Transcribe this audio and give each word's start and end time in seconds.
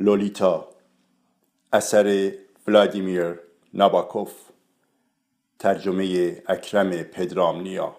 لولیتا 0.00 0.68
اثر 1.72 2.32
ولادیمیر 2.66 3.40
ناباکوف 3.74 4.32
ترجمه 5.58 6.42
اکرم 6.48 6.90
پدرامنیا. 7.02 7.96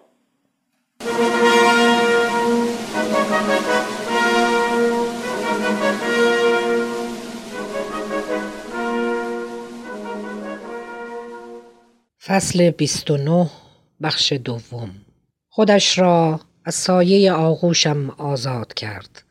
فصل 12.24 12.70
29 12.70 13.50
بخش 14.02 14.32
دوم. 14.32 14.90
خودش 15.48 15.98
را 15.98 16.40
از 16.64 16.74
سایه 16.74 17.32
آغوشم 17.32 18.10
آزاد 18.10 18.74
کرد. 18.74 19.29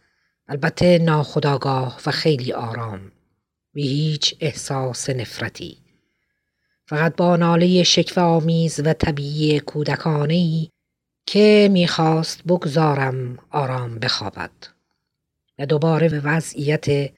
البته 0.51 0.97
ناخداگاه 0.97 2.01
و 2.05 2.11
خیلی 2.11 2.53
آرام. 2.53 3.11
بی 3.73 3.87
هیچ 3.87 4.35
احساس 4.39 5.09
نفرتی. 5.09 5.77
فقط 6.87 7.15
با 7.15 7.35
ناله 7.35 7.83
شکف 7.83 8.17
آمیز 8.17 8.79
و 8.79 8.93
طبیعی 8.93 9.59
کودکانه 9.59 10.67
که 11.25 11.69
می‌خواست 11.71 12.43
بگذارم 12.43 13.37
آرام 13.49 13.99
بخوابد. 13.99 14.51
و 15.59 15.65
دوباره 15.65 16.09
به 16.09 16.19
وضعیت 16.19 17.11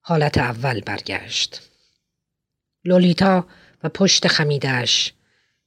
حالت 0.00 0.38
اول 0.38 0.80
برگشت. 0.80 1.70
لولیتا 2.84 3.46
و 3.82 3.88
پشت 3.88 4.28
خمیدش 4.28 5.14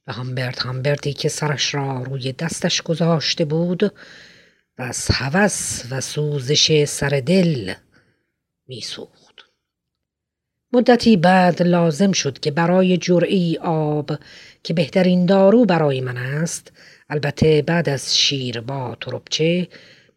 و 0.06 0.12
همبرت 0.12 0.66
همبرتی 0.66 1.12
که 1.12 1.28
سرش 1.28 1.74
را 1.74 2.02
روی 2.02 2.32
دستش 2.32 2.82
گذاشته 2.82 3.44
بود 3.44 3.92
از 4.78 5.06
هوس 5.10 5.82
و 5.90 6.00
سوزش 6.00 6.84
سر 6.84 7.22
دل 7.26 7.74
میسوخت. 8.68 9.36
مدتی 10.72 11.16
بعد 11.16 11.62
لازم 11.62 12.12
شد 12.12 12.40
که 12.40 12.50
برای 12.50 12.96
جرعی 12.96 13.58
آب 13.62 14.12
که 14.62 14.74
بهترین 14.74 15.26
دارو 15.26 15.64
برای 15.64 16.00
من 16.00 16.16
است 16.16 16.72
البته 17.10 17.62
بعد 17.62 17.88
از 17.88 18.18
شیر 18.18 18.60
با 18.60 18.96
تربچه 19.00 19.68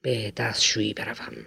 به 0.02 0.34
دستشویی 0.38 0.94
بروم. 0.94 1.45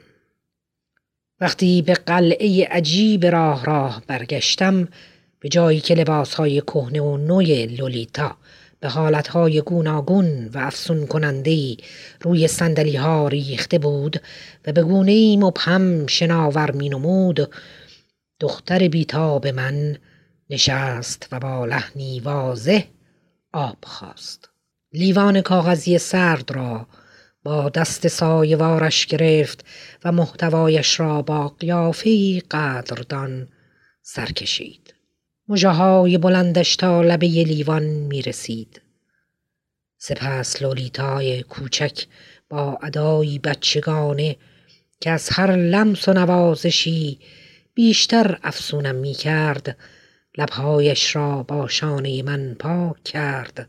وقتی 1.41 1.83
به 1.83 1.94
قلعه 1.94 2.67
عجیب 2.67 3.27
راه 3.27 3.65
راه 3.65 4.03
برگشتم 4.06 4.89
به 5.41 5.48
جایی 5.48 5.81
که 5.81 5.94
لباسهای 5.94 6.61
کهنه 6.61 7.00
و 7.00 7.17
نوی 7.17 7.67
لولیتا 7.67 8.37
به 8.83 8.88
حالتهای 8.88 9.61
گوناگون 9.61 10.48
و 10.48 10.58
افسون 10.58 11.06
کنندهی 11.06 11.77
روی 12.20 12.48
سندلی 12.48 12.97
ها 12.97 13.28
ریخته 13.28 13.78
بود 13.78 14.22
و 14.66 14.72
به 14.72 14.83
گونه 14.83 15.36
مبهم 15.36 16.06
شناور 16.06 16.70
می 16.70 16.88
نمود 16.88 17.55
دختر 18.41 18.88
بیتاب 18.88 19.47
من 19.47 19.98
نشست 20.50 21.28
و 21.33 21.41
با 21.41 21.66
لحنی 21.66 22.20
واضح 22.20 22.84
آب 23.53 23.78
خواست. 23.83 24.48
لیوان 24.92 25.41
کاغذی 25.41 25.98
سرد 25.98 26.50
را 26.50 26.86
با 27.42 27.69
دست 27.69 28.08
سایوارش 28.08 29.06
گرفت 29.06 29.64
و 30.05 30.12
محتوایش 30.12 31.00
را 31.00 31.22
با 31.22 31.48
قیافه 31.48 32.41
قدردان 32.41 33.48
سر 34.03 34.27
مجاهای 35.48 36.19
بلندش 36.19 36.77
تا 36.77 37.03
لبه 37.03 37.27
لیوان 37.27 37.83
می 37.83 38.23
رسید. 38.23 38.83
سپس 39.99 40.62
لولیتای 40.62 41.43
کوچک 41.43 42.07
با 42.49 42.79
ادایی 42.83 43.39
بچگانه 43.39 44.37
که 45.01 45.11
از 45.11 45.29
هر 45.33 45.57
لمس 45.57 46.09
و 46.09 46.12
نوازشی 46.12 47.21
بیشتر 47.75 48.39
افسونم 48.43 48.95
می 48.95 49.15
کرد 49.15 49.77
لبهایش 50.39 51.17
را 51.17 51.43
با 51.43 51.69
شانه 51.69 52.23
من 52.23 52.55
پاک 52.55 53.03
کرد 53.05 53.69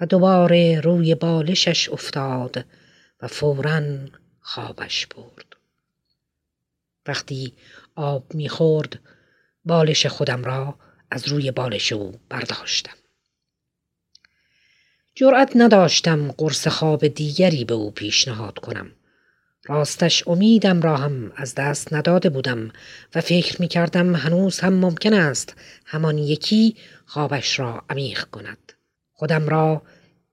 و 0.00 0.06
دوباره 0.06 0.80
روی 0.80 1.14
بالشش 1.14 1.88
افتاد 1.88 2.64
و 3.22 3.28
فورا 3.28 3.82
خوابش 4.40 5.06
برد. 5.06 5.56
وقتی 7.06 7.52
آب 7.94 8.34
می‌خورد 8.34 8.98
بالش 9.64 10.06
خودم 10.06 10.44
را 10.44 10.78
از 11.14 11.28
روی 11.28 11.50
بالش 11.50 11.92
او 11.92 12.20
برداشتم. 12.28 12.96
جرأت 15.14 15.52
نداشتم 15.54 16.32
قرص 16.32 16.68
خواب 16.68 17.06
دیگری 17.08 17.64
به 17.64 17.74
او 17.74 17.90
پیشنهاد 17.90 18.58
کنم. 18.58 18.90
راستش 19.64 20.28
امیدم 20.28 20.82
را 20.82 20.96
هم 20.96 21.32
از 21.36 21.54
دست 21.54 21.92
نداده 21.92 22.28
بودم 22.28 22.70
و 23.14 23.20
فکر 23.20 23.60
می 23.62 23.68
کردم 23.68 24.14
هنوز 24.14 24.60
هم 24.60 24.74
ممکن 24.74 25.12
است 25.12 25.54
همان 25.84 26.18
یکی 26.18 26.76
خوابش 27.06 27.58
را 27.58 27.84
عمیق 27.90 28.24
کند. 28.24 28.72
خودم 29.12 29.48
را 29.48 29.82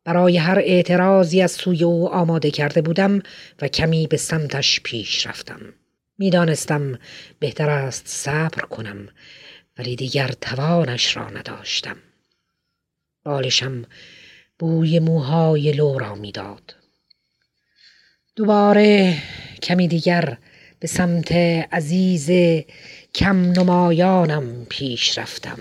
برای 0.04 0.38
هر 0.38 0.60
اعتراضی 0.60 1.42
از 1.42 1.52
سوی 1.52 1.84
او 1.84 2.10
آماده 2.10 2.52
کرده 2.52 2.82
بودم 2.82 3.22
و 3.62 3.68
کمی 3.68 4.08
به 4.08 4.18
سمتش 4.18 4.80
پیش 4.80 5.28
رفتم. 5.28 5.74
می‌دانستم 6.18 7.00
بهتر 7.40 7.70
است 7.70 8.08
صبر 8.08 8.62
کنم 8.62 9.08
ولی 9.78 9.96
دیگر 9.96 10.28
توانش 10.28 11.18
را 11.18 11.30
نداشتم. 11.30 11.98
بالشم 13.24 13.86
بوی 14.60 15.00
موهای 15.00 15.72
لو 15.72 16.00
را 16.00 16.16
می‌داد. 16.16 16.76
دوباره 18.36 19.18
کمی 19.64 19.88
دیگر 19.88 20.38
به 20.80 20.88
سمت 20.88 21.32
عزیز 21.72 22.30
کم 23.16 23.38
نمایانم 23.52 24.66
پیش 24.66 25.18
رفتم. 25.18 25.60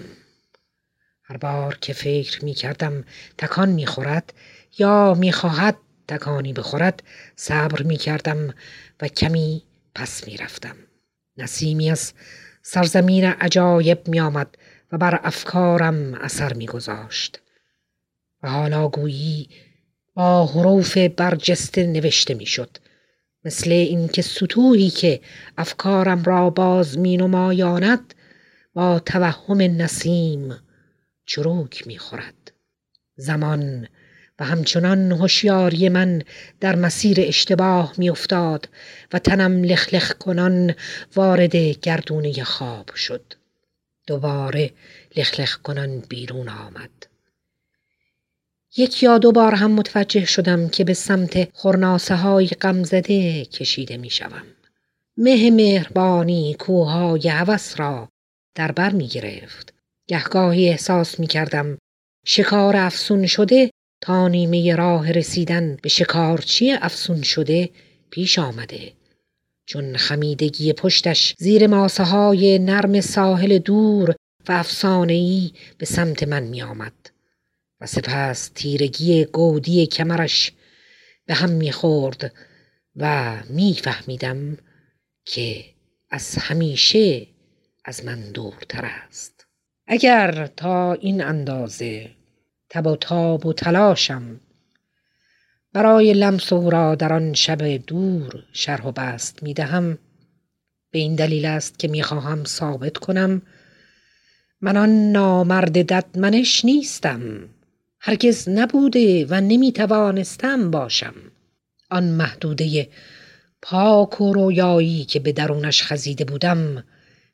هر 1.23 1.37
بار 1.37 1.79
که 1.81 1.93
فکر 1.93 2.45
می 2.45 2.55
کردم 2.55 3.05
تکان 3.39 3.69
می 3.69 3.87
خورد 3.87 4.33
یا 4.79 5.15
می 5.15 5.33
خواهد 5.33 5.77
تکانی 6.09 6.53
بخورد 6.53 7.03
صبر 7.37 7.83
می 7.83 7.97
کردم 7.97 8.55
و 9.01 9.09
کمی 9.09 9.63
پس 9.95 10.27
می 10.27 10.37
رفتم. 10.37 10.77
نسیمی 11.37 11.91
از 11.91 12.13
سرزمین 12.63 13.25
عجایب 13.25 14.09
می 14.09 14.21
آمد 14.21 14.59
و 14.93 14.99
بر 14.99 15.21
افکارم 15.23 16.15
اثر 16.15 16.53
می 16.53 16.67
گذاشت. 16.67 17.41
و 18.43 18.51
حالا 18.51 18.89
گویی 18.89 19.49
با 20.15 20.47
حروف 20.47 20.99
برجسته 20.99 21.87
نوشته 21.87 22.35
می 22.35 22.47
شد. 22.47 22.77
مثل 23.45 23.71
اینکه 23.71 24.23
سطوحی 24.23 24.91
که 24.91 25.21
افکارم 25.59 26.23
را 26.23 26.51
باز 26.51 26.99
می 26.99 27.17
نمایاند 27.17 28.15
با 28.75 28.99
توهم 28.99 29.61
نسیم 29.61 30.55
چروک 31.27 31.87
می 31.87 31.99
خورد. 31.99 32.53
زمان 33.17 33.89
و 34.41 34.45
همچنان 34.45 35.13
هوشیاری 35.13 35.89
من 35.89 36.23
در 36.61 36.77
مسیر 36.77 37.17
اشتباه 37.21 37.95
میافتاد 37.99 38.69
و 39.13 39.19
تنم 39.19 39.65
لخلخ 39.65 40.13
کنان 40.13 40.75
وارد 41.17 41.57
گردونه 41.57 42.45
خواب 42.45 42.95
شد 42.95 43.33
دوباره 44.07 44.71
لخلخ 45.17 45.57
کنان 45.57 46.01
بیرون 46.01 46.49
آمد 46.49 46.91
یک 48.77 49.03
یا 49.03 49.19
دو 49.19 49.33
بار 49.33 49.55
هم 49.55 49.71
متوجه 49.71 50.25
شدم 50.25 50.69
که 50.69 50.85
به 50.85 50.95
سمت 50.95 51.49
خورناسه 51.53 52.15
های 52.15 52.47
غمزده 52.47 53.45
کشیده 53.45 53.97
می 53.97 54.11
شوم. 54.11 54.47
مه 55.17 55.51
مهربانی 55.51 56.57
کوههای 56.59 57.29
هوس 57.29 57.81
را 57.81 58.09
در 58.55 58.73
بر 58.73 58.91
می 58.91 59.09
گرفت. 59.09 59.75
گهگاهی 60.07 60.69
احساس 60.69 61.21
می 61.21 61.27
کردم 61.27 61.79
شکار 62.25 62.77
افسون 62.77 63.27
شده 63.27 63.71
تا 64.01 64.29
نیمه 64.29 64.75
راه 64.77 65.13
رسیدن 65.13 65.77
به 65.83 65.89
شکارچی 65.89 66.73
افسون 66.73 67.23
شده 67.23 67.71
پیش 68.11 68.39
آمده. 68.39 68.93
چون 69.67 69.97
خمیدگی 69.97 70.73
پشتش 70.73 71.35
زیر 71.39 71.67
ماسه 71.67 72.05
های 72.05 72.59
نرم 72.59 73.01
ساحل 73.01 73.59
دور 73.59 74.15
و 74.49 74.53
افسانه‌ای 74.53 75.53
به 75.79 75.87
سمت 75.87 76.23
من 76.23 76.43
می 76.43 76.63
آمد 76.63 76.93
و 77.81 77.87
سپس 77.87 78.51
تیرگی 78.55 79.25
گودی 79.25 79.87
کمرش 79.87 80.53
به 81.27 81.35
هم 81.35 81.51
می 81.51 81.73
خورد 81.73 82.33
و 82.97 83.37
می 83.51 83.75
فهمیدم 83.75 84.59
که 85.25 85.65
از 86.11 86.37
همیشه 86.37 87.27
از 87.85 88.05
من 88.05 88.21
دورتر 88.21 88.85
است. 88.85 89.47
اگر 89.87 90.47
تا 90.47 90.93
این 90.93 91.25
اندازه 91.25 92.11
تب 92.71 92.87
و 92.87 92.97
تاب 92.97 93.47
و 93.47 93.53
تلاشم. 93.53 94.41
برای 95.73 96.13
لمس 96.13 96.53
او 96.53 96.71
را 96.71 96.95
در 96.95 97.13
آن 97.13 97.35
شب 97.35 97.77
دور 97.77 98.45
شرح 98.53 98.87
و 98.87 98.93
بست 98.93 99.43
می 99.43 99.55
دهم. 99.55 99.99
به 100.91 100.99
این 100.99 101.15
دلیل 101.15 101.45
است 101.47 101.79
که 101.79 101.89
می 101.89 102.03
خواهم 102.03 102.45
ثابت 102.45 102.97
کنم. 102.97 103.43
من 104.61 104.77
آن 104.77 105.13
نامرد 105.13 105.93
ددمنش 105.93 106.65
نیستم. 106.65 107.49
هرگز 108.01 108.49
نبوده 108.49 109.27
و 109.27 109.41
نمی 109.41 109.73
توانستم 109.73 110.71
باشم. 110.71 111.15
آن 111.91 112.05
محدوده 112.05 112.89
پاک 113.63 114.21
و 114.21 114.33
رویایی 114.33 115.05
که 115.05 115.21
به 115.21 115.33
درونش 115.33 115.83
خزیده 115.83 116.25
بودم 116.25 116.85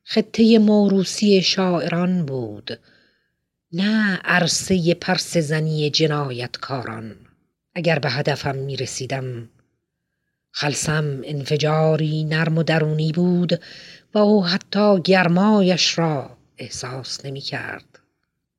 خطه 0.04 0.58
موروسی 0.58 1.42
شاعران 1.42 2.26
بود. 2.26 2.78
نه 3.72 4.16
عرصه 4.24 4.94
پرس 4.94 5.36
زنی 5.36 5.90
جنایتکاران 5.90 7.16
اگر 7.74 7.98
به 7.98 8.10
هدفم 8.10 8.56
می 8.56 8.76
رسیدم 8.76 9.48
خلصم 10.50 11.20
انفجاری 11.24 12.24
نرم 12.24 12.58
و 12.58 12.62
درونی 12.62 13.12
بود 13.12 13.60
و 14.14 14.18
او 14.18 14.46
حتی 14.46 15.00
گرمایش 15.00 15.98
را 15.98 16.36
احساس 16.58 17.24
نمی 17.24 17.40
کرد. 17.40 17.98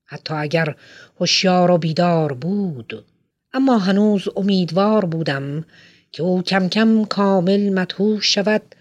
حتی 0.06 0.34
اگر 0.34 0.76
هوشیار 1.20 1.72
و 1.72 1.78
بیدار 1.78 2.34
بود 2.34 3.06
اما 3.54 3.78
هنوز 3.78 4.28
امیدوار 4.36 5.06
بودم 5.06 5.66
که 6.12 6.24
او 6.24 6.42
کم 6.42 6.70
کم 6.70 7.06
کامل 7.06 7.74
مدهوش 7.74 8.34
شود 8.34 8.76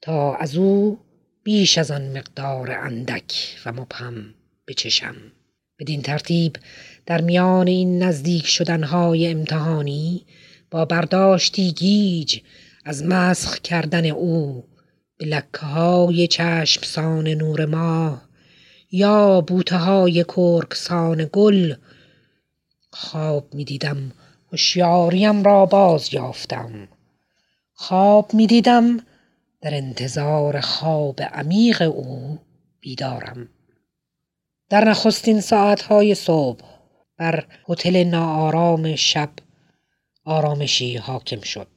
تا 0.00 0.34
از 0.34 0.56
او 0.56 0.98
بیش 1.42 1.78
از 1.78 1.90
آن 1.90 2.18
مقدار 2.18 2.70
اندک 2.70 3.58
و 3.66 3.72
مبهم 3.72 4.34
بچشم 4.68 5.16
بدین 5.78 6.02
ترتیب 6.02 6.56
در 7.06 7.20
میان 7.20 7.66
این 7.66 8.02
نزدیک 8.02 8.46
شدنهای 8.46 9.28
امتحانی 9.28 10.26
با 10.70 10.84
برداشتی 10.84 11.72
گیج 11.72 12.40
از 12.84 13.04
مسخ 13.04 13.58
کردن 13.58 14.06
او 14.06 14.64
به 15.18 15.26
لکه 15.26 15.66
های 15.66 16.26
چشمسان 16.26 17.28
نور 17.28 17.64
ماه 17.64 18.28
یا 18.90 19.40
بوته 19.40 19.76
های 19.76 20.24
کرکسان 20.24 21.30
گل 21.32 21.74
خواب 22.90 23.54
می 23.54 23.64
دیدم 23.64 24.12
هوشیاریم 24.52 25.42
را 25.42 25.66
باز 25.66 26.14
یافتم. 26.14 26.88
خواب 27.74 28.34
می 28.34 28.46
دیدم 28.46 28.96
در 29.60 29.74
انتظار 29.74 30.60
خواب 30.60 31.22
عمیق 31.22 31.82
او 31.82 32.38
بیدارم. 32.80 33.48
در 34.68 34.84
نخستین 34.84 35.40
ساعتهای 35.40 36.14
صبح 36.14 36.64
بر 37.16 37.44
هتل 37.68 38.04
ناآرام 38.04 38.96
شب 38.96 39.30
آرامشی 40.24 40.96
حاکم 40.96 41.40
شد. 41.40 41.68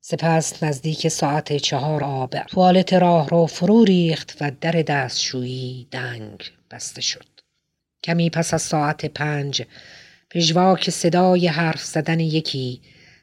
سپس 0.00 0.62
نزدیک 0.62 1.08
ساعت 1.08 1.56
چهار 1.56 2.04
آب 2.04 2.42
توالت 2.42 2.92
راه 2.92 3.28
را 3.28 3.46
فرو 3.46 3.84
ریخت 3.84 4.36
و 4.40 4.50
در 4.60 4.72
دستشویی 4.72 5.88
دنگ 5.90 6.50
بسته 6.70 7.00
شد. 7.00 7.26
کمی 8.02 8.30
پس 8.30 8.54
از 8.54 8.62
ساعت 8.62 9.06
پنج 9.06 9.62
پژواک 10.30 10.90
صدای 10.90 11.46
حرف 11.46 11.84
زدن 11.84 12.20
یکی 12.20 12.80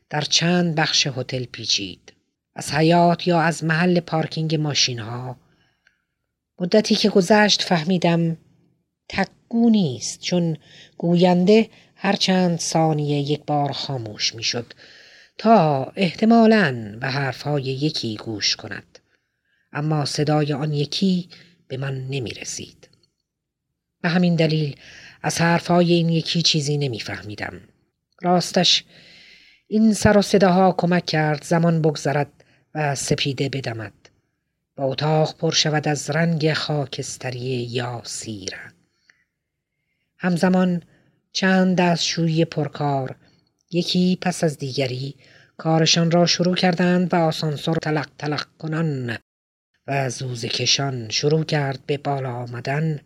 در 0.10 0.22
چند 0.22 0.76
بخش 0.76 1.08
هتل 1.08 1.44
پیچید. 1.44 2.14
از 2.56 2.72
حیات 2.72 3.28
یا 3.28 3.42
از 3.42 3.64
محل 3.64 4.00
پارکینگ 4.00 4.56
ماشین 4.56 5.00
ها 5.00 5.38
مدتی 6.60 6.96
که 6.96 7.10
گذشت 7.10 7.62
فهمیدم 7.62 8.38
تکگو 9.10 9.70
نیست 9.70 10.22
چون 10.22 10.58
گوینده 10.98 11.70
هر 11.96 12.16
چند 12.16 12.60
ثانیه 12.60 13.32
یک 13.32 13.46
بار 13.46 13.72
خاموش 13.72 14.36
می‌شد 14.36 14.74
تا 15.38 15.84
احتمالا 15.96 16.98
به 17.02 17.08
حرفهای 17.08 17.64
یکی 17.64 18.18
گوش 18.18 18.56
کند 18.56 19.00
اما 19.72 20.06
صدای 20.06 20.54
آن 20.54 20.74
یکی 20.74 21.30
به 21.68 21.78
من 21.78 22.08
نمی 22.08 22.32
رسید. 22.32 22.90
به 24.02 24.10
همین 24.10 24.36
دلیل 24.36 24.76
از 25.22 25.42
حرفهای 25.42 25.94
این 25.94 26.10
یکی 26.10 26.42
چیزی 26.42 26.78
نمیفهمیدم. 26.78 27.62
راستش 28.22 28.84
این 29.68 29.94
سر 29.94 30.18
و 30.18 30.22
صداها 30.22 30.76
کمک 30.78 31.06
کرد 31.06 31.44
زمان 31.44 31.82
بگذرد 31.82 32.32
و 32.76 32.96
سپیده 32.96 33.50
بدمد. 33.50 33.99
و 34.80 34.82
اتاق 34.82 35.38
پر 35.38 35.52
شود 35.52 35.88
از 35.88 36.10
رنگ 36.10 36.54
خاکستری 36.54 37.68
یا 37.72 38.02
سیر. 38.04 38.56
همزمان 40.18 40.84
چند 41.32 41.78
دستشویی 41.78 42.46
پرکار 42.46 43.16
یکی 43.72 44.18
پس 44.22 44.44
از 44.44 44.58
دیگری 44.58 45.16
کارشان 45.58 46.12
را 46.12 46.26
شروع 46.26 46.56
کردند 46.56 47.14
و 47.14 47.18
آسانسور 47.18 47.78
تلق 47.78 48.10
تلق 48.18 48.48
کنان 48.60 49.18
و 49.88 50.10
زوز 50.10 50.46
کشان 50.46 51.10
شروع 51.10 51.44
کرد 51.44 51.80
به 51.86 51.98
بالا 51.98 52.34
آمدن 52.34 53.00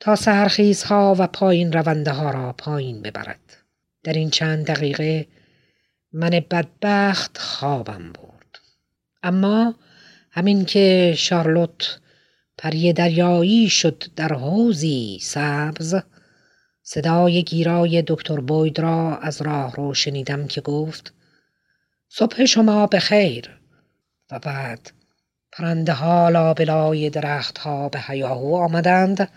تا 0.00 0.16
سرخیزها 0.16 1.16
و 1.18 1.26
پایین 1.26 1.72
رونده 1.72 2.10
ها 2.10 2.30
را 2.30 2.52
پایین 2.52 3.02
ببرد. 3.02 3.56
در 4.02 4.12
این 4.12 4.30
چند 4.30 4.66
دقیقه 4.66 5.26
من 6.12 6.30
بدبخت 6.30 7.38
خوابم 7.38 8.12
برد. 8.12 8.58
اما 9.22 9.74
همین 10.36 10.64
که 10.64 11.14
شارلوت 11.16 12.00
پری 12.58 12.92
دریایی 12.92 13.68
شد 13.70 14.04
در 14.16 14.32
حوزی 14.32 15.18
سبز 15.22 15.94
صدای 16.82 17.42
گیرای 17.42 18.02
دکتر 18.06 18.40
بوید 18.40 18.80
را 18.80 19.16
از 19.16 19.42
راه 19.42 19.76
رو 19.76 19.94
شنیدم 19.94 20.46
که 20.46 20.60
گفت 20.60 21.12
صبح 22.08 22.44
شما 22.44 22.86
به 22.86 22.98
خیر 22.98 23.58
و 24.30 24.38
بعد 24.38 24.92
پرنده 25.52 25.92
ها 25.92 26.28
لابلای 26.28 27.10
درخت 27.10 27.58
ها 27.58 27.88
به 27.88 28.00
هیاهو 28.00 28.56
آمدند 28.56 29.28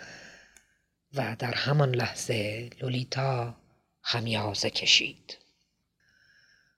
و 1.13 1.35
در 1.39 1.53
همان 1.53 1.95
لحظه 1.95 2.69
لولیتا 2.81 3.55
خمیازه 4.01 4.69
کشید. 4.69 5.37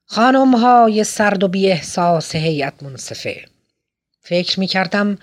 خانم 0.05 0.55
های 0.55 1.03
سرد 1.03 1.43
و 1.43 1.47
بی 1.47 1.71
احساس 1.71 2.35
هیئت 2.35 2.83
منصفه 2.83 3.45
فکر 4.21 4.59
می 4.59 4.67
کردم 4.67 5.17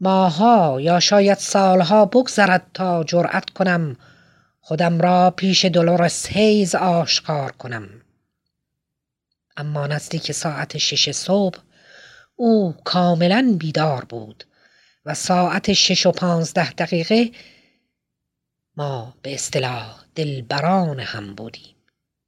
ماها 0.00 0.80
یا 0.80 1.00
شاید 1.00 1.38
سالها 1.38 2.04
بگذرد 2.04 2.66
تا 2.74 3.04
جرأت 3.04 3.50
کنم 3.50 3.96
خودم 4.60 5.00
را 5.00 5.30
پیش 5.30 5.64
دلورس 5.64 6.26
هیز 6.26 6.74
آشکار 6.74 7.52
کنم. 7.52 7.88
اما 9.56 9.86
نزدیک 9.86 10.32
ساعت 10.32 10.78
شش 10.78 11.10
صبح 11.10 11.58
او 12.36 12.74
کاملا 12.84 13.56
بیدار 13.58 14.04
بود 14.04 14.44
و 15.04 15.14
ساعت 15.14 15.72
شش 15.72 16.06
و 16.06 16.12
پانزده 16.12 16.72
دقیقه 16.72 17.30
ما 18.76 19.14
به 19.22 19.34
اصطلاح 19.34 20.00
دلبران 20.14 21.00
هم 21.00 21.34
بودیم. 21.34 21.74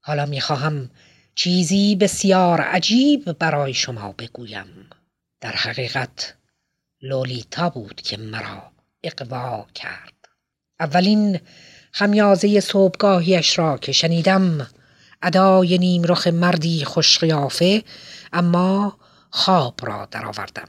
حالا 0.01 0.27
می‌خواهم 0.27 0.91
چیزی 1.35 1.97
بسیار 1.97 2.61
عجیب 2.61 3.33
برای 3.33 3.75
شما 3.75 4.13
بگویم. 4.13 4.86
در 5.41 5.53
حقیقت 5.53 6.35
لولیتا 7.03 7.71
بود 7.71 8.01
که 8.01 8.17
مرا 8.17 8.73
اقوا 9.03 9.67
کرد. 9.75 10.13
اولین 10.81 11.41
خمیازه 11.93 12.61
صبحگاهیش 12.61 13.59
را 13.59 13.79
که 13.79 13.93
شنیدم 13.93 14.69
ادای 15.23 15.79
نیم 15.79 16.03
رخ 16.05 16.27
مردی 16.27 16.85
خوشقیافه 16.85 17.83
اما 18.33 18.99
خواب 19.31 19.75
را 19.83 20.09
درآوردم. 20.11 20.69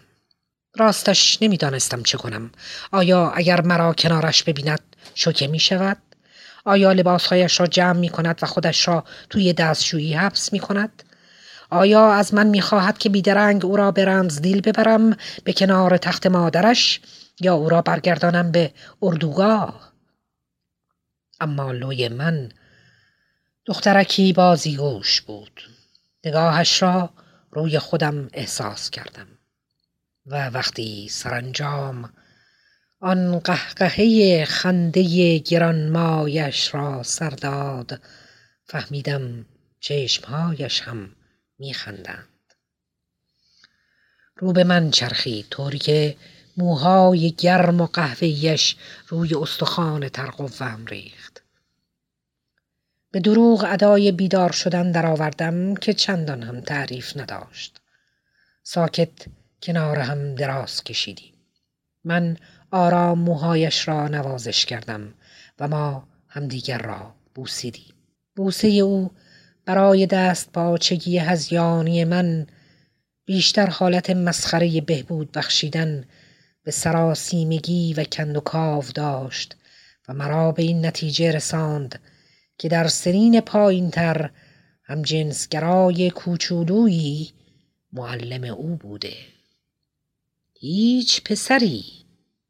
راستش 0.77 1.38
نمی‌دانستم 1.41 2.03
چه 2.03 2.17
کنم. 2.17 2.51
آیا 2.91 3.29
اگر 3.29 3.62
مرا 3.62 3.93
کنارش 3.93 4.43
ببیند 4.43 4.95
شوکه 5.15 5.47
می 5.47 5.59
شود 5.59 5.97
آیا 6.65 6.91
لباسهایش 6.91 7.59
را 7.59 7.67
جمع 7.67 8.00
می 8.00 8.09
کند 8.09 8.39
و 8.41 8.45
خودش 8.45 8.88
را 8.88 9.03
توی 9.29 9.53
دستشویی 9.53 10.13
حبس 10.13 10.53
می 10.53 10.59
کند 10.59 11.03
آیا 11.69 12.13
از 12.13 12.33
من 12.33 12.47
می‌خواهد 12.47 12.97
که 12.97 13.09
بیدرنگ 13.09 13.65
او 13.65 13.77
را 13.77 13.91
به 13.91 14.27
دیل 14.41 14.62
ببرم 14.62 15.17
به 15.43 15.53
کنار 15.53 15.97
تخت 15.97 16.27
مادرش 16.27 17.01
یا 17.41 17.53
او 17.53 17.69
را 17.69 17.81
برگردانم 17.81 18.51
به 18.51 18.74
اردوگاه؟ 19.01 19.93
اما 21.39 21.71
لوی 21.71 22.07
من 22.07 22.51
دخترکی 23.65 24.33
بازیگوش 24.33 25.21
بود. 25.21 25.62
نگاهش 26.25 26.81
را 26.81 27.09
روی 27.51 27.79
خودم 27.79 28.29
احساس 28.33 28.89
کردم 28.89 29.27
و 30.25 30.50
وقتی 30.50 31.07
سرانجام 31.12 32.13
آن 33.00 33.39
قهقهه 33.39 34.45
خنده 34.45 35.38
گرانمایش 35.38 36.74
را 36.74 37.03
سرداد 37.03 38.01
فهمیدم 38.63 39.45
چشمهایش 39.79 40.81
هم 40.81 41.09
میخندند. 41.59 42.27
رو 44.35 44.53
به 44.53 44.63
من 44.63 44.91
چرخید 44.91 45.45
طوری 45.49 45.79
که 45.79 46.17
موهای 46.57 47.31
گرم 47.31 47.81
و 47.81 47.85
قهوهیش 47.85 48.75
روی 49.07 49.35
استخوان 49.35 50.09
ترقوم 50.09 50.85
ریخت. 50.85 51.43
به 53.11 53.19
دروغ 53.19 53.65
ادای 53.67 54.11
بیدار 54.11 54.51
شدن 54.51 54.91
درآوردم 54.91 55.75
که 55.75 55.93
چندان 55.93 56.43
هم 56.43 56.61
تعریف 56.61 57.17
نداشت. 57.17 57.81
ساکت 58.63 59.09
کنار 59.63 59.99
هم 59.99 60.35
دراز 60.35 60.83
کشیدیم. 60.83 61.33
من 62.03 62.37
آرام 62.71 63.19
موهایش 63.19 63.87
را 63.87 64.07
نوازش 64.07 64.65
کردم 64.65 65.13
و 65.59 65.67
ما 65.67 66.07
همدیگر 66.27 66.77
را 66.77 67.15
بوسیدیم. 67.35 67.93
بوسه 68.35 68.67
او 68.67 69.11
برای 69.67 70.05
دست 70.05 70.51
پاچگی 70.51 71.17
هزیانی 71.17 72.03
من 72.03 72.47
بیشتر 73.25 73.69
حالت 73.69 74.09
مسخره 74.09 74.81
بهبود 74.81 75.31
بخشیدن 75.31 76.05
به 76.63 76.71
سراسیمگی 76.71 77.93
و 77.93 78.03
کندوکاو 78.03 78.83
داشت 78.95 79.55
و 80.07 80.13
مرا 80.13 80.51
به 80.51 80.63
این 80.63 80.86
نتیجه 80.86 81.31
رساند 81.31 82.00
که 82.57 82.69
در 82.69 82.88
سنین 82.88 83.41
پایینتر 83.41 84.29
هم 84.83 85.01
جنسگرای 85.01 86.09
کوچولویی 86.09 87.31
معلم 87.93 88.43
او 88.43 88.75
بوده. 88.75 89.15
هیچ 90.53 91.24
پسری 91.24 91.86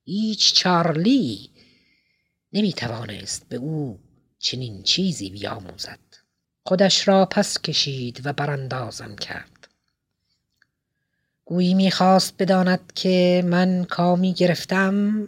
هیچ 0.04 0.54
چارلی 0.54 1.50
نمی 2.54 2.74
توانست 2.74 3.50
به 3.50 3.56
او 3.56 4.00
چنین 4.40 4.84
چیزی 4.84 5.30
بیاموزد. 5.30 6.07
خودش 6.68 7.08
را 7.08 7.26
پس 7.26 7.62
کشید 7.62 8.22
و 8.24 8.34
براندازم 8.34 9.16
کرد. 9.16 9.68
گویی 11.46 11.74
می‌خواست 11.74 12.34
بداند 12.40 12.94
که 12.96 13.44
من 13.46 13.84
کامی 13.84 14.34
گرفتم 14.34 15.28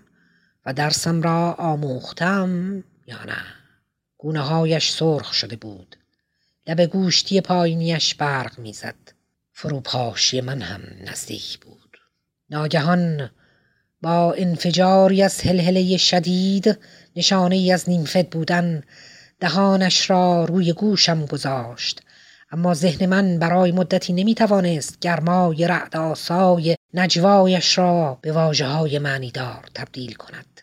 و 0.65 0.74
درسم 0.74 1.22
را 1.22 1.53
آموختم 1.53 2.84
یا 3.08 3.24
نه. 3.24 3.38
گونه 4.17 4.39
هایش 4.39 4.91
سرخ 4.91 5.34
شده 5.34 5.55
بود. 5.55 5.96
لب 6.67 6.81
گوشتی 6.86 7.41
پایینیش 7.41 8.15
برق 8.15 8.60
می‌زد. 8.60 9.13
فروپاشی 9.53 10.41
من 10.41 10.62
هم 10.62 10.81
نزدیک 11.05 11.60
بود. 11.60 11.98
ناگهان 12.50 13.29
با 14.01 14.34
انفجاری 14.34 15.24
از 15.24 15.41
هلهله 15.41 15.98
شدید 15.98 16.79
نشانه 17.15 17.55
ای 17.55 17.72
از 17.72 17.89
نیمفت 17.89 18.29
بودن 18.29 18.84
دهانش 19.39 20.10
را 20.10 20.46
روی 20.46 20.74
گوشم 20.74 21.25
گذاشت. 21.25 22.01
اما 22.51 22.74
ذهن 22.74 23.05
من 23.05 23.39
برای 23.39 23.72
مدتی 23.72 24.13
نمی 24.13 24.36
توانست 24.36 25.00
گرمای 25.00 25.67
رعد 25.67 25.98
آسای 25.98 26.75
نجوایش 26.93 27.77
را 27.77 28.19
به 28.22 28.31
واجه 28.31 28.65
های 28.65 29.00
معنیدار 29.00 29.65
تبدیل 29.75 30.13
کند. 30.13 30.62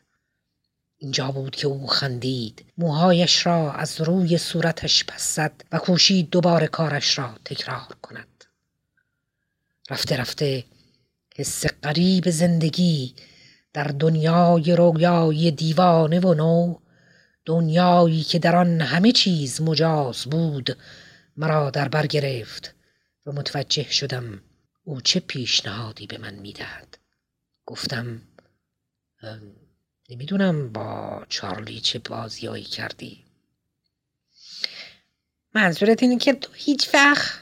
اینجا 0.99 1.31
بود 1.31 1.57
که 1.57 1.67
او 1.67 1.87
خندید 1.87 2.65
موهایش 2.79 3.47
را 3.47 3.73
از 3.73 4.01
روی 4.01 4.39
صورتش 4.39 5.05
پس 5.05 5.35
زد 5.35 5.65
و 5.73 5.79
کوشید 5.79 6.31
دوباره 6.31 6.67
کارش 6.67 7.19
را 7.19 7.31
تکرار 7.45 7.97
کند. 8.03 8.45
رفته 9.91 10.17
رفته 10.17 10.65
حس 11.37 11.67
قریب 11.83 12.31
زندگی 12.31 13.15
در 13.73 13.85
دنیای 13.85 14.77
رویای 14.77 15.51
دیوانه 15.51 16.21
و 16.21 16.35
نو 16.35 16.75
دنیایی 17.47 18.23
که 18.23 18.39
در 18.39 18.57
آن 18.57 18.81
همه 18.81 19.13
چیز 19.13 19.61
مجاز 19.61 20.25
بود 20.25 20.79
مرا 21.37 21.71
در 21.71 21.89
بر 21.89 22.07
گرفت 22.07 22.75
و 23.27 23.33
متوجه 23.33 23.91
شدم 23.91 24.43
او 24.85 25.01
چه 25.01 25.21
پیشنهادی 25.21 26.07
به 26.07 26.19
من 26.19 26.35
می‌دهد. 26.35 26.99
گفتم 27.67 28.23
نمی‌دونم 30.11 30.73
با 30.73 31.23
چارلی 31.29 31.81
چه 31.81 31.99
بازیایی 31.99 32.65
کردی. 32.65 33.25
منظورت 35.55 36.03
اینه 36.03 36.19
که 36.19 36.33
تو 36.33 36.53
هیچ 36.55 36.95
وقت 36.95 37.41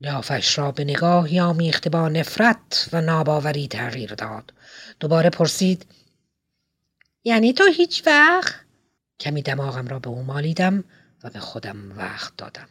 لافش 0.00 0.58
را 0.58 0.72
به 0.72 0.84
نگاهی 0.84 1.40
آمیخته 1.40 1.90
با 1.90 2.08
نفرت 2.08 2.88
و 2.92 3.00
ناباوری 3.00 3.68
تغییر 3.68 4.14
داد. 4.14 4.52
دوباره 5.00 5.30
پرسید 5.30 5.86
یعنی 7.24 7.52
تو 7.52 7.64
هیچ 7.66 8.06
وقت 8.06 8.63
کمی 9.20 9.42
دماغم 9.42 9.88
را 9.88 9.98
به 9.98 10.08
او 10.08 10.22
مالیدم 10.22 10.84
و 11.24 11.30
به 11.30 11.38
خودم 11.38 11.98
وقت 11.98 12.32
دادم. 12.36 12.68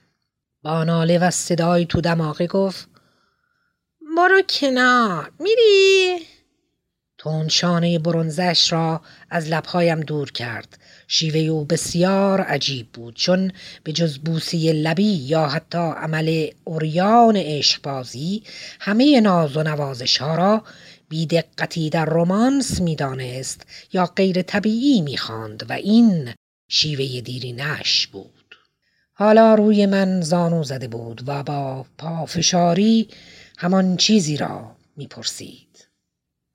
با 0.63 0.83
ناله 0.83 1.19
و 1.19 1.31
صدای 1.31 1.85
تو 1.85 2.01
دماغی 2.01 2.47
گفت 2.47 2.87
برو 4.17 4.41
کنار 4.49 5.31
میری؟ 5.39 6.25
تون 7.17 7.47
شانه 7.47 7.99
برونزش 7.99 8.71
را 8.71 9.01
از 9.29 9.49
لبهایم 9.49 9.99
دور 9.99 10.31
کرد. 10.31 10.77
شیوه 11.07 11.39
او 11.39 11.65
بسیار 11.65 12.41
عجیب 12.41 12.91
بود 12.91 13.15
چون 13.15 13.51
به 13.83 13.91
جز 13.91 14.17
بوسی 14.17 14.73
لبی 14.73 15.13
یا 15.13 15.47
حتی 15.47 15.77
عمل 15.77 16.47
اوریان 16.63 17.35
عشقبازی 17.37 18.43
همه 18.79 19.21
ناز 19.21 19.57
و 19.57 19.63
نوازش 19.63 20.17
ها 20.17 20.35
را 20.35 20.63
بیدقتی 21.09 21.89
در 21.89 22.05
رومانس 22.05 22.81
می‌دانست 22.81 23.65
یا 23.93 24.05
غیر 24.05 24.41
طبیعی 24.41 25.01
می‌خواند 25.01 25.65
و 25.69 25.73
این 25.73 26.33
شیوه 26.67 27.21
دیری 27.21 27.53
نش 27.53 28.07
بود 28.07 28.55
حالا 29.13 29.55
روی 29.55 29.85
من 29.85 30.21
زانو 30.21 30.63
زده 30.63 30.87
بود 30.87 31.23
و 31.27 31.43
با 31.43 31.85
پافشاری 31.97 33.07
همان 33.57 33.97
چیزی 33.97 34.37
را 34.37 34.75
می‌پرسید 34.97 35.87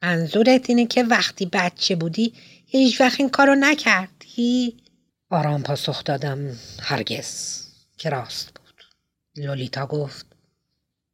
منظورت 0.03 0.71
اینه 0.71 0.87
که 0.87 1.03
وقتی 1.03 1.47
بچه 1.47 1.97
بودی 1.97 2.33
هیچ 2.67 3.01
وقت 3.01 3.21
این 3.21 3.31
کارو 3.31 3.55
نکردی؟ 3.55 4.77
آرام 5.31 5.63
پاسخ 5.63 6.05
دادم 6.05 6.57
هرگز 6.81 7.63
که 7.97 8.11
راست 8.11 8.53
بود 8.55 8.85
لولیتا 9.37 9.87
گفت 9.87 10.27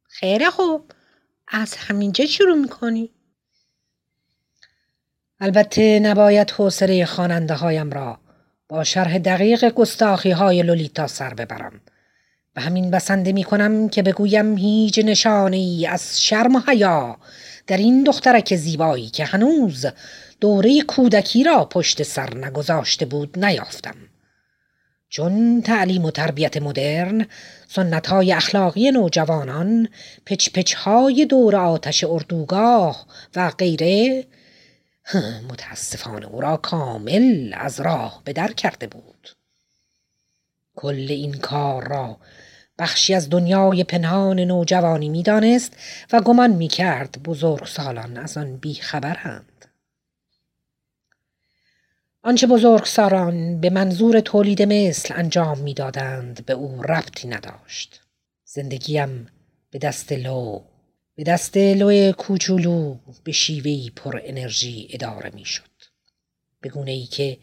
خیلی 0.03 0.49
خوب 0.49 0.91
از 1.47 1.75
همینجا 1.75 2.25
شروع 2.25 2.57
می‌کنی؟ 2.57 3.09
البته 5.39 5.99
نباید 5.99 6.51
حوصله 6.51 7.05
خواننده 7.05 7.53
هایم 7.53 7.91
را 7.91 8.19
با 8.69 8.83
شرح 8.83 9.17
دقیق 9.17 9.69
گستاخی 9.69 10.31
های 10.31 10.63
لولیتا 10.63 11.07
سر 11.07 11.33
ببرم. 11.33 11.81
و 12.55 12.61
همین 12.61 12.91
بسنده 12.91 13.31
می 13.33 13.43
کنم 13.43 13.89
که 13.89 14.03
بگویم 14.03 14.57
هیچ 14.57 14.99
نشانه 14.99 15.57
ای 15.57 15.87
از 15.87 16.23
شرم 16.23 16.55
و 16.55 16.59
حیا 16.67 17.17
در 17.67 17.77
این 17.77 18.03
دخترک 18.03 18.55
زیبایی 18.55 19.09
که 19.09 19.25
هنوز 19.25 19.85
دوره 20.41 20.81
کودکی 20.81 21.43
را 21.43 21.65
پشت 21.65 22.03
سر 22.03 22.37
نگذاشته 22.37 23.05
بود 23.05 23.45
نیافتم. 23.45 23.95
چون 25.09 25.61
تعلیم 25.61 26.05
و 26.05 26.11
تربیت 26.11 26.57
مدرن 26.57 27.25
سنت 27.67 28.07
های 28.07 28.33
اخلاقی 28.33 28.91
نوجوانان 28.91 29.87
پچ 30.25 30.49
پچ 30.49 30.73
های 30.73 31.25
دور 31.25 31.55
آتش 31.55 32.03
اردوگاه 32.03 33.05
و 33.35 33.49
غیره 33.49 34.25
متاسفانه 35.49 36.25
او 36.25 36.41
را 36.41 36.57
کامل 36.57 37.53
از 37.57 37.79
راه 37.79 38.21
به 38.23 38.33
در 38.33 38.51
کرده 38.51 38.87
بود. 38.87 39.35
کل 40.75 41.07
این 41.09 41.33
کار 41.33 41.87
را 41.87 42.17
بخشی 42.79 43.13
از 43.13 43.29
دنیای 43.29 43.83
پنهان 43.83 44.39
نوجوانی 44.39 45.09
می‌دانست 45.09 45.77
و 46.11 46.21
گمان 46.21 46.49
می‌کرد 46.51 47.23
بزرگ 47.23 47.65
سالان 47.65 48.17
از 48.17 48.37
آن 48.37 48.57
بیخبرند. 48.57 49.65
آنچه 52.23 52.47
بزرگ 52.47 52.85
سالان 52.85 53.61
به 53.61 53.69
منظور 53.69 54.19
تولید 54.19 54.61
مثل 54.61 55.13
انجام 55.17 55.59
می‌دادند 55.59 56.45
به 56.45 56.53
او 56.53 56.81
ربطی 56.83 57.27
نداشت. 57.27 58.01
زندگیم 58.45 59.27
به 59.71 59.79
دست 59.79 60.11
لو 60.11 60.61
به 61.17 61.23
دست 61.23 61.57
لوی 61.57 62.13
کوچولو 62.13 62.97
به 63.23 63.31
شیوهی 63.31 63.91
پر 63.95 64.21
انرژی 64.23 64.87
اداره 64.89 65.31
می 65.33 65.45
شد. 65.45 65.63
به 66.61 66.69
گونه 66.69 66.91
ای 66.91 67.05
که 67.05 67.37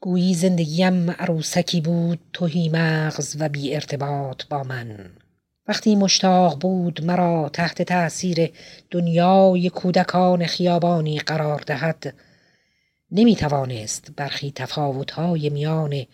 گویی 0.00 0.34
زندگیم 0.34 1.10
عروسکی 1.10 1.80
بود 1.80 2.20
توهی 2.32 2.68
مغز 2.68 3.36
و 3.40 3.48
بی 3.48 3.74
ارتباط 3.74 4.46
با 4.46 4.62
من. 4.62 5.10
وقتی 5.68 5.96
مشتاق 5.96 6.60
بود 6.60 7.04
مرا 7.04 7.48
تحت 7.52 7.82
تأثیر 7.82 8.52
دنیای 8.90 9.70
کودکان 9.70 10.46
خیابانی 10.46 11.18
قرار 11.18 11.60
دهد 11.60 12.14
نمی 13.10 13.36
توانست 13.36 14.10
برخی 14.16 14.52
تفاوتهای 14.54 15.50
میان 15.50 16.06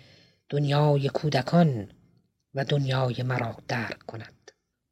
دنیای 0.49 1.09
کودکان 1.09 1.89
و 2.55 2.65
دنیای 2.65 3.23
مرا 3.23 3.57
درک 3.69 3.99
کند. 4.07 4.38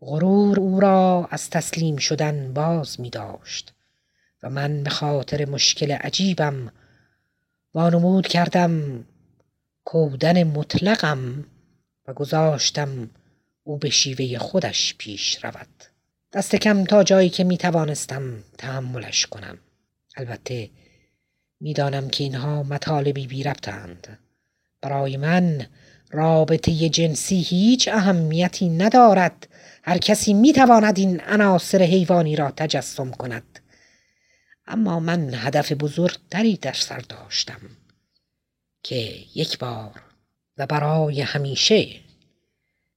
غرور 0.07 0.61
او 0.61 0.81
را 0.81 1.29
از 1.31 1.51
تسلیم 1.51 1.97
شدن 1.97 2.53
باز 2.53 3.01
می 3.01 3.11
داشت 3.11 3.75
و 4.43 4.51
من 4.51 4.83
به 4.83 4.91
خاطر 4.91 5.49
مشکل 5.49 5.93
عجیبم 5.93 6.73
وانمود 7.75 8.27
کردم 8.27 9.05
کودن 9.85 10.45
مطلقم 10.45 11.45
و 12.07 12.13
گذاشتم 12.13 13.11
او 13.65 13.79
به 13.79 13.91
شیوه 13.91 14.39
خودش 14.39 14.95
پیش 14.99 15.45
رود. 15.45 15.69
دست 16.33 16.57
کم 16.57 16.85
تا 16.85 17.03
جایی 17.03 17.29
که 17.29 17.45
می 17.45 17.59
توانستم 17.59 18.43
تحملش 18.59 19.27
کنم. 19.27 19.59
البته 20.17 20.71
می‌دانم 21.61 22.09
که 22.09 22.25
اینها 22.25 22.63
مطالبی 22.63 23.27
بی 23.27 23.43
ربطند. 23.43 24.19
برای 24.81 25.17
من 25.17 25.67
رابطه 26.11 26.89
جنسی 26.89 27.41
هیچ 27.41 27.89
اهمیتی 27.89 28.69
ندارد 28.69 29.49
هر 29.89 29.99
کسی 29.99 30.35
می 30.35 30.53
تواند 30.53 30.99
این 30.99 31.21
عناصر 31.21 31.83
حیوانی 31.83 32.37
را 32.37 32.51
تجسم 32.51 33.11
کند. 33.11 33.59
اما 34.67 35.01
من 35.01 35.35
هدف 35.35 35.73
بزرگتری 35.73 36.57
در 36.57 36.73
سر 36.73 36.99
داشتم 36.99 37.61
که 38.83 39.15
یک 39.35 39.59
بار 39.59 40.03
و 40.59 40.67
برای 40.67 41.21
همیشه 41.21 41.87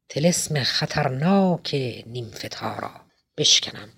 تلسم 0.10 0.64
خطرناک 0.64 1.76
نیمفتها 2.06 2.80
را 2.80 2.92
بشکنم. 3.38 3.90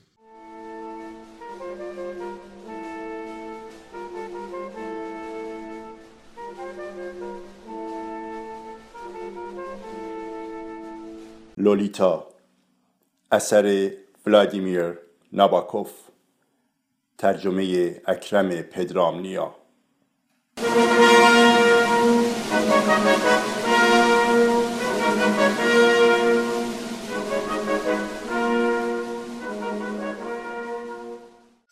لولیتا 11.58 12.31
اثر 13.32 13.92
ولادیمیر 14.26 14.98
ناباکوف 15.34 15.92
ترجمه 17.18 17.96
اکرم 18.08 18.50
پدرامنیا. 18.50 19.56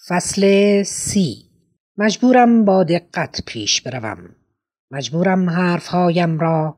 فصل 0.08 0.84
سی. 0.84 1.46
مجبورم 1.98 2.66
با 2.66 2.84
دقت 2.84 3.46
پیش 3.46 3.82
بروم. 3.82 4.36
مجبورم 4.92 5.50
حرفهایم 5.50 6.40
را 6.40 6.78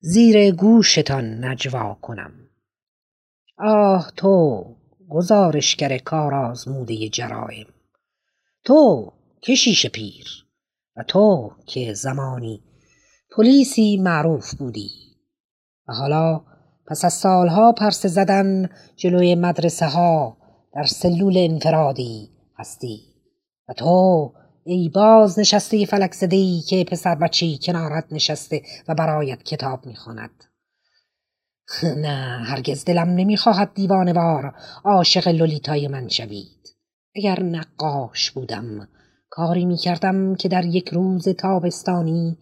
زیر 0.00 0.50
گوشتان 0.50 1.44
نجوا 1.44 1.98
کنم. 2.02 2.39
آه 3.62 4.12
تو 4.16 4.64
گزارشگر 5.08 5.98
کار 5.98 6.34
آزموده 6.34 7.08
جرایم. 7.08 7.66
تو 8.64 9.12
کشیش 9.42 9.86
پیر 9.86 10.26
و 10.96 11.02
تو 11.02 11.52
که 11.66 11.94
زمانی 11.94 12.62
پلیسی 13.36 13.96
معروف 13.96 14.54
بودی. 14.54 14.90
و 15.88 15.92
حالا 15.92 16.40
پس 16.86 17.04
از 17.04 17.12
سالها 17.12 17.72
پرسه 17.72 18.08
زدن 18.08 18.68
جلوی 18.96 19.34
مدرسه 19.34 19.86
ها 19.86 20.36
در 20.74 20.84
سلول 20.84 21.36
انفرادی 21.36 22.30
هستی. 22.58 23.00
و 23.68 23.72
تو 23.72 24.32
ای 24.64 24.88
باز 24.94 25.38
نشسته 25.38 25.86
فلک 25.86 26.14
زده 26.14 26.60
که 26.68 26.84
پسر 26.84 27.14
بچی 27.14 27.58
کنارت 27.62 28.04
نشسته 28.10 28.62
و 28.88 28.94
برایت 28.94 29.42
کتاب 29.42 29.86
می‌خواند. 29.86 30.44
نه 31.82 32.42
هرگز 32.44 32.84
دلم 32.84 33.08
نمی‌خواهد 33.08 33.74
دیوانوار 33.74 34.54
عاشق 34.84 35.28
لولیتای 35.28 35.88
من 35.88 36.08
شوید. 36.08 36.76
اگر 37.16 37.42
نقاش 37.42 38.30
بودم 38.30 38.88
کاری 39.30 39.64
می‌کردم 39.64 40.34
که 40.34 40.48
در 40.48 40.64
یک 40.64 40.88
روز 40.88 41.28
تابستانی 41.28 42.38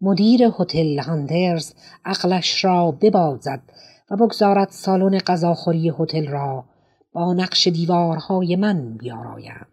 مدیر 0.00 0.40
هتل 0.58 0.98
هاندرز 0.98 1.72
عقلش 2.04 2.64
را 2.64 2.90
ببازد 2.90 3.62
و 4.10 4.16
بگذارد 4.16 4.68
سالن 4.70 5.18
غذاخوری 5.18 5.92
هتل 5.98 6.26
را 6.26 6.64
با 7.12 7.34
نقش 7.34 7.68
دیوارهای 7.68 8.56
من 8.56 8.96
بیارایند 8.96 9.66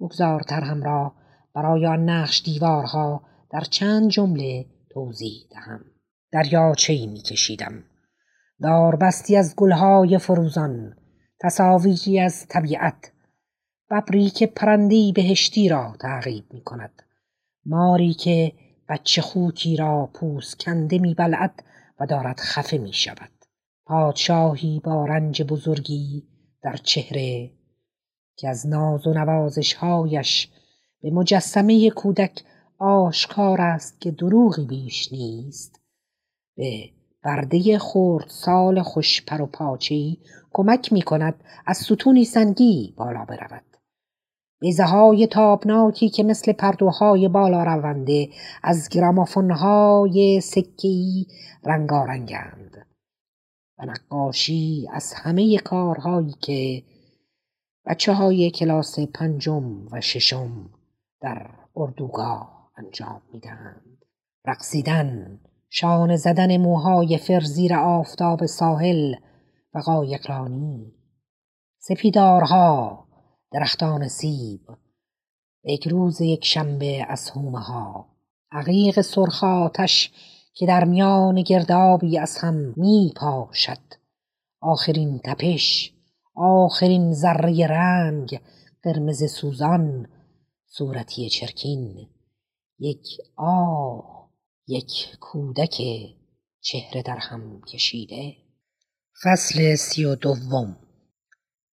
بگذارتر 0.00 0.60
هم 0.60 0.82
را 0.82 1.12
برای 1.54 1.86
آن 1.86 2.08
نقش 2.08 2.42
دیوارها 2.42 3.22
در 3.50 3.60
چند 3.60 4.10
جمله 4.10 4.66
توضیح 4.90 5.46
دهم. 5.50 5.80
دریاچه 6.32 6.92
ای 6.92 7.06
میکشیدم 7.06 7.84
داربستی 8.62 9.36
از 9.36 9.56
گلهای 9.56 10.18
فروزان 10.18 10.96
تصاویری 11.40 12.20
از 12.20 12.46
طبیعت. 12.48 13.12
ببری 13.90 14.30
که 14.30 14.46
پرندی 14.46 15.12
بهشتی 15.12 15.68
را 15.68 15.96
تعقیب 16.00 16.44
می 16.50 16.60
کند 16.60 17.02
ماری 17.66 18.14
که 18.14 18.52
بچه 18.88 19.22
خوکی 19.22 19.76
را 19.76 20.10
پوست 20.14 20.58
کنده 20.58 20.98
می 20.98 21.16
و 22.00 22.06
دارد 22.06 22.40
خفه 22.40 22.78
می 22.78 22.92
شود 22.92 23.30
پادشاهی 23.86 24.80
با 24.84 25.04
رنج 25.04 25.42
بزرگی 25.42 26.28
در 26.62 26.76
چهره 26.76 27.50
که 28.36 28.48
از 28.48 28.66
ناز 28.66 29.06
و 29.06 29.14
نوازشهایش 29.14 30.48
به 31.02 31.10
مجسمه 31.10 31.90
کودک 31.90 32.42
آشکار 32.78 33.60
است 33.60 34.00
که 34.00 34.10
دروغی 34.10 34.64
بیش 34.64 35.12
نیست 35.12 35.80
به 36.56 36.90
برده 37.24 37.78
خورد 37.78 38.28
سال 38.28 38.82
خوش 38.82 39.24
پر 39.24 39.40
و 39.40 39.46
پاچی 39.46 40.20
کمک 40.52 40.92
می 40.92 41.02
کند 41.02 41.44
از 41.66 41.76
ستونی 41.76 42.24
سنگی 42.24 42.94
بالا 42.96 43.24
برود. 43.24 43.64
بیزه 44.60 44.84
های 44.84 45.26
تابناکی 45.26 46.08
که 46.08 46.22
مثل 46.22 46.52
پردوهای 46.52 47.28
بالا 47.28 47.64
رونده 47.64 48.28
از 48.62 48.88
گرامافونهای 48.88 50.40
سکهی 50.40 51.26
رنگارنگند. 51.64 52.86
و 53.78 53.86
نقاشی 53.86 54.88
از 54.92 55.12
همه 55.12 55.58
کارهایی 55.58 56.34
که 56.40 56.82
بچه 57.86 58.12
های 58.12 58.50
کلاس 58.50 58.98
پنجم 58.98 59.86
و 59.92 60.00
ششم 60.00 60.70
در 61.20 61.50
اردوگاه 61.76 62.70
انجام 62.76 63.22
می‌دهند. 63.32 64.04
رقصیدن 64.46 65.40
شانه 65.72 66.16
زدن 66.16 66.56
موهای 66.56 67.18
فر 67.18 67.40
زیر 67.40 67.74
آفتاب 67.74 68.46
ساحل 68.46 69.14
و 69.74 69.78
قایقرانی 69.78 70.92
سپیدارها 71.78 73.04
درختان 73.52 74.08
سیب 74.08 74.60
یک 75.64 75.88
روز 75.88 76.20
یک 76.20 76.44
شنبه 76.44 77.06
از 77.08 77.30
هومه 77.30 77.60
ها. 77.60 78.06
عقیق 78.52 79.00
سرخ 79.00 79.44
آتش 79.44 80.12
که 80.54 80.66
در 80.66 80.84
میان 80.84 81.42
گردابی 81.42 82.18
از 82.18 82.38
هم 82.38 82.74
می 82.76 83.12
پاشد. 83.16 83.78
آخرین 84.60 85.20
تپش 85.24 85.92
آخرین 86.34 87.12
ذره 87.14 87.66
رنگ 87.66 88.40
قرمز 88.82 89.32
سوزان 89.32 90.08
صورتی 90.66 91.28
چرکین. 91.28 92.08
یک 92.78 93.06
آه. 93.36 94.19
یک 94.70 95.18
کودک 95.20 95.82
چهره 96.60 97.02
در 97.02 97.16
هم 97.16 97.60
کشیده. 97.60 98.36
فصل 99.22 99.74
سی 99.74 100.04
و 100.04 100.14
دوم. 100.14 100.76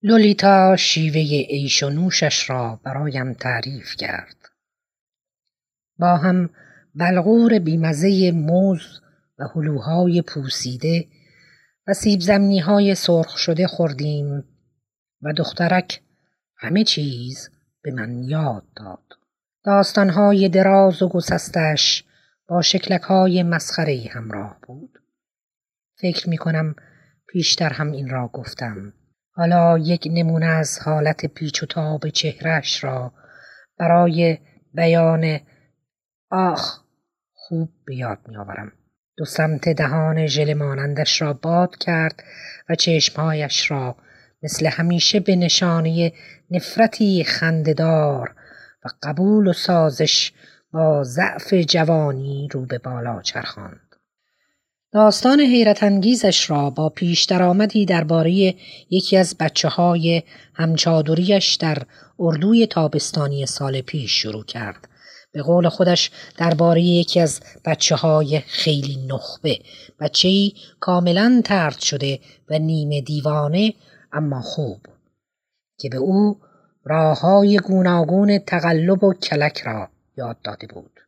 لولیتا 0.02 0.76
شیوه 0.76 1.46
عیش 1.50 1.84
و 1.84 1.90
نوشش 1.90 2.50
را 2.50 2.80
برایم 2.84 3.34
تعریف 3.34 3.96
کرد. 3.96 4.36
با 6.00 6.18
هم 6.18 6.50
بلغور 6.96 7.60
بیمزه 7.60 8.32
موز 8.32 9.02
و 9.40 9.44
هلوهای 9.56 10.22
پوسیده 10.22 11.08
و 11.88 11.94
سیب 11.94 12.20
زمینی 12.20 12.60
های 12.60 12.96
سرخ 12.96 13.38
شده 13.38 13.68
خوردیم 13.68 14.44
و 15.22 15.34
دخترک 15.34 16.02
همه 16.58 16.84
چیز 16.84 17.50
به 17.82 17.92
من 17.92 18.24
یاد 18.24 18.64
داد. 18.76 19.04
داستانهای 19.64 20.50
دراز 20.50 21.02
و 21.02 21.10
گسستش 21.10 22.07
با 22.48 22.62
شکلک 22.62 23.02
های 23.02 23.44
مسخره 23.44 24.10
همراه 24.12 24.58
بود. 24.68 25.00
فکر 26.02 26.30
می 26.30 26.38
کنم 26.38 26.76
پیشتر 27.28 27.74
هم 27.74 27.92
این 27.92 28.10
را 28.10 28.30
گفتم. 28.34 28.94
حالا 29.32 29.78
یک 29.78 30.08
نمونه 30.12 30.46
از 30.46 30.80
حالت 30.80 31.26
پیچ 31.26 31.64
و 31.64 31.66
تاب 31.66 32.10
چهرش 32.10 32.84
را 32.84 33.14
برای 33.80 34.38
بیان 34.74 35.40
آخ 36.32 36.80
خوب 37.34 37.70
به 37.86 37.96
یاد 37.96 38.20
می 38.28 38.38
آورم. 38.38 38.72
دو 39.18 39.26
سمت 39.26 39.70
دهان 39.70 40.28
ژله 40.28 40.54
مانندش 40.54 41.22
را 41.22 41.34
باد 41.34 41.76
کرد 41.78 42.24
و 42.70 42.76
چشمهایش 42.76 43.72
را 43.72 43.96
مثل 44.44 44.66
همیشه 44.66 45.20
به 45.20 45.36
نشانه 45.36 46.14
نفرتی 46.52 47.24
خنددار 47.24 48.36
و 48.86 48.90
قبول 49.04 49.48
و 49.48 49.54
سازش 49.54 50.34
با 50.74 51.04
ضعف 51.04 51.54
جوانی 51.54 52.48
رو 52.52 52.66
به 52.66 52.78
بالا 52.78 53.22
چرخاند. 53.22 53.96
داستان 54.92 55.40
حیرت 55.40 55.84
انگیزش 55.84 56.50
را 56.50 56.70
با 56.70 56.90
پیش 56.90 57.24
درآمدی 57.24 57.86
درباره 57.86 58.56
یکی 58.90 59.18
از 59.18 59.36
بچه 59.40 59.68
های 59.68 60.24
همچادریش 60.54 61.56
در 61.56 61.78
اردوی 62.20 62.68
تابستانی 62.68 63.46
سال 63.46 63.82
پیش 63.82 64.12
شروع 64.12 64.46
کرد. 64.46 64.88
به 65.32 65.42
قول 65.42 65.70
خودش 65.70 66.12
درباره 66.38 66.82
یکی 66.82 67.20
از 67.20 67.42
بچه 67.66 67.96
های 67.96 68.40
خیلی 68.40 69.08
نخبه 69.08 69.60
بچه 70.00 70.28
ای 70.28 70.54
کاملا 70.80 71.42
ترد 71.46 71.80
شده 71.80 72.20
و 72.50 72.60
نیمه 72.60 73.02
دیوانه 73.02 73.74
اما 74.12 74.42
خوب 74.42 74.80
که 75.78 75.90
به 75.90 75.98
او 75.98 76.38
راه 76.84 77.20
های 77.20 77.58
گوناگون 77.58 78.40
تقلب 78.40 79.04
و 79.04 79.14
کلک 79.14 79.62
را 79.62 79.90
یاد 80.18 80.42
داده 80.42 80.68
بود. 80.68 81.00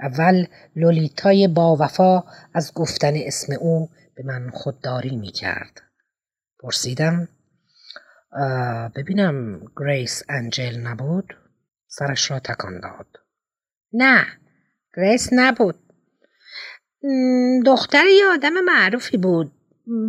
اول 0.00 0.46
لولیتای 0.76 1.48
با 1.48 1.76
وفا 1.80 2.22
از 2.54 2.74
گفتن 2.74 3.12
اسم 3.16 3.52
او 3.60 3.90
به 4.14 4.22
من 4.22 4.50
خودداری 4.50 5.16
می 5.16 5.32
کرد. 5.32 5.82
پرسیدم 6.60 7.28
ببینم 8.96 9.60
گریس 9.76 10.22
انجل 10.28 10.80
نبود؟ 10.80 11.36
سرش 11.86 12.30
را 12.30 12.38
تکان 12.38 12.80
داد. 12.80 13.06
نه 13.92 14.26
گریس 14.96 15.28
نبود. 15.32 15.78
دختر 17.66 18.04
یه 18.18 18.24
آدم 18.34 18.60
معروفی 18.64 19.16
بود. 19.16 19.52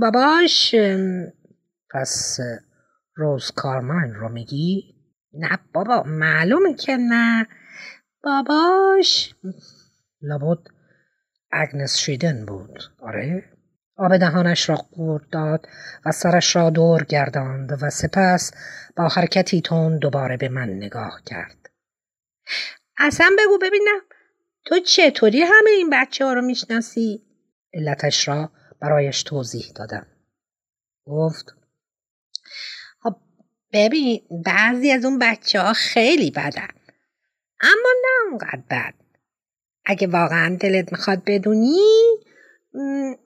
باباش 0.01 0.75
پس 1.93 2.39
روز 3.15 3.51
کارمن 3.51 4.13
رو 4.13 4.29
میگی؟ 4.29 4.95
نه 5.33 5.59
بابا 5.73 6.03
معلومه 6.03 6.73
که 6.73 6.97
نه 6.97 7.47
باباش 8.25 9.35
لابد 10.21 10.67
اگنس 11.51 11.97
شیدن 11.97 12.45
بود 12.45 12.83
آره 12.99 13.43
آب 13.97 14.17
دهانش 14.17 14.69
را 14.69 14.75
قورت 14.75 15.23
داد 15.31 15.67
و 16.05 16.11
سرش 16.11 16.55
را 16.55 16.69
دور 16.69 17.03
گرداند 17.03 17.77
و 17.81 17.89
سپس 17.89 18.51
با 18.97 19.07
حرکتی 19.07 19.61
تون 19.61 19.97
دوباره 19.97 20.37
به 20.37 20.49
من 20.49 20.69
نگاه 20.69 21.21
کرد. 21.25 21.69
اصلا 22.97 23.29
بگو 23.39 23.57
ببینم 23.57 24.01
تو 24.65 24.79
چطوری 24.79 25.41
همه 25.41 25.69
این 25.69 25.89
بچه 25.89 26.25
ها 26.25 26.33
رو 26.33 26.41
می‌شناسی؟ 26.41 27.21
علتش 27.73 28.27
را 28.27 28.51
برایش 28.81 29.23
توضیح 29.23 29.71
دادم. 29.75 30.07
گفت 31.05 31.45
خب 32.99 33.15
ببین 33.73 34.21
بعضی 34.45 34.91
از 34.91 35.05
اون 35.05 35.19
بچه 35.19 35.61
ها 35.61 35.73
خیلی 35.73 36.31
بدن 36.31 36.84
اما 37.65 37.89
نه 38.03 38.29
اونقدر 38.31 38.61
بد. 38.69 38.93
اگه 39.85 40.07
واقعا 40.07 40.57
دلت 40.59 40.91
می‌خواد 40.91 41.21
بدونی 41.25 41.79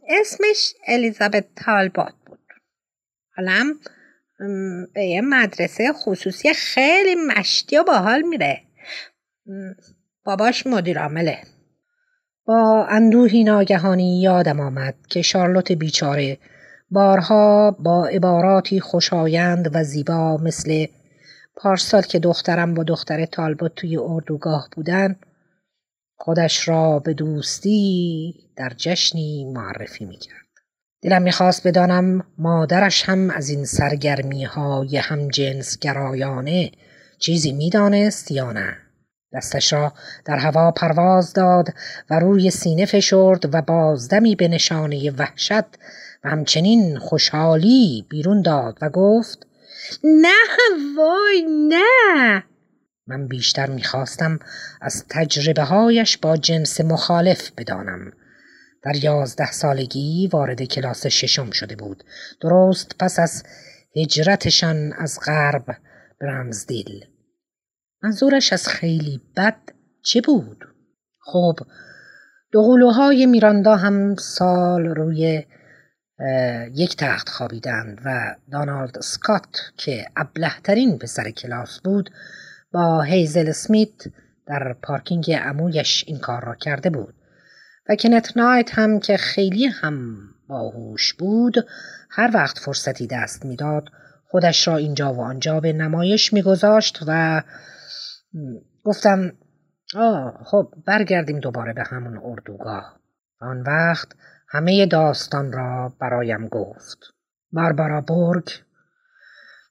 اسمش 0.10 0.74
الیزابت 0.88 1.46
تالبات 1.56 2.14
بود. 2.26 2.40
حالا 3.36 3.74
به 4.94 5.04
یه 5.04 5.22
مدرسه 5.22 5.94
خصوصی 5.94 6.54
خیلی 6.54 7.16
مشتی 7.16 7.78
و 7.78 7.84
باحال 7.84 8.22
میره. 8.22 8.62
باباش 10.26 10.68
مدیر 10.68 11.00
عامله. 11.00 11.38
با 12.46 12.88
اندوهی 12.90 13.44
ناگهانی 13.44 14.22
یادم 14.22 14.60
آمد 14.60 14.96
که 15.10 15.22
شارلوت 15.22 15.72
بیچاره 15.72 16.38
بارها 16.92 17.72
با 17.80 18.08
عباراتی 18.08 18.80
خوشایند 18.80 19.76
و 19.76 19.84
زیبا 19.84 20.38
مثل 20.38 20.86
پارسال 21.62 22.02
که 22.02 22.20
دخترم 22.20 22.74
با 22.74 22.84
دختر 22.84 23.26
تالبوت 23.26 23.76
توی 23.76 23.98
اردوگاه 23.98 24.70
بودن 24.72 25.16
خودش 26.18 26.68
را 26.68 27.00
به 27.00 27.14
دوستی 27.14 28.34
در 28.56 28.74
جشنی 28.78 29.46
معرفی 29.46 30.06
می‌کرد. 30.06 30.46
دلم 31.02 31.22
می‌خواست 31.22 31.68
بدانم 31.68 32.24
مادرش 32.38 33.04
هم 33.04 33.30
از 33.30 33.50
این 33.50 33.66
سرگرمی 33.66 34.44
های 34.44 34.98
هم 34.98 35.28
جنس 35.28 35.80
گرایانه 35.80 36.72
چیزی 37.20 37.52
می‌دانست 37.52 38.32
یا 38.32 38.52
نه. 38.52 38.78
دستش 39.34 39.74
را 39.74 39.94
در 40.26 40.38
هوا 40.38 40.72
پرواز 40.72 41.34
داد 41.34 41.68
و 42.10 42.20
روی 42.20 42.52
سینه 42.52 42.86
فشرد 42.86 43.56
و 43.56 43.62
بازدمی 43.62 44.36
به 44.36 44.48
نشانه 44.48 45.12
وحشت 45.12 45.66
و 46.24 46.30
همچنین 46.30 46.98
خوشحالی 46.98 48.06
بیرون 48.10 48.42
داد 48.42 48.78
و 48.82 48.90
گفت 48.90 49.49
نه 50.04 50.36
وای 50.98 51.46
نه. 51.70 52.44
من 53.08 53.28
بیشتر 53.28 53.70
می‌خواستم 53.70 54.40
از 54.82 55.06
تجربه 55.10 55.64
هایش 55.64 56.18
با 56.18 56.38
جنس 56.38 56.82
مخالف 56.82 57.52
بدانم. 57.58 58.12
در 58.84 58.96
یازده 59.04 59.52
سالگی 59.52 60.30
وارد 60.34 60.64
کلاس 60.64 61.08
ششم 61.08 61.52
شده 61.52 61.76
بود. 61.76 62.04
درست 62.42 62.96
پس 63.00 63.20
از 63.20 63.44
هجرتشان 63.96 64.94
از 64.94 65.20
غرب 65.26 65.66
به 66.20 66.28
رمزدیل. 66.28 67.06
منظورش 68.04 68.54
از 68.54 68.68
خیلی 68.68 69.22
بد 69.38 69.60
چه 70.04 70.22
بود؟ 70.22 70.66
خب 71.20 71.56
دوقلوهای 72.52 73.26
میراندا 73.26 73.76
هم 73.76 74.16
سال 74.16 74.86
روی 74.86 75.44
یک 76.74 76.98
تخت 76.98 77.30
خوابیدند 77.30 78.02
و 78.06 78.36
دانالد 78.52 79.00
سکات 79.00 79.58
که 79.78 80.06
ابلهترین 80.18 80.98
پسر 80.98 81.32
کلاس 81.32 81.80
بود 81.80 82.10
با 82.72 83.02
هیزل 83.02 83.52
سمیت 83.52 84.08
در 84.48 84.74
پارکینگ 84.74 85.40
امویش 85.42 86.04
این 86.08 86.20
کار 86.20 86.46
را 86.46 86.56
کرده 86.56 86.90
بود. 86.90 87.14
و 87.90 87.96
کنت 87.96 88.38
نایت 88.38 88.80
هم 88.80 89.00
که 89.00 89.18
خیلی 89.18 89.66
هم 89.66 90.18
باهوش 90.48 91.14
بود 91.14 91.56
هر 92.12 92.32
وقت 92.34 92.58
فرصتی 92.58 93.08
دست 93.08 93.46
می‌داد 93.46 93.84
خودش 94.30 94.68
را 94.68 94.78
اینجا 94.78 95.14
و 95.14 95.22
آنجا 95.22 95.60
به 95.60 95.74
نمایش 95.74 96.34
میگذاشت 96.34 97.00
و 97.08 97.42
گفتم 98.84 99.32
آه 99.96 100.44
خب 100.46 100.74
برگردیم 100.86 101.40
دوباره 101.40 101.74
به 101.74 101.84
همون 101.84 102.22
اردوگاه. 102.24 103.00
آن 103.42 103.62
وقت 103.62 104.08
همه 104.52 104.86
داستان 104.86 105.52
را 105.52 105.94
برایم 106.00 106.48
گفت 106.48 106.98
باربارا 107.52 108.02
برگ 108.02 108.50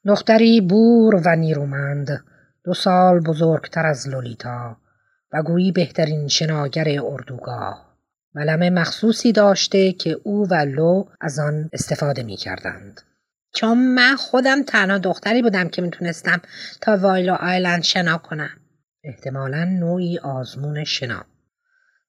دختری 0.06 0.60
بور 0.60 1.14
و 1.14 1.36
نیرومند 1.36 2.24
دو 2.64 2.74
سال 2.74 3.20
بزرگتر 3.20 3.86
از 3.86 4.08
لولیتا 4.08 4.76
و 5.32 5.42
گویی 5.42 5.72
بهترین 5.72 6.28
شناگر 6.28 7.00
اردوگاه 7.04 7.96
ملم 8.34 8.74
مخصوصی 8.74 9.32
داشته 9.32 9.92
که 9.92 10.20
او 10.24 10.48
و 10.48 10.54
لو 10.54 11.04
از 11.20 11.38
آن 11.38 11.70
استفاده 11.72 12.22
می 12.22 12.36
کردند. 12.36 13.00
چون 13.54 13.94
من 13.94 14.16
خودم 14.16 14.62
تنها 14.62 14.98
دختری 14.98 15.42
بودم 15.42 15.68
که 15.68 15.82
می‌تونستم 15.82 16.40
تا 16.80 16.96
وایلو 16.96 17.34
آیلند 17.34 17.82
شنا 17.82 18.18
کنم. 18.18 18.60
احتمالا 19.04 19.64
نوعی 19.64 20.18
آزمون 20.18 20.84
شنا. 20.84 21.24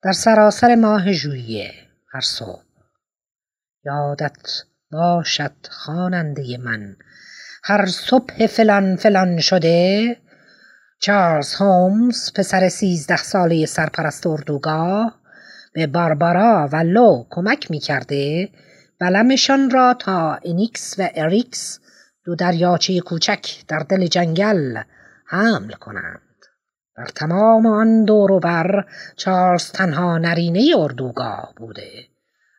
در 0.03 0.11
سراسر 0.11 0.75
ماه 0.75 1.11
ژوئیه 1.11 1.88
هر 2.13 2.21
صبح. 2.21 2.63
یادت 3.85 4.63
باشد 4.91 5.51
خواننده 5.69 6.57
من 6.57 6.95
هر 7.63 7.85
صبح 7.85 8.47
فلان 8.47 8.95
فلان 8.95 9.39
شده 9.39 10.17
چارلز 10.99 11.53
هومز 11.53 12.33
پسر 12.33 12.69
سیزده 12.69 13.17
ساله 13.17 13.65
سرپرست 13.65 14.27
اردوگاه 14.27 15.19
به 15.73 15.87
باربارا 15.87 16.69
و 16.71 16.75
لو 16.75 17.25
کمک 17.29 17.71
می 17.71 17.79
کرده 17.79 18.49
بلمشان 18.99 19.69
را 19.69 19.93
تا 19.93 20.39
انیکس 20.45 20.95
و 20.99 21.09
اریکس 21.15 21.79
دو 22.25 22.35
دریاچه 22.35 22.99
کوچک 22.99 23.63
در 23.67 23.79
دل 23.79 24.07
جنگل 24.07 24.77
حمل 25.25 25.71
کنند. 25.71 26.28
در 26.99 27.05
تمام 27.05 27.65
آن 27.65 28.03
دور 28.03 28.39
بر 28.39 28.85
چارلز 29.15 29.71
تنها 29.71 30.17
نرینه 30.17 30.73
اردوگاه 30.77 31.53
بوده. 31.57 31.91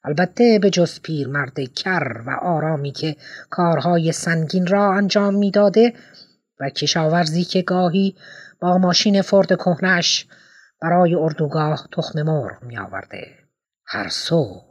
البته 0.04 0.58
به 0.62 0.70
جز 0.70 1.00
مرد 1.28 1.60
کر 1.74 2.22
و 2.26 2.30
آرامی 2.30 2.92
که 2.92 3.16
کارهای 3.50 4.12
سنگین 4.12 4.66
را 4.66 4.92
انجام 4.92 5.34
می‌داده 5.34 5.92
و 6.60 6.70
کشاورزی 6.70 7.44
که 7.44 7.62
گاهی 7.62 8.16
با 8.60 8.78
ماشین 8.78 9.22
فورد 9.22 9.56
کهنش 9.56 10.26
برای 10.82 11.14
اردوگاه 11.14 11.88
تخم 11.92 12.22
مرغ 12.22 12.62
می 12.62 12.78
آورده. 12.78 13.26
هر 13.86 14.08
صبح 14.08 14.64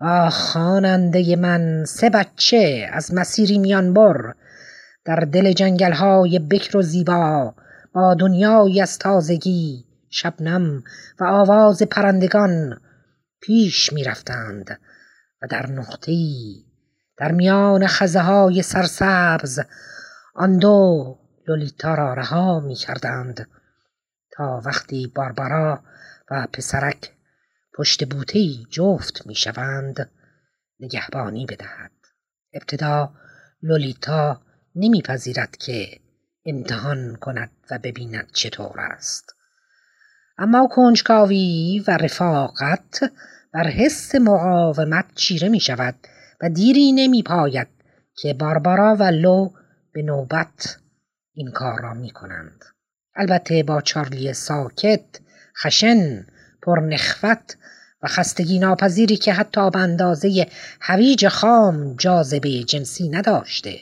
آه 0.00 0.30
خواننده 0.30 1.36
من 1.36 1.84
سه 1.84 2.10
بچه 2.10 2.88
از 2.92 3.14
مسیری 3.14 3.58
میانبر 3.58 4.34
در 5.04 5.16
دل 5.16 5.52
جنگل 5.52 5.92
های 5.92 6.38
بکر 6.38 6.76
و 6.76 6.82
زیبا 6.82 7.54
با 7.94 8.14
دنیای 8.14 8.80
از 8.80 8.98
تازگی 8.98 9.84
شبنم 10.10 10.84
و 11.20 11.24
آواز 11.24 11.82
پرندگان 11.82 12.80
پیش 13.40 13.92
می 13.92 14.04
رفتند 14.04 14.80
و 15.42 15.46
در 15.50 15.66
نقطه‌ای 15.66 16.64
در 17.16 17.32
میان 17.32 17.86
خزه 17.86 18.20
های 18.20 18.62
سرسبز 18.62 19.60
آن 20.34 20.58
دو 20.58 21.18
لولیتا 21.48 21.94
را 21.94 22.14
رها 22.14 22.60
می 22.60 22.74
کردند 22.74 23.48
تا 24.32 24.62
وقتی 24.64 25.12
باربارا 25.14 25.84
و 26.30 26.46
پسرک 26.52 27.12
پشت 27.74 28.04
بوتهی 28.04 28.66
جفت 28.70 29.26
می 29.26 29.34
شوند 29.34 30.10
نگهبانی 30.80 31.46
بدهد. 31.46 31.90
ابتدا 32.52 33.14
لولیتا 33.62 34.40
نمیپذیرد 34.74 35.56
که 35.56 36.03
امتحان 36.46 37.16
کند 37.16 37.50
و 37.70 37.78
ببیند 37.78 38.30
چطور 38.32 38.80
است. 38.80 39.34
اما 40.38 40.68
کنجکاوی 40.72 41.84
و 41.88 41.96
رفاقت 41.96 43.12
بر 43.52 43.66
حس 43.66 44.14
مقاومت 44.14 45.04
چیره 45.14 45.48
می 45.48 45.60
شود 45.60 45.94
و 46.40 46.48
دیری 46.48 46.92
نمی 46.92 47.22
پاید 47.22 47.68
که 48.16 48.34
باربارا 48.34 48.96
و 49.00 49.02
لو 49.02 49.50
به 49.92 50.02
نوبت 50.02 50.78
این 51.32 51.50
کار 51.50 51.80
را 51.82 51.94
می 51.94 52.10
کنند. 52.10 52.64
البته 53.16 53.62
با 53.62 53.80
چارلی 53.80 54.32
ساکت، 54.32 55.04
خشن، 55.62 56.26
پرنخوت 56.62 57.56
و 58.02 58.06
خستگی 58.06 58.58
ناپذیری 58.58 59.16
که 59.16 59.32
حتی 59.32 59.70
به 59.70 59.78
اندازه 59.78 60.46
هویج 60.80 61.28
خام 61.28 61.96
جاذبه 61.96 62.64
جنسی 62.64 63.08
نداشته. 63.08 63.80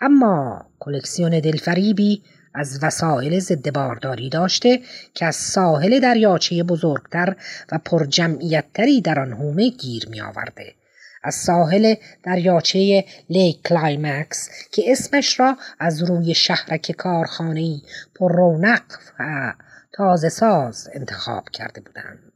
اما 0.00 0.66
کلکسیون 0.84 1.40
دلفریبی 1.40 2.22
از 2.54 2.78
وسایل 2.82 3.40
ضد 3.40 3.72
بارداری 3.72 4.30
داشته 4.30 4.80
که 5.14 5.26
از 5.26 5.36
ساحل 5.36 6.00
دریاچه 6.00 6.62
بزرگتر 6.62 7.36
و 7.72 7.78
پرجمعیتتری 7.78 9.00
در 9.00 9.20
آن 9.20 9.32
حومه 9.32 9.68
گیر 9.68 10.08
می 10.08 10.20
آورده. 10.20 10.74
از 11.22 11.34
ساحل 11.34 11.94
دریاچه 12.22 13.04
لیک 13.30 13.62
کلایمکس 13.62 14.50
که 14.72 14.82
اسمش 14.86 15.40
را 15.40 15.56
از 15.78 16.02
روی 16.02 16.34
شهرک 16.34 16.92
کارخانه‌ای 16.92 17.82
پر 18.14 18.32
رونق 18.32 18.82
و 19.20 19.52
تازه 19.92 20.28
ساز 20.28 20.88
انتخاب 20.94 21.44
کرده 21.52 21.80
بودند. 21.80 22.32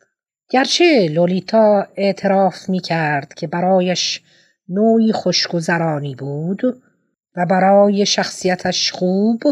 گرچه 0.50 1.08
لولیتا 1.08 1.88
اعتراف 1.96 2.68
می 2.68 2.80
کرد 2.80 3.34
که 3.34 3.46
برایش 3.46 4.22
نوعی 4.68 5.12
خوشگذرانی 5.12 6.14
بود 6.14 6.82
و 7.38 7.46
برای 7.46 8.06
شخصیتش 8.06 8.92
خوب 8.92 9.42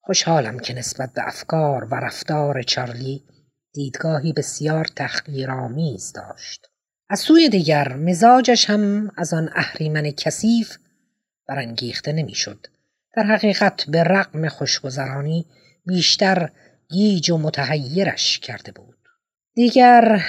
خوشحالم 0.00 0.58
که 0.58 0.74
نسبت 0.74 1.12
به 1.12 1.28
افکار 1.28 1.84
و 1.84 1.94
رفتار 1.94 2.62
چارلی 2.62 3.22
دیدگاهی 3.72 4.32
بسیار 4.32 4.84
تحقیرآمیز 4.84 6.12
داشت. 6.12 6.66
از 7.08 7.20
سوی 7.20 7.48
دیگر 7.48 7.96
مزاجش 7.96 8.70
هم 8.70 9.12
از 9.16 9.34
آن 9.34 9.50
اهریمن 9.54 10.10
کثیف 10.10 10.76
برانگیخته 11.48 12.12
نمی‌شد. 12.12 12.66
در 13.16 13.22
حقیقت 13.22 13.84
به 13.88 14.02
رغم 14.02 14.48
خوشگذرانی 14.48 15.46
بیشتر 15.86 16.50
گیج 16.88 17.30
و 17.30 17.38
متحیرش 17.38 18.38
کرده 18.38 18.72
بود. 18.72 18.98
دیگر 19.54 20.24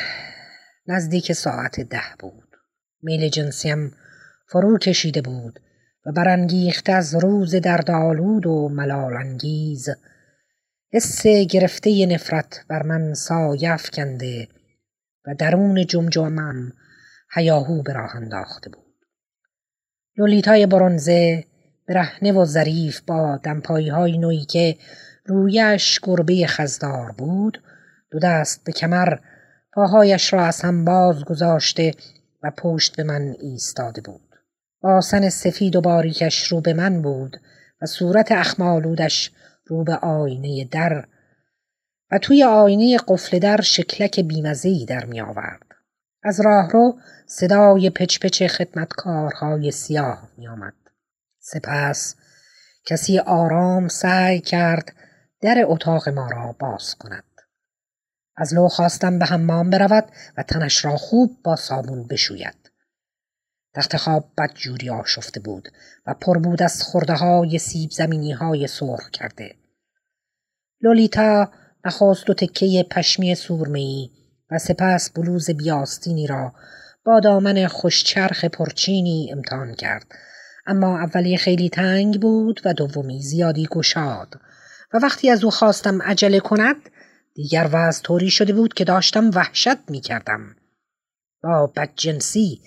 نزدیک 0.88 1.34
ساعت 1.34 1.80
ده 1.80 2.16
بود. 2.20 2.48
میل 3.02 3.30
جنسیم 3.30 3.96
فرو 4.48 4.78
کشیده 4.78 5.22
بود 5.22 5.60
و 6.08 6.12
برانگیخته 6.12 6.92
از 6.92 7.16
روز 7.16 7.56
دردآلود 7.56 8.46
و 8.46 8.70
ملالانگیز 8.70 9.90
حس 10.94 11.28
گرفته 11.28 12.06
نفرت 12.06 12.66
بر 12.68 12.84
من 12.84 13.14
سایه 13.14 13.74
افکنده 13.74 14.48
و 15.26 15.36
درون 15.36 15.86
جمجمم 15.86 16.74
هیاهو 17.36 17.82
به 17.82 17.94
راه 17.94 18.16
انداخته 18.16 18.70
بود. 18.70 18.84
لولیتای 20.18 20.66
برونزه 20.66 21.44
برهنه 21.88 22.32
و 22.32 22.46
ظریف 22.46 23.02
با 23.02 23.40
دمپایی 23.44 23.90
های 23.90 24.18
نوعی 24.18 24.46
که 24.46 24.78
رویش 25.26 26.00
گربه 26.04 26.48
خزدار 26.48 27.12
بود 27.12 27.64
دو 28.12 28.20
دست 28.20 28.64
به 28.64 28.72
کمر 28.72 29.18
پاهایش 29.74 30.34
را 30.34 30.46
از 30.46 30.62
هم 30.62 30.86
باز 30.86 31.24
گذاشته 31.24 31.94
و 32.44 32.52
پشت 32.58 32.96
به 32.96 33.04
من 33.04 33.36
ایستاده 33.40 34.02
بود. 34.02 34.27
آسن 34.82 35.30
سفید 35.30 35.76
و 35.76 35.82
باریکش 35.82 36.44
رو 36.44 36.62
به 36.62 36.74
من 36.74 37.02
بود 37.02 37.38
و 37.82 37.86
صورت 37.86 38.32
اخمالودش 38.32 39.32
رو 39.66 39.84
به 39.84 39.96
آینه 39.96 40.66
در 40.72 41.08
و 42.12 42.18
توی 42.18 42.44
آینه 42.44 42.98
قفل 43.08 43.40
در 43.40 43.62
شکلک 43.62 44.20
بیمزهی 44.20 44.86
در 44.86 45.06
می 45.06 45.22
آورد. 45.22 45.64
از 46.24 46.42
راهرو 46.42 47.00
صدای 47.26 47.90
پچ 47.90 48.20
پچ 48.20 48.44
خدمتکارهای 48.44 49.72
سیاه 49.72 50.30
می 50.38 50.48
آمد. 50.48 50.74
سپس 51.40 52.16
کسی 52.86 53.20
آرام 53.20 53.88
سعی 53.88 54.40
کرد 54.40 54.96
در 55.42 55.64
اتاق 55.68 56.10
ما 56.10 56.30
را 56.32 56.56
باز 56.60 56.96
کند. 56.96 57.24
از 58.38 58.54
لو 58.54 58.68
خواستم 58.68 59.20
به 59.20 59.26
حمام 59.26 59.70
برود 59.70 60.12
و 60.38 60.44
تنش 60.44 60.86
را 60.86 60.98
خوب 60.98 61.38
با 61.44 61.56
صابون 61.56 62.08
بشوید. 62.08 62.67
تخت 63.78 63.98
خواب 63.98 64.32
بدجوری 64.38 64.90
آشفته 64.90 65.40
بود 65.40 65.70
و 66.08 66.14
پر 66.14 66.38
بود 66.38 66.64
از 66.64 66.84
خورده 66.84 67.14
های 67.14 67.60
سیب 67.60 67.92
زمینی 67.92 68.32
های 68.32 68.68
سرخ 68.68 69.10
کرده. 69.10 69.56
لولیتا 70.82 71.52
نخواست 71.86 72.30
و 72.30 72.34
تکه 72.34 72.86
پشمی 72.92 73.36
سورمهای 73.36 74.10
و 74.52 74.58
سپس 74.58 75.10
بلوز 75.10 75.50
بیاستینی 75.52 76.28
را 76.28 76.54
با 77.06 77.20
دامن 77.20 77.68
خوشچرخ 77.68 78.46
پرچینی 78.46 79.30
امتحان 79.32 79.76
کرد 79.76 80.06
اما 80.68 81.00
اولی 81.00 81.38
خیلی 81.38 81.70
تنگ 81.70 82.22
بود 82.22 82.62
و 82.66 82.74
دومی 82.74 83.22
زیادی 83.22 83.68
گشاد 83.72 84.36
و 84.94 84.98
وقتی 85.04 85.30
از 85.30 85.44
او 85.44 85.52
خواستم 85.52 86.02
عجله 86.02 86.40
کند 86.40 86.76
دیگر 87.34 87.70
وضع 87.72 88.02
طوری 88.02 88.30
شده 88.30 88.54
بود 88.54 88.74
که 88.74 88.84
داشتم 88.84 89.30
وحشت 89.34 89.90
می 89.90 90.02
کردم. 90.02 90.56
با 91.44 91.74
بدجنسی 91.76 92.62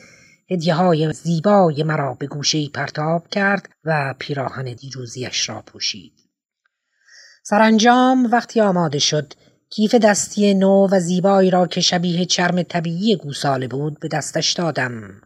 هدیه 0.51 0.75
های 0.75 1.13
زیبای 1.13 1.83
مرا 1.83 2.15
به 2.15 2.27
گوشه 2.27 2.69
پرتاب 2.69 3.29
کرد 3.29 3.69
و 3.85 4.15
پیراهن 4.19 4.65
دیروزیش 4.65 5.49
را 5.49 5.63
پوشید. 5.67 6.13
سرانجام 7.43 8.29
وقتی 8.33 8.61
آماده 8.61 8.99
شد 8.99 9.33
کیف 9.71 9.95
دستی 9.95 10.55
نو 10.55 10.89
و 10.91 11.01
زیبایی 11.01 11.51
را 11.51 11.67
که 11.67 11.81
شبیه 11.81 12.25
چرم 12.25 12.63
طبیعی 12.63 13.17
گوساله 13.17 13.69
بود 13.69 14.01
به 14.01 14.09
دستش 14.09 14.53
دادم. 14.53 15.21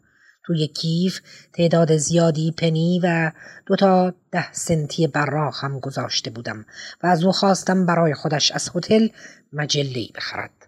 توی 0.47 0.67
کیف 0.67 1.21
تعداد 1.53 1.97
زیادی 1.97 2.55
پنی 2.59 3.01
و 3.03 3.33
دو 3.67 3.77
تا 3.77 4.15
ده 4.33 4.53
سنتی 4.53 5.07
براق 5.07 5.55
هم 5.61 5.81
گذاشته 5.81 6.31
بودم 6.31 6.67
و 7.03 7.07
از 7.07 7.25
او 7.25 7.33
خواستم 7.33 7.87
برای 7.87 8.15
خودش 8.15 8.53
از 8.53 8.71
هتل 8.75 9.09
مجله 9.53 10.07
بخرد. 10.15 10.67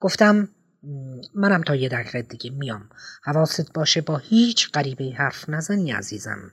گفتم 0.00 0.48
منم 1.34 1.62
تا 1.62 1.76
یه 1.76 1.88
دقیقه 1.88 2.22
دیگه 2.22 2.50
میام. 2.50 2.88
حواست 3.22 3.72
باشه 3.72 4.00
با 4.00 4.16
هیچ 4.16 4.72
غریبه 4.72 5.12
حرف 5.16 5.48
نزنی 5.48 5.92
عزیزم. 5.92 6.52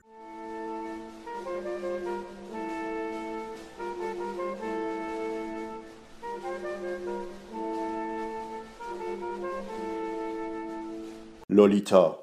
لولیتا 11.50 12.18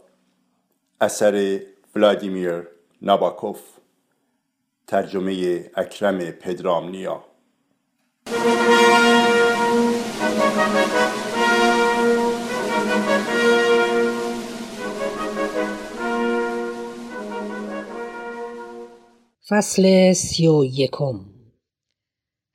اثر 1.02 1.60
ولادیمیر 1.96 2.68
ناباکوف 3.02 3.62
ترجمه 4.88 5.66
اکرم 5.76 6.32
پدرامنیا 6.32 7.26
فصل 19.50 20.14
سی 20.14 20.48
و 20.48 20.64
یکم. 20.66 21.20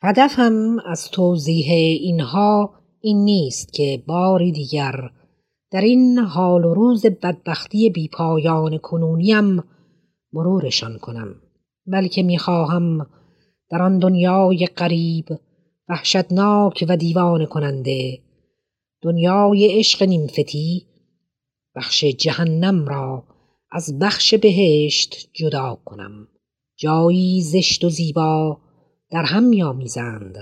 هدفم 0.02 0.76
از 0.86 1.10
توضیح 1.10 1.72
اینها 2.00 2.74
این 3.00 3.24
نیست 3.24 3.72
که 3.72 4.02
باری 4.06 4.52
دیگر 4.52 5.10
در 5.70 5.80
این 5.80 6.18
حال 6.18 6.64
و 6.64 6.74
روز 6.74 7.06
بدبختی 7.06 7.90
بیپایان 7.90 8.78
کنونیم 8.78 9.62
مرورشان 10.32 10.98
کنم 10.98 11.34
بلکه 11.86 12.22
می‌خواهم 12.22 13.06
در 13.70 13.82
آن 13.82 13.98
دنیای 13.98 14.66
قریب 14.66 15.26
وحشتناک 15.88 16.84
و 16.88 16.96
دیوان 16.96 17.46
کننده 17.46 18.18
دنیای 19.02 19.78
عشق 19.78 20.02
نیمفتی 20.02 20.86
بخش 21.74 22.04
جهنم 22.04 22.84
را 22.84 23.24
از 23.70 23.98
بخش 23.98 24.34
بهشت 24.34 25.30
جدا 25.32 25.78
کنم. 25.84 26.28
جایی 26.78 27.42
زشت 27.42 27.84
و 27.84 27.88
زیبا 27.88 28.60
در 29.10 29.22
هم 29.22 29.42
میآمیزند. 29.42 30.36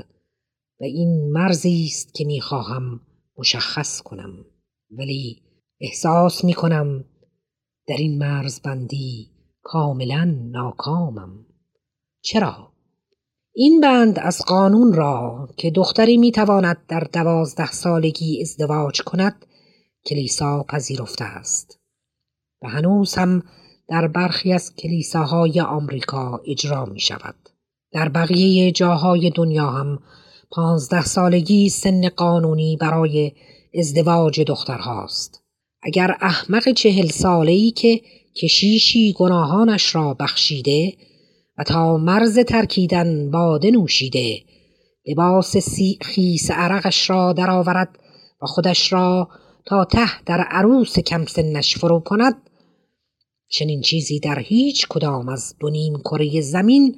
و 0.80 0.84
این 0.84 1.32
مرزی 1.32 1.84
است 1.84 2.14
که 2.14 2.24
می‌خواهم 2.24 3.00
مشخص 3.38 4.00
کنم. 4.00 4.44
ولی 4.90 5.42
احساس 5.80 6.44
می 6.44 6.54
کنم 6.54 7.04
در 7.88 7.96
این 7.98 8.18
مرزبندی 8.18 9.30
کاملا 9.62 10.24
ناکامم. 10.50 11.46
چرا؟ 12.20 12.72
این 13.52 13.80
بند 13.80 14.18
از 14.18 14.42
قانون 14.46 14.92
را 14.92 15.48
که 15.56 15.70
دختری 15.70 16.16
می 16.16 16.32
تواند 16.32 16.86
در 16.88 17.08
دوازده 17.12 17.72
سالگی 17.72 18.42
ازدواج 18.42 19.02
کند 19.02 19.46
کلیسا 20.06 20.64
پذیرفته 20.68 21.24
است. 21.24 21.80
و 22.62 22.68
هنوز 22.68 23.14
هم 23.14 23.42
در 23.88 24.08
برخی 24.08 24.52
از 24.52 24.74
کلیساهای 24.76 25.60
آمریکا 25.60 26.40
اجرا 26.46 26.84
می 26.84 27.00
شود. 27.00 27.34
در 27.92 28.08
بقیه 28.08 28.72
جاهای 28.72 29.30
دنیا 29.30 29.70
هم 29.70 29.98
پانزده 30.50 31.04
سالگی 31.04 31.68
سن 31.68 32.08
قانونی 32.08 32.76
برای 32.80 33.32
ازدواج 33.78 34.40
دخترهاست 34.40 35.42
اگر 35.82 36.16
احمق 36.20 36.68
چهل 36.72 37.06
ساله 37.06 37.70
که 37.70 38.00
کشیشی 38.42 39.12
گناهانش 39.12 39.94
را 39.94 40.14
بخشیده 40.14 40.92
و 41.58 41.64
تا 41.64 41.96
مرز 41.96 42.38
ترکیدن 42.38 43.30
باده 43.30 43.70
نوشیده 43.70 44.40
لباس 45.06 45.56
خیس 46.00 46.50
عرقش 46.50 47.10
را 47.10 47.32
درآورد 47.32 47.98
و 48.42 48.46
خودش 48.46 48.92
را 48.92 49.28
تا 49.66 49.84
ته 49.84 50.24
در 50.26 50.40
عروس 50.40 50.98
کم 50.98 51.24
سنش 51.26 51.78
فرو 51.78 52.00
کند 52.00 52.34
چنین 53.48 53.80
چیزی 53.80 54.20
در 54.20 54.38
هیچ 54.38 54.86
کدام 54.88 55.28
از 55.28 55.54
دو 55.60 55.70
کره 56.04 56.40
زمین 56.40 56.96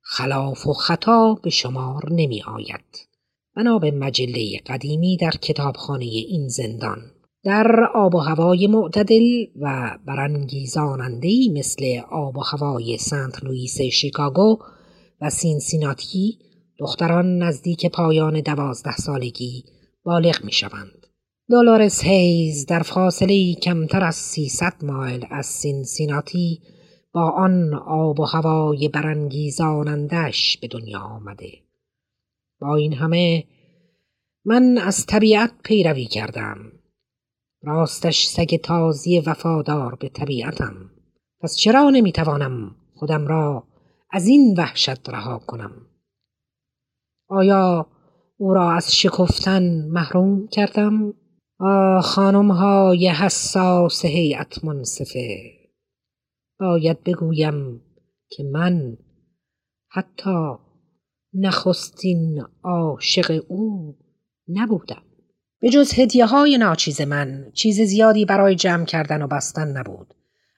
خلاف 0.00 0.66
و 0.66 0.72
خطا 0.72 1.40
به 1.42 1.50
شمار 1.50 2.12
نمی 2.12 2.42
آید. 2.42 3.10
بنا 3.56 3.78
به 3.78 3.90
مجله 3.90 4.60
قدیمی 4.66 5.16
در 5.16 5.30
کتابخانه 5.30 6.04
این 6.04 6.48
زندان 6.48 6.98
در 7.44 7.84
آب 7.94 8.14
و 8.14 8.18
هوای 8.18 8.66
معتدل 8.66 9.44
و 9.60 9.98
برانگیزاننده‌ای 10.06 11.52
مثل 11.54 12.00
آب 12.10 12.36
و 12.36 12.40
هوای 12.40 12.98
سنت 12.98 13.44
لوئیس 13.44 13.80
شیکاگو 13.80 14.58
و 15.20 15.30
سینسیناتی 15.30 16.38
دختران 16.78 17.38
نزدیک 17.38 17.86
پایان 17.86 18.40
دوازده 18.40 18.96
سالگی 18.96 19.64
بالغ 20.04 20.44
می 20.44 20.52
شوند. 20.52 20.99
دولورس 21.50 22.04
هیز 22.04 22.66
در 22.66 22.82
فاصله 22.82 23.54
کمتر 23.54 24.04
از 24.04 24.14
سیصد 24.14 24.84
مایل 24.84 25.26
از 25.30 25.46
سینسیناتی 25.46 26.60
با 27.12 27.30
آن 27.30 27.74
آب 27.74 28.20
و 28.20 28.24
هوای 28.24 28.88
برانگیزانندش 28.88 30.58
به 30.58 30.68
دنیا 30.68 30.98
آمده. 30.98 31.50
با 32.60 32.76
این 32.76 32.92
همه 32.92 33.44
من 34.44 34.78
از 34.78 35.06
طبیعت 35.06 35.52
پیروی 35.64 36.04
کردم. 36.04 36.72
راستش 37.62 38.26
سگ 38.26 38.56
تازی 38.56 39.20
وفادار 39.20 39.94
به 39.94 40.08
طبیعتم. 40.08 40.90
پس 41.40 41.56
چرا 41.56 41.90
نمی‌توانم 41.90 42.74
خودم 42.94 43.26
را 43.26 43.64
از 44.10 44.26
این 44.26 44.54
وحشت 44.58 45.08
رها 45.08 45.38
کنم؟ 45.38 45.72
آیا 47.28 47.86
او 48.36 48.54
را 48.54 48.72
از 48.72 48.94
شکفتن 48.94 49.88
محروم 49.88 50.48
کردم؟ 50.48 51.14
خانم 52.02 52.50
های 52.50 53.08
حساس 53.08 54.04
هیئت 54.04 54.64
منصفه. 54.64 55.52
باید 56.60 57.04
بگویم 57.04 57.82
که 58.28 58.44
من 58.52 58.96
حتی 59.88 60.54
نخستین 61.34 62.44
عاشق 62.62 63.44
او 63.48 63.94
نبودم. 64.48 65.02
به 65.60 65.70
جز 65.70 65.98
هدیه 65.98 66.26
های 66.26 66.58
ناچیز 66.58 67.00
من 67.00 67.50
چیز 67.54 67.80
زیادی 67.80 68.24
برای 68.24 68.54
جمع 68.54 68.84
کردن 68.84 69.22
و 69.22 69.26
بستن 69.26 69.76
نبود. 69.76 70.14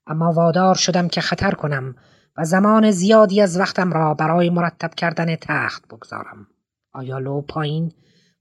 اما 0.06 0.32
وادار 0.32 0.74
شدم 0.74 1.08
که 1.08 1.20
خطر 1.20 1.50
کنم 1.50 1.96
و 2.36 2.44
زمان 2.44 2.90
زیادی 2.90 3.40
از 3.40 3.58
وقتم 3.58 3.92
را 3.92 4.14
برای 4.14 4.50
مرتب 4.50 4.94
کردن 4.94 5.36
تخت 5.36 5.88
بگذارم. 5.88 6.46
آیا 6.92 7.18
لو 7.18 7.40
پایین 7.40 7.92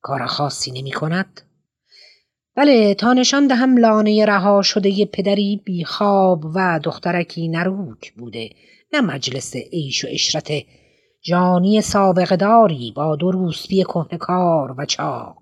کار 0.02 0.26
خاصی 0.26 0.72
نمی 0.72 0.92
کند؟ 0.92 1.42
بله 2.56 2.94
تا 2.94 3.14
نشان 3.14 3.48
دهم 3.48 3.78
لانه 3.78 4.26
رها 4.26 4.62
شده 4.62 5.06
پدری 5.06 5.62
بیخواب 5.66 6.46
و 6.56 6.80
دخترکی 6.84 7.48
نروک 7.48 8.14
بوده 8.14 8.50
نه 8.94 9.02
مجلس 9.02 9.56
عیش 9.56 10.06
و 10.06 10.08
اشرت 10.12 10.52
جانی 11.22 11.82
سابقه 11.82 12.36
داری 12.36 12.94
با 12.96 13.16
دو 13.16 13.32
روسبی 13.32 13.84
کهنکار 13.84 14.76
و 14.78 14.86
چاق. 14.86 15.38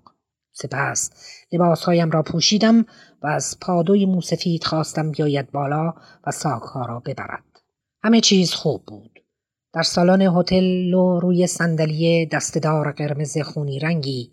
سپس 0.52 1.10
لباسهایم 1.52 2.10
را 2.10 2.22
پوشیدم 2.22 2.86
و 3.22 3.26
از 3.26 3.56
پادوی 3.60 4.06
موسفید 4.06 4.64
خواستم 4.64 5.10
بیاید 5.10 5.50
بالا 5.52 5.94
و 6.26 6.30
ساکها 6.30 6.86
را 6.86 7.02
ببرد. 7.06 7.44
همه 8.02 8.20
چیز 8.20 8.52
خوب 8.52 8.82
بود. 8.86 9.20
در 9.74 9.82
سالن 9.82 10.22
هتل 10.22 10.64
لو 10.90 11.20
روی 11.20 11.46
صندلی 11.46 12.26
دستدار 12.26 12.92
قرمز 12.92 13.38
خونی 13.38 13.78
رنگی 13.78 14.30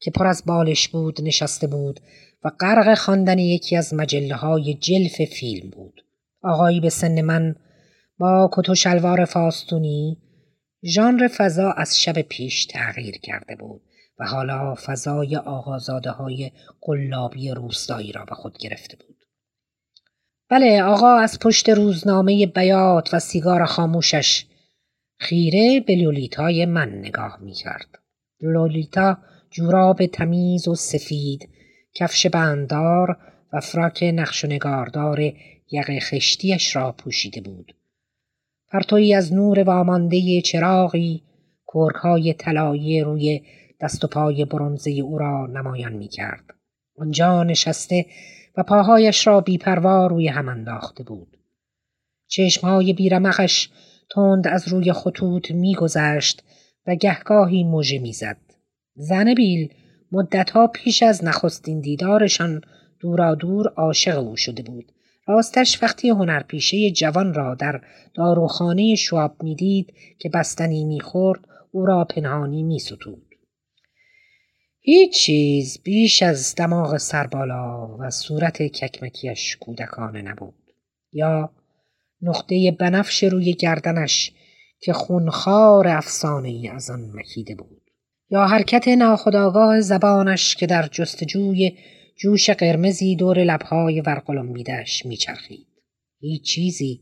که 0.00 0.10
پر 0.10 0.26
از 0.26 0.42
بالش 0.46 0.88
بود 0.88 1.20
نشسته 1.22 1.66
بود 1.66 2.00
و 2.44 2.50
غرق 2.60 2.98
خواندن 2.98 3.38
یکی 3.38 3.76
از 3.76 3.94
مجله 3.94 4.34
های 4.34 4.74
جلف 4.74 5.24
فیلم 5.24 5.70
بود. 5.70 6.04
آقایی 6.42 6.80
به 6.80 6.88
سن 6.88 7.20
من 7.20 7.54
با 8.18 8.50
کت 8.52 8.68
و 8.68 8.74
شلوار 8.74 9.24
فاستونی 9.24 10.18
ژانر 10.84 11.28
فضا 11.28 11.70
از 11.70 12.00
شب 12.00 12.22
پیش 12.22 12.66
تغییر 12.66 13.18
کرده 13.18 13.56
بود 13.56 13.82
و 14.18 14.26
حالا 14.26 14.74
فضای 14.74 15.36
آقازاده 15.36 16.10
های 16.10 16.50
قلابی 16.80 17.50
روستایی 17.50 18.12
را 18.12 18.24
به 18.24 18.34
خود 18.34 18.58
گرفته 18.58 18.96
بود. 18.96 19.16
بله 20.48 20.82
آقا 20.82 21.16
از 21.16 21.38
پشت 21.38 21.68
روزنامه 21.68 22.46
بیات 22.46 23.14
و 23.14 23.18
سیگار 23.18 23.64
خاموشش 23.64 24.46
خیره 25.18 25.80
به 25.80 25.96
لولیتای 25.96 26.66
من 26.66 26.88
نگاه 26.88 27.38
می 27.40 27.52
کرد. 27.52 27.98
لولیتا 28.40 29.18
جوراب 29.50 30.06
تمیز 30.06 30.68
و 30.68 30.74
سفید 30.74 31.48
کفش 31.94 32.26
بندار 32.26 33.16
و 33.52 33.60
فراک 33.60 34.04
نقش 34.14 34.44
و 34.44 34.48
نگاردار 34.48 35.20
یقه 35.70 36.00
خشتیش 36.00 36.76
را 36.76 36.92
پوشیده 36.92 37.40
بود. 37.40 37.74
پرتوی 38.68 39.14
از 39.14 39.34
نور 39.34 39.62
وامانده 39.62 40.40
چراغی 40.40 41.22
کرکهای 41.74 42.34
طلایی 42.34 43.00
روی 43.00 43.42
دست 43.80 44.04
و 44.04 44.08
پای 44.08 44.44
برونزه 44.44 44.90
او 44.90 45.18
را 45.18 45.46
نمایان 45.46 45.92
می 45.92 46.08
کرد. 46.08 46.44
آنجا 46.98 47.42
نشسته 47.42 48.06
و 48.56 48.62
پاهایش 48.62 49.26
را 49.26 49.40
بیپروا 49.40 50.06
روی 50.06 50.28
هم 50.28 50.48
انداخته 50.48 51.04
بود. 51.04 51.36
چشمهای 52.28 52.92
بیرمقش 52.92 53.70
تند 54.10 54.46
از 54.46 54.68
روی 54.68 54.92
خطوط 54.92 55.50
میگذشت 55.50 56.42
و 56.86 56.94
گهگاهی 56.94 57.64
موژه 57.64 57.98
می‌زد. 57.98 58.47
زن 59.00 59.34
بیل 59.34 59.74
مدتها 60.12 60.66
پیش 60.66 61.02
از 61.02 61.24
نخستین 61.24 61.80
دیدارشان 61.80 62.60
دورا 63.00 63.34
دور 63.34 63.68
عاشق 63.68 64.18
او 64.18 64.36
شده 64.36 64.62
بود. 64.62 64.92
راستش 65.26 65.82
وقتی 65.82 66.08
هنرپیشه 66.08 66.90
جوان 66.90 67.34
را 67.34 67.54
در 67.54 67.80
داروخانه 68.14 68.94
شواب 68.94 69.42
می‌دید 69.42 69.94
که 70.18 70.28
بستنی 70.28 70.84
می‌خورد 70.84 71.40
او 71.70 71.86
را 71.86 72.04
پنهانی 72.04 72.62
میستود. 72.62 73.34
هیچ 74.80 75.14
چیز 75.14 75.82
بیش 75.82 76.22
از 76.22 76.54
دماغ 76.54 76.96
سربالا 76.96 77.96
و 77.98 78.10
صورت 78.10 78.62
ککمکیش 78.62 79.56
کودکانه 79.56 80.22
نبود. 80.22 80.54
یا 81.12 81.50
نقطه 82.22 82.76
بنفش 82.80 83.24
روی 83.24 83.52
گردنش 83.52 84.32
که 84.80 84.92
خونخوار 84.92 85.88
افسانه 85.88 86.48
ای 86.48 86.68
از 86.68 86.90
آن 86.90 87.10
مکیده 87.14 87.54
بود. 87.54 87.87
یا 88.30 88.46
حرکت 88.46 88.88
ناخداگاه 88.88 89.80
زبانش 89.80 90.56
که 90.56 90.66
در 90.66 90.88
جستجوی 90.92 91.72
جوش 92.16 92.50
قرمزی 92.50 93.16
دور 93.16 93.44
لبهای 93.44 94.00
ورقلمبیدش 94.00 95.06
میچرخید. 95.06 95.66
هیچ 96.20 96.42
چیزی. 96.42 97.00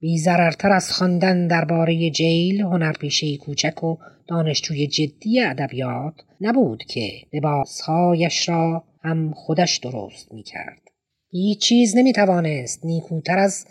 بیزررتر 0.00 0.72
از 0.72 0.92
خواندن 0.92 1.46
درباره 1.46 2.10
جیل 2.10 2.60
هنرپیشه 2.60 3.36
کوچک 3.36 3.84
و 3.84 3.96
دانشجوی 4.28 4.86
جدی 4.86 5.40
ادبیات 5.40 6.14
نبود 6.40 6.82
که 6.84 7.10
لباسهایش 7.32 8.48
را 8.48 8.84
هم 9.02 9.32
خودش 9.32 9.76
درست 9.76 10.32
می‌کرد. 10.32 10.82
هیچ 11.30 11.60
چیز 11.60 11.96
نمی‌توانست 11.96 12.84
نیکوتر 12.84 13.38
از 13.38 13.66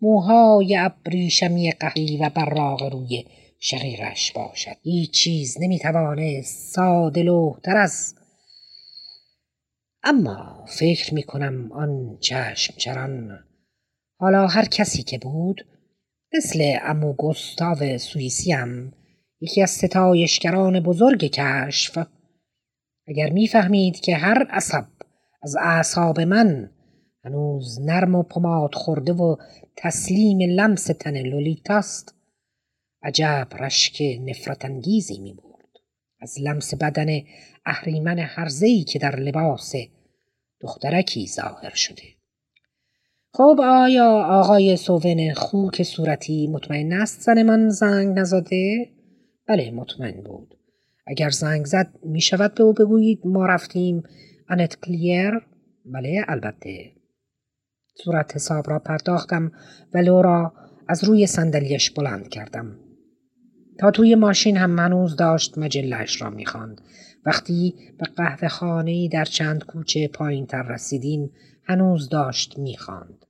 موهای 0.00 0.76
ابریشمی 0.76 1.72
قهوی 1.72 2.16
و 2.16 2.30
براغ 2.34 2.92
روی 2.92 3.24
شقیقش 3.64 4.32
باشد. 4.32 4.76
هیچ 4.82 5.10
چیز 5.10 5.56
نمی‌توانست 5.60 6.74
ساده 6.74 7.22
لوحتر 7.22 7.76
از 7.76 8.14
اما 10.02 10.64
فکر 10.68 11.14
می‌کنم 11.14 11.72
آن 11.72 12.18
چشم 12.20 12.74
چران 12.76 13.38
حالا 14.18 14.46
هر 14.46 14.64
کسی 14.64 15.02
که 15.02 15.18
بود 15.18 15.66
مثل 16.34 16.76
امو 16.82 17.12
گستاو 17.12 17.98
سوئیسی 17.98 18.52
هم 18.52 18.92
یکی 19.40 19.62
از 19.62 19.70
ستایشگران 19.70 20.80
بزرگ 20.80 21.24
کشف. 21.24 22.06
اگر 23.06 23.30
می‌فهمید 23.30 24.00
که 24.00 24.16
هر 24.16 24.46
عصب 24.50 24.86
از 25.42 25.56
اعصاب 25.56 26.20
من 26.20 26.70
هنوز 27.24 27.80
نرم 27.80 28.14
و 28.14 28.22
پماد 28.22 28.74
خورده 28.74 29.12
و 29.12 29.36
تسلیم 29.76 30.38
لمس 30.40 30.84
تن 30.84 31.22
لولیتاست 31.22 32.21
عجب 33.02 33.48
رشک 33.60 34.02
نفرت 34.20 34.64
انگیزی 34.64 35.18
می 35.18 35.34
برد. 35.34 35.52
از 36.20 36.40
لمس 36.40 36.74
بدن 36.74 37.20
اهریمن 37.66 38.18
هرزهی 38.18 38.84
که 38.84 38.98
در 38.98 39.16
لباس 39.16 39.72
دخترکی 40.60 41.26
ظاهر 41.26 41.74
شده. 41.74 42.02
خب 43.34 43.60
آیا 43.64 44.22
آقای 44.22 44.76
سوون 44.76 45.34
خوک 45.34 45.82
صورتی 45.82 46.46
مطمئن 46.46 46.92
است 46.92 47.20
زن 47.20 47.42
من 47.42 47.68
زنگ 47.68 48.18
نزاده؟ 48.18 48.88
بله 49.48 49.70
مطمئن 49.70 50.22
بود. 50.22 50.54
اگر 51.06 51.30
زنگ 51.30 51.64
زد 51.64 51.94
می 52.04 52.20
شود 52.20 52.54
به 52.54 52.64
او 52.64 52.72
بگویید 52.72 53.20
ما 53.24 53.46
رفتیم 53.46 54.02
انت 54.48 54.80
کلیر؟ 54.80 55.30
بله 55.84 56.24
البته. 56.28 56.92
صورت 58.04 58.34
حساب 58.34 58.70
را 58.70 58.78
پرداختم 58.78 59.52
و 59.94 59.98
لورا 59.98 60.52
از 60.88 61.04
روی 61.04 61.26
صندلیاش 61.26 61.90
بلند 61.90 62.28
کردم. 62.28 62.81
تا 63.82 63.90
توی 63.90 64.14
ماشین 64.14 64.56
هم 64.56 64.70
منوز 64.70 65.16
داشت 65.16 65.58
مجلش 65.58 66.22
را 66.22 66.30
می‌خواند. 66.30 66.80
وقتی 67.26 67.74
به 67.98 68.06
قهوه 68.16 68.48
خانه 68.48 69.08
در 69.08 69.24
چند 69.24 69.64
کوچه 69.64 70.08
پایین 70.08 70.46
تر 70.46 70.62
رسیدیم 70.62 71.30
هنوز 71.64 72.08
داشت 72.08 72.58
می‌خواند. 72.58 73.26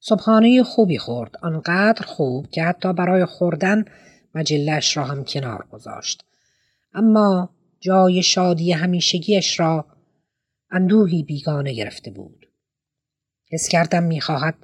صبحانه 0.00 0.62
خوبی 0.62 0.98
خورد 0.98 1.36
آنقدر 1.42 2.06
خوب 2.06 2.50
که 2.50 2.64
حتی 2.64 2.92
برای 2.92 3.24
خوردن 3.24 3.84
مجلش 4.34 4.96
را 4.96 5.04
هم 5.04 5.24
کنار 5.24 5.66
گذاشت 5.70 6.24
اما 6.94 7.50
جای 7.80 8.22
شادی 8.22 8.72
همیشگیش 8.72 9.60
را 9.60 9.86
اندوهی 10.70 11.22
بیگانه 11.22 11.72
گرفته 11.72 12.10
بود 12.10 12.46
حس 13.50 13.68
کردم 13.68 14.02
می‌خواهد 14.02 14.54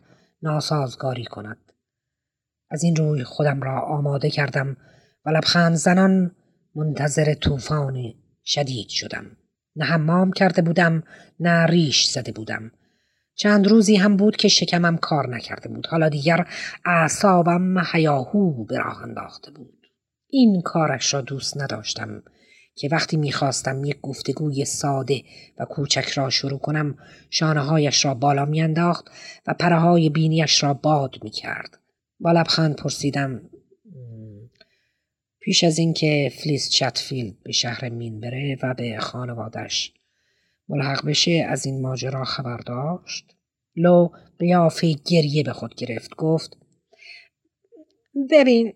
ناسازگاری 0.42 1.24
کند 1.24 1.63
از 2.74 2.82
این 2.82 2.96
روی 2.96 3.24
خودم 3.24 3.62
را 3.62 3.80
آماده 3.80 4.30
کردم 4.30 4.76
و 5.26 5.30
لبخند 5.30 5.74
زنان 5.74 6.30
منتظر 6.74 7.34
طوفان 7.34 8.14
شدید 8.44 8.88
شدم. 8.88 9.26
نه 9.76 9.84
حمام 9.84 10.32
کرده 10.32 10.62
بودم 10.62 11.02
نه 11.40 11.66
ریش 11.66 12.06
زده 12.06 12.32
بودم. 12.32 12.70
چند 13.34 13.66
روزی 13.66 13.96
هم 13.96 14.16
بود 14.16 14.36
که 14.36 14.48
شکمم 14.48 14.96
کار 14.96 15.34
نکرده 15.34 15.68
بود. 15.68 15.86
حالا 15.86 16.08
دیگر 16.08 16.46
اعصابم 16.84 17.82
هیاهو 17.92 18.64
به 18.64 18.78
راه 18.78 19.02
انداخته 19.02 19.50
بود. 19.50 19.86
این 20.28 20.62
کارش 20.62 21.14
را 21.14 21.20
دوست 21.20 21.62
نداشتم 21.62 22.22
که 22.74 22.88
وقتی 22.92 23.16
می‌خواستم 23.16 23.84
یک 23.84 24.00
گفتگوی 24.00 24.64
ساده 24.64 25.22
و 25.58 25.64
کوچک 25.64 26.08
را 26.08 26.30
شروع 26.30 26.58
کنم 26.58 26.98
شانه 27.30 27.60
هایش 27.60 28.04
را 28.04 28.14
بالا 28.14 28.44
میانداخت 28.44 29.10
و 29.46 29.54
پره 29.54 29.78
های 29.78 30.10
بینیش 30.10 30.62
را 30.62 30.74
باد 30.74 31.14
می‌کرد. 31.22 31.83
با 32.20 32.32
لبخند 32.32 32.76
پرسیدم 32.76 33.50
پیش 35.40 35.64
از 35.64 35.78
اینکه 35.78 36.32
فلیس 36.42 36.70
چتفیلد 36.70 37.42
به 37.42 37.52
شهر 37.52 37.88
مین 37.88 38.20
بره 38.20 38.58
و 38.62 38.74
به 38.74 38.98
خانوادش 38.98 39.92
ملحق 40.68 41.06
بشه 41.06 41.46
از 41.48 41.66
این 41.66 41.82
ماجرا 41.82 42.24
خبر 42.24 42.56
داشت. 42.56 43.36
لو 43.76 44.08
قیافه 44.38 44.94
گریه 45.06 45.42
به 45.42 45.52
خود 45.52 45.74
گرفت 45.74 46.16
گفت 46.16 46.56
ببین 48.30 48.72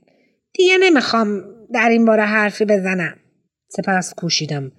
دیگه 0.52 0.78
نمی‌خوام 0.80 1.42
در 1.74 1.88
این 1.88 2.04
باره 2.04 2.22
حرفی 2.22 2.64
بزنم. 2.64 3.18
سپس 3.68 4.14
کوشیدم 4.14 4.72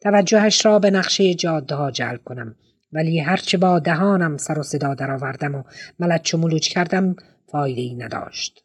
توجهش 0.00 0.66
را 0.66 0.78
به 0.78 0.90
نقشه 0.90 1.34
جاده 1.34 1.74
ها 1.74 1.90
جلب 1.90 2.20
کنم. 2.24 2.56
ولی 2.92 3.18
هرچه 3.20 3.58
با 3.58 3.78
دهانم 3.78 4.36
سر 4.36 4.58
و 4.58 4.62
صدا 4.62 4.94
درآوردم 4.94 5.54
و 5.54 5.62
ملچ 5.98 6.34
و 6.34 6.38
ملوچ 6.38 6.68
کردم 6.68 7.16
فایده 7.52 7.80
ای 7.80 7.94
نداشت. 7.94 8.64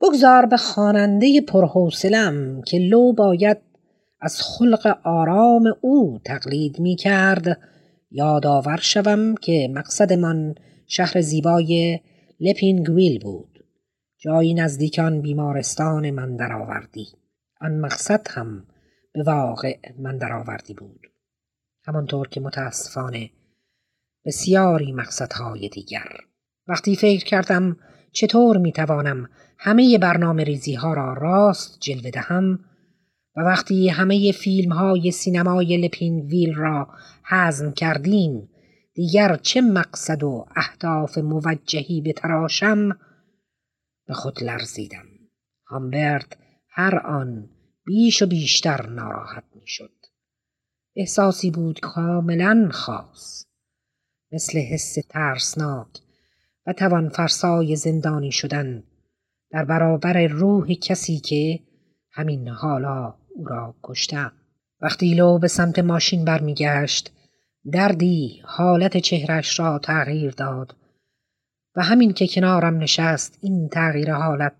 بگذار 0.00 0.46
به 0.46 0.56
خواننده 0.56 1.40
پرحوصلم 1.40 2.62
که 2.62 2.78
لو 2.78 3.12
باید 3.12 3.58
از 4.20 4.42
خلق 4.42 4.98
آرام 5.04 5.74
او 5.80 6.20
تقلید 6.24 6.80
می 6.80 6.96
کرد. 6.96 7.60
یادآور 8.10 8.76
شوم 8.76 9.34
که 9.34 9.68
مقصدمان 9.74 10.54
شهر 10.86 11.20
زیبای 11.20 12.00
لپینگویل 12.40 13.20
بود. 13.20 13.64
جایی 14.18 14.54
نزدیکان 14.54 15.20
بیمارستان 15.20 16.10
من 16.10 16.36
درآوردی. 16.36 17.06
آن 17.60 17.80
مقصد 17.80 18.26
هم 18.30 18.66
به 19.12 19.22
واقع 19.22 19.78
من 19.98 20.18
درآوردی 20.18 20.74
بود. 20.74 21.06
همانطور 21.86 22.28
که 22.28 22.40
متاسفانه 22.40 23.30
بسیاری 24.24 24.92
مقصدهای 24.92 25.68
دیگر. 25.68 26.08
وقتی 26.68 26.96
فکر 26.96 27.24
کردم 27.24 27.76
چطور 28.12 28.56
می 28.56 28.72
توانم 28.72 29.28
همه 29.58 29.98
برنامه 29.98 30.44
ریزی 30.44 30.74
ها 30.74 30.94
را 30.94 31.12
راست 31.12 31.80
جلوه 31.80 32.10
دهم 32.10 32.58
و 33.36 33.40
وقتی 33.40 33.88
همه 33.88 34.32
فیلم 34.32 34.72
های 34.72 35.10
سینمای 35.10 35.76
لپین 35.76 36.20
ویل 36.20 36.54
را 36.54 36.88
حزم 37.28 37.72
کردیم 37.72 38.48
دیگر 38.94 39.36
چه 39.36 39.60
مقصد 39.60 40.22
و 40.22 40.46
اهداف 40.56 41.18
موجهی 41.18 42.00
به 42.00 42.12
تراشم 42.12 42.88
به 44.06 44.14
خود 44.14 44.42
لرزیدم 44.42 45.06
هامبرت 45.66 46.36
هر 46.70 46.98
آن 46.98 47.50
بیش 47.86 48.22
و 48.22 48.26
بیشتر 48.26 48.86
ناراحت 48.86 49.44
می 49.54 49.66
شد. 49.66 49.92
احساسی 50.96 51.50
بود 51.50 51.80
کاملا 51.80 52.68
خاص 52.72 53.46
مثل 54.32 54.58
حس 54.58 54.94
ترسناک 55.08 56.03
و 56.66 56.72
توان 56.72 57.08
فرسای 57.08 57.76
زندانی 57.76 58.32
شدن 58.32 58.82
در 59.50 59.64
برابر 59.64 60.26
روح 60.26 60.74
کسی 60.74 61.18
که 61.18 61.60
همین 62.12 62.48
حالا 62.48 63.14
او 63.34 63.44
را 63.44 63.74
کشته. 63.82 64.30
وقتی 64.80 65.14
لو 65.14 65.38
به 65.38 65.48
سمت 65.48 65.78
ماشین 65.78 66.24
برمیگشت 66.24 67.12
دردی 67.72 68.42
حالت 68.44 68.96
چهرش 68.96 69.60
را 69.60 69.78
تغییر 69.78 70.30
داد 70.30 70.76
و 71.76 71.82
همین 71.82 72.12
که 72.12 72.26
کنارم 72.26 72.78
نشست 72.78 73.38
این 73.40 73.68
تغییر 73.68 74.12
حالت 74.12 74.52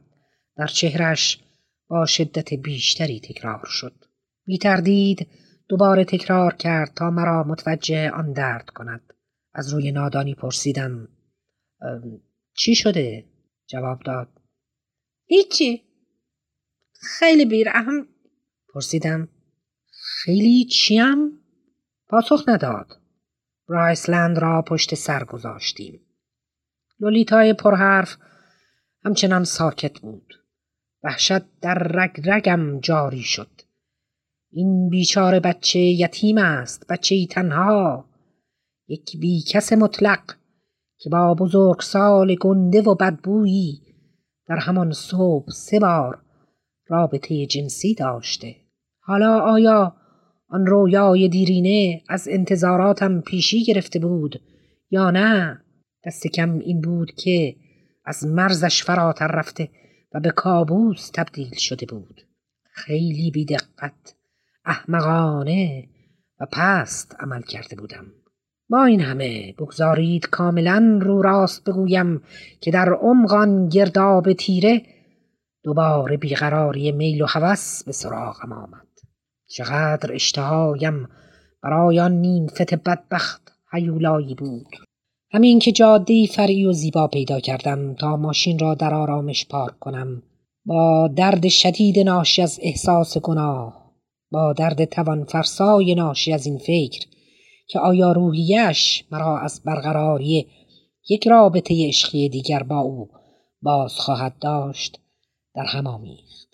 در 0.56 0.66
چهرش 0.66 1.40
با 1.88 2.06
شدت 2.06 2.54
بیشتری 2.54 3.20
تکرار 3.20 3.66
شد. 3.66 3.94
بی 4.46 4.58
تردید 4.58 5.28
دوباره 5.68 6.04
تکرار 6.04 6.54
کرد 6.54 6.92
تا 6.96 7.10
مرا 7.10 7.44
متوجه 7.44 8.10
آن 8.10 8.32
درد 8.32 8.70
کند. 8.70 9.00
از 9.54 9.72
روی 9.72 9.92
نادانی 9.92 10.34
پرسیدم 10.34 11.08
چی 12.54 12.74
شده؟ 12.74 13.24
جواب 13.66 14.02
داد. 14.02 14.28
هیچی. 15.24 15.82
خیلی 16.92 17.44
بیرحم 17.44 18.08
پرسیدم 18.74 19.28
خیلی 19.90 20.64
چیم؟ 20.64 21.38
پاسخ 22.08 22.44
نداد. 22.48 23.00
رایسلند 23.66 24.38
را 24.38 24.62
پشت 24.62 24.94
سر 24.94 25.24
گذاشتیم. 25.24 26.00
لولیتای 27.00 27.52
پرحرف 27.52 28.16
همچنان 29.04 29.44
ساکت 29.44 30.00
بود. 30.00 30.34
وحشت 31.02 31.60
در 31.60 31.74
رگ 31.74 32.20
رگم 32.24 32.80
جاری 32.80 33.22
شد. 33.22 33.60
این 34.50 34.88
بیچاره 34.88 35.40
بچه 35.40 35.78
یتیم 35.78 36.38
است. 36.38 36.86
بچه 36.88 37.26
تنها. 37.26 38.08
یک 38.88 39.16
بیکس 39.20 39.72
مطلق. 39.72 40.43
که 41.04 41.10
با 41.10 41.34
بزرگ 41.34 41.80
سال 41.80 42.34
گنده 42.34 42.82
و 42.82 42.94
بدبویی 42.94 43.80
در 44.46 44.56
همان 44.56 44.92
صبح 44.92 45.50
سه 45.50 45.78
بار 45.78 46.22
رابطه 46.86 47.46
جنسی 47.46 47.94
داشته. 47.94 48.56
حالا 49.00 49.40
آیا 49.40 49.96
آن 50.48 50.66
رویای 50.66 51.28
دیرینه 51.28 52.02
از 52.08 52.28
انتظاراتم 52.30 53.20
پیشی 53.20 53.64
گرفته 53.64 53.98
بود 53.98 54.40
یا 54.90 55.10
نه؟ 55.10 55.60
دست 56.06 56.26
کم 56.26 56.58
این 56.58 56.80
بود 56.80 57.12
که 57.12 57.56
از 58.04 58.26
مرزش 58.26 58.84
فراتر 58.84 59.26
رفته 59.26 59.68
و 60.14 60.20
به 60.20 60.30
کابوس 60.30 61.10
تبدیل 61.14 61.54
شده 61.54 61.86
بود. 61.86 62.20
خیلی 62.72 63.30
بیدقت 63.30 64.14
احمقانه 64.64 65.88
و 66.40 66.46
پست 66.52 67.16
عمل 67.20 67.42
کرده 67.42 67.76
بودم. 67.76 68.06
با 68.70 68.84
این 68.84 69.00
همه 69.00 69.54
بگذارید 69.58 70.26
کاملا 70.26 70.98
رو 71.02 71.22
راست 71.22 71.64
بگویم 71.64 72.22
که 72.60 72.70
در 72.70 72.88
عمقان 72.92 73.68
گرداب 73.68 74.32
تیره 74.32 74.82
دوباره 75.62 76.16
بیقراری 76.16 76.92
میل 76.92 77.22
و 77.22 77.26
هوس 77.26 77.84
به 77.84 77.92
سراغم 77.92 78.52
آمد. 78.52 78.88
چقدر 79.48 80.12
اشتهایم 80.12 81.08
برای 81.62 82.00
آن 82.00 82.12
نیمفت 82.12 82.74
بدبخت 82.74 83.52
هیولایی 83.72 84.34
بود. 84.34 84.68
همین 85.32 85.58
که 85.58 85.72
جاده 85.72 86.26
فرعی 86.26 86.66
و 86.66 86.72
زیبا 86.72 87.08
پیدا 87.08 87.40
کردم 87.40 87.94
تا 87.94 88.16
ماشین 88.16 88.58
را 88.58 88.74
در 88.74 88.94
آرامش 88.94 89.46
پارک 89.48 89.78
کنم. 89.78 90.22
با 90.66 91.08
درد 91.16 91.48
شدید 91.48 91.98
ناشی 91.98 92.42
از 92.42 92.58
احساس 92.62 93.18
گناه 93.18 93.84
با 94.30 94.52
درد 94.52 94.84
توان 94.84 95.24
فرسای 95.24 95.94
ناشی 95.94 96.32
از 96.32 96.46
این 96.46 96.58
فکر 96.58 97.13
که 97.66 97.78
آیا 97.78 98.12
روحیش 98.12 99.04
مرا 99.10 99.38
از 99.38 99.62
برقراری 99.64 100.46
یک 101.08 101.28
رابطه 101.28 101.88
عشقی 101.88 102.28
دیگر 102.28 102.62
با 102.62 102.78
او 102.78 103.08
باز 103.62 103.94
خواهد 103.94 104.38
داشت 104.40 105.00
در 105.54 105.64
هم 105.64 105.86
آمیخت. 105.86 106.48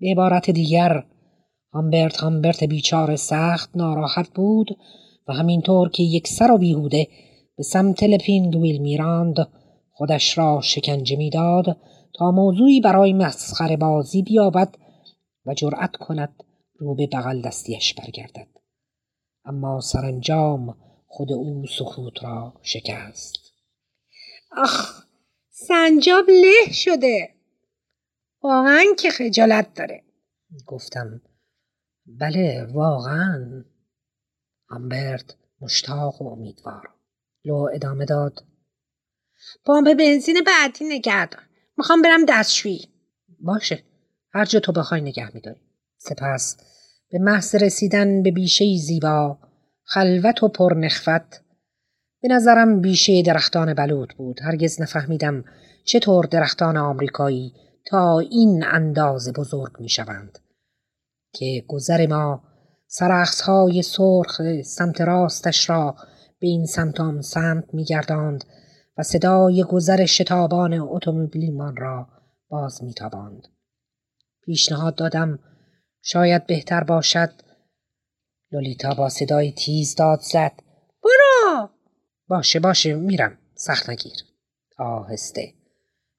به 0.00 0.10
عبارت 0.10 0.50
دیگر 0.50 1.04
هامبرت 1.72 2.16
هامبرت 2.16 2.64
بیچار 2.64 3.16
سخت 3.16 3.70
ناراحت 3.76 4.28
بود 4.34 4.78
و 5.28 5.32
همینطور 5.32 5.90
که 5.90 6.02
یک 6.02 6.28
سر 6.28 6.50
و 6.50 6.58
بیهوده 6.58 7.08
به 7.56 7.62
سمت 7.62 8.02
لپینگویل 8.02 8.80
میراند 8.80 9.48
خودش 9.92 10.38
را 10.38 10.60
شکنجه 10.60 11.16
می‌داد 11.16 11.76
تا 12.14 12.30
موضوعی 12.30 12.80
برای 12.80 13.12
مسخره 13.12 13.76
بازی 13.76 14.22
بیابد 14.22 14.74
و 15.46 15.54
جرأت 15.54 15.96
کند 15.96 16.42
رو 16.78 16.94
به 16.94 17.06
بغل 17.06 17.40
دستیش 17.42 17.94
برگردد. 17.94 18.55
اما 19.46 19.80
سرانجام 19.80 20.76
خود 21.06 21.32
او 21.32 21.66
سکوت 21.78 22.22
را 22.22 22.60
شکست. 22.62 23.32
آخ 24.56 25.02
سنجاب 25.48 26.30
له 26.30 26.72
شده. 26.72 27.34
واقعا 28.42 28.84
که 28.98 29.10
خجالت 29.10 29.74
داره. 29.74 30.04
گفتم 30.66 31.20
بله 32.06 32.66
واقعا. 32.72 33.64
همبرت 34.70 35.36
مشتاق 35.60 36.22
و 36.22 36.28
امیدوار. 36.28 36.94
لو 37.44 37.68
ادامه 37.74 38.04
داد. 38.04 38.44
پمپ 39.66 39.94
بنزین 39.98 40.36
بعدی 40.46 40.84
نگه 40.84 41.26
دار 41.26 41.42
می‌خوام 41.76 42.02
برم 42.02 42.24
دستشویی. 42.28 42.88
باشه 43.40 43.82
هر 44.32 44.44
جا 44.44 44.60
تو 44.60 44.72
بخوای 44.72 45.00
نگه 45.00 45.34
میداری. 45.34 45.60
سپس 45.96 46.56
به 47.10 47.18
محض 47.18 47.54
رسیدن 47.54 48.22
به 48.22 48.30
بیشه 48.30 48.64
زیبا 48.78 49.38
خلوت 49.84 50.42
و 50.42 50.48
پرنخوت 50.48 51.40
به 52.22 52.28
نظرم 52.28 52.80
بیشه 52.80 53.22
درختان 53.22 53.74
بلوط 53.74 54.14
بود. 54.14 54.40
هرگز 54.42 54.80
نفهمیدم 54.80 55.44
چطور 55.84 56.26
درختان 56.26 56.76
آمریکایی 56.76 57.52
تا 57.86 58.18
این 58.18 58.64
اندازه 58.66 59.32
بزرگ 59.32 59.80
می 59.80 59.88
شوند 59.88 60.38
که 61.32 61.64
گذر 61.68 62.06
ما 62.06 62.42
های 63.46 63.82
سرخ 63.82 64.40
سمت 64.62 65.00
راستش 65.00 65.70
را 65.70 65.96
به 66.40 66.46
این 66.46 66.66
سمت 66.66 67.00
آن 67.00 67.20
سمت 67.20 67.64
میگرداند 67.74 68.44
و 68.98 69.02
صدای 69.02 69.64
گذر 69.64 70.04
شتابان 70.04 70.72
اتومبیلمان 70.72 71.76
را 71.76 72.08
باز 72.48 72.84
میتاباند. 72.84 73.48
پیشنهاد 74.44 74.94
دادم 74.94 75.38
شاید 76.08 76.46
بهتر 76.46 76.84
باشد. 76.84 77.32
لولیتا 78.52 78.94
با 78.94 79.08
صدای 79.08 79.52
تیز 79.52 79.94
داد 79.94 80.20
زد. 80.20 80.52
برو! 81.02 81.68
باشه 82.28 82.60
باشه 82.60 82.94
میرم. 82.94 83.38
سخت 83.54 83.90
نگیر. 83.90 84.16
آهسته. 84.78 85.54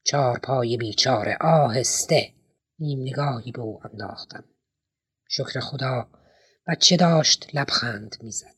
چهار 0.03 0.39
پای 0.39 0.77
بیچاره 0.77 1.37
آهسته. 1.41 2.33
نیم 2.79 3.01
نگاهی 3.01 3.51
به 3.51 3.61
او 3.61 3.81
انداختم. 3.91 4.43
شکر 5.29 5.59
خدا 5.59 6.07
بچه 6.67 6.97
داشت 6.97 7.49
لبخند 7.53 8.15
می‌زد. 8.21 8.57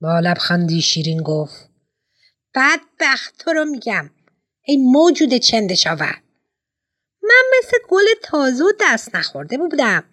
با 0.00 0.20
لبخندی 0.20 0.82
شیرین 0.82 1.22
گفت 1.22 1.70
بدبخت 2.54 3.38
تو 3.38 3.52
رو 3.52 3.64
میگم. 3.64 4.10
ای 4.62 4.76
موجود 4.76 5.34
چندشاور 5.34 6.22
من 7.22 7.44
مثل 7.58 7.76
گل 7.88 8.04
تازه 8.22 8.64
و 8.64 8.72
دست 8.80 9.14
نخورده 9.14 9.58
بودم. 9.58 10.04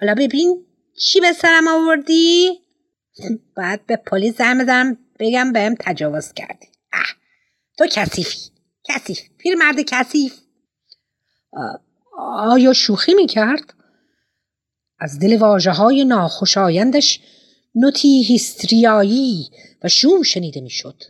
حالا 0.00 0.14
ببین 0.14 0.66
چی 0.98 1.20
به 1.20 1.32
سرم 1.32 1.68
آوردی؟ 1.68 2.60
باید 3.56 3.86
به 3.86 3.96
پلیس 3.96 4.38
زنگ 4.38 4.62
بزنم 4.62 4.98
بگم 5.18 5.52
بهم 5.52 5.74
تجاوز 5.80 6.32
کردی 6.32 6.66
اه 6.92 7.06
تو 7.78 7.86
کثیفی 7.92 8.50
کثیف 8.84 9.20
مرد 9.58 9.80
کثیف 9.86 10.40
آیا 12.18 12.72
شوخی 12.72 13.14
می‌کرد؟ 13.14 13.74
از 14.98 15.18
دل 15.18 15.36
واجه 15.38 15.70
های 15.70 16.04
ناخوشایندش 16.04 17.20
نوتی 17.74 18.22
هیستریایی 18.22 19.50
و 19.82 19.88
شوم 19.88 20.22
شنیده 20.22 20.60
می‌شد. 20.60 21.02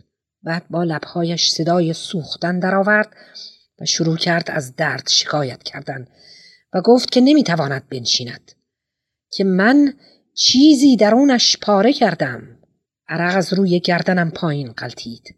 بعد 0.43 0.65
با 0.69 0.83
لبهایش 0.83 1.49
صدای 1.49 1.93
سوختن 1.93 2.59
درآورد 2.59 3.15
و 3.81 3.85
شروع 3.85 4.17
کرد 4.17 4.51
از 4.51 4.75
درد 4.75 5.09
شکایت 5.09 5.63
کردن 5.63 6.07
و 6.73 6.81
گفت 6.81 7.11
که 7.11 7.21
نمی‌تواند 7.21 7.89
بنشیند 7.89 8.51
که 9.31 9.43
من 9.43 9.93
چیزی 10.33 10.95
درونش 10.95 11.57
پاره 11.57 11.93
کردم. 11.93 12.57
عرق 13.07 13.37
از 13.37 13.53
روی 13.53 13.79
گردنم 13.79 14.31
پایین 14.31 14.71
قلتید. 14.71 15.35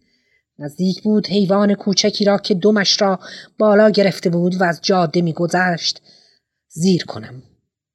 نزدیک 0.60 1.04
بود 1.04 1.28
حیوان 1.28 1.74
کوچکی 1.74 2.26
را 2.26 2.38
که 2.38 2.54
دمش 2.54 3.02
را 3.02 3.20
بالا 3.58 3.89
گرفته 3.89 4.30
بود 4.30 4.62
و 4.62 4.64
از 4.64 4.80
جاده 4.82 5.22
میگذشت. 5.22 6.02
زیر 6.68 7.06
کنم. 7.06 7.44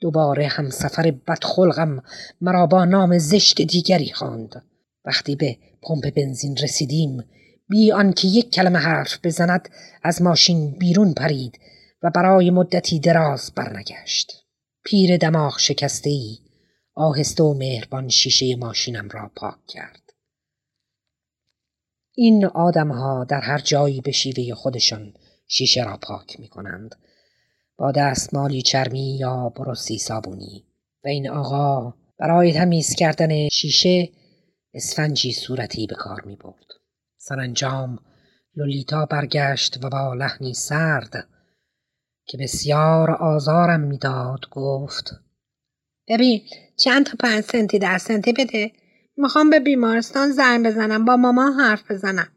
دوباره 0.01 0.47
هم 0.47 0.71
سفر 0.71 1.11
بدخلقم 1.11 2.03
مرا 2.41 2.67
با 2.67 2.85
نام 2.85 3.19
زشت 3.19 3.63
دیگری 3.63 4.13
خواند. 4.13 4.63
وقتی 5.05 5.37
به 5.37 5.57
پمپ 5.83 6.15
بنزین 6.15 6.57
رسیدیم 6.57 7.25
بی 7.69 7.93
آنکه 7.93 8.29
یک 8.29 8.51
کلمه 8.51 8.79
حرف 8.79 9.19
بزند 9.25 9.69
از 10.03 10.23
ماشین 10.23 10.71
بیرون 10.79 11.15
پرید 11.15 11.59
و 12.03 12.11
برای 12.15 12.51
مدتی 12.51 13.01
دراز 13.01 13.53
برنگشت. 13.57 14.48
پیر 14.91 15.17
دماغ 15.17 15.59
شکسته 15.59 16.11
ای 16.11 16.39
آهسته 16.95 17.43
و 17.43 17.55
مهربان 17.55 18.09
شیشه 18.09 18.57
ماشینم 18.57 19.09
را 19.09 19.31
پاک 19.37 19.67
کرد. 19.67 20.13
این 22.15 22.47
آدمها 22.47 23.25
در 23.25 23.41
هر 23.41 23.59
جایی 23.59 24.01
به 24.01 24.13
شیوه 24.13 24.55
خودشان 24.55 25.15
شیشه 25.49 25.85
را 25.85 25.97
پاک 25.97 26.41
می 26.41 26.49
کنند 26.49 26.95
با 27.77 27.93
دستمالی 27.93 28.63
چرمی 28.63 29.17
یا 29.17 29.49
بروسی 29.49 29.99
صابونی. 29.99 30.65
و 31.05 31.09
این 31.09 31.31
آقا 31.31 31.95
برای 32.19 32.53
تمیز 32.53 32.95
کردن 32.95 33.49
شیشه 33.49 34.09
اسفنجی 34.75 35.33
صورتی 35.33 35.87
به 35.87 35.95
کار 35.95 36.23
می 36.25 36.37
برد. 36.37 36.67
سرانجام 37.17 37.99
لولیتا 38.57 39.07
برگشت 39.07 39.85
و 39.85 39.89
با 39.89 40.15
لحنی 40.15 40.55
سرد 40.55 41.29
که 42.29 42.39
بسیار 42.39 43.11
آزارم 43.11 43.81
می‌داد 43.81 44.41
گفت. 44.51 45.11
ببین 46.09 46.41
چند 46.77 47.07
تا 47.07 47.13
پنج 47.21 47.45
سنتی 47.45 47.79
در 47.79 47.99
سنتی 47.99 48.33
بده. 48.33 48.73
می‌خوام 49.17 49.51
به 49.51 49.61
بیمارستان 49.61 50.31
زنگ 50.31 50.67
بزنم 50.67 51.05
با 51.05 51.17
مامان 51.17 51.53
حرف 51.53 51.91
بزنم. 51.91 52.29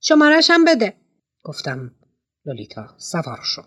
شمارش 0.00 0.50
هم 0.50 0.64
بده. 0.64 0.94
گفتم 1.44 1.94
لولیتا 2.44 2.94
سوار 2.96 3.40
شو. 3.42 3.62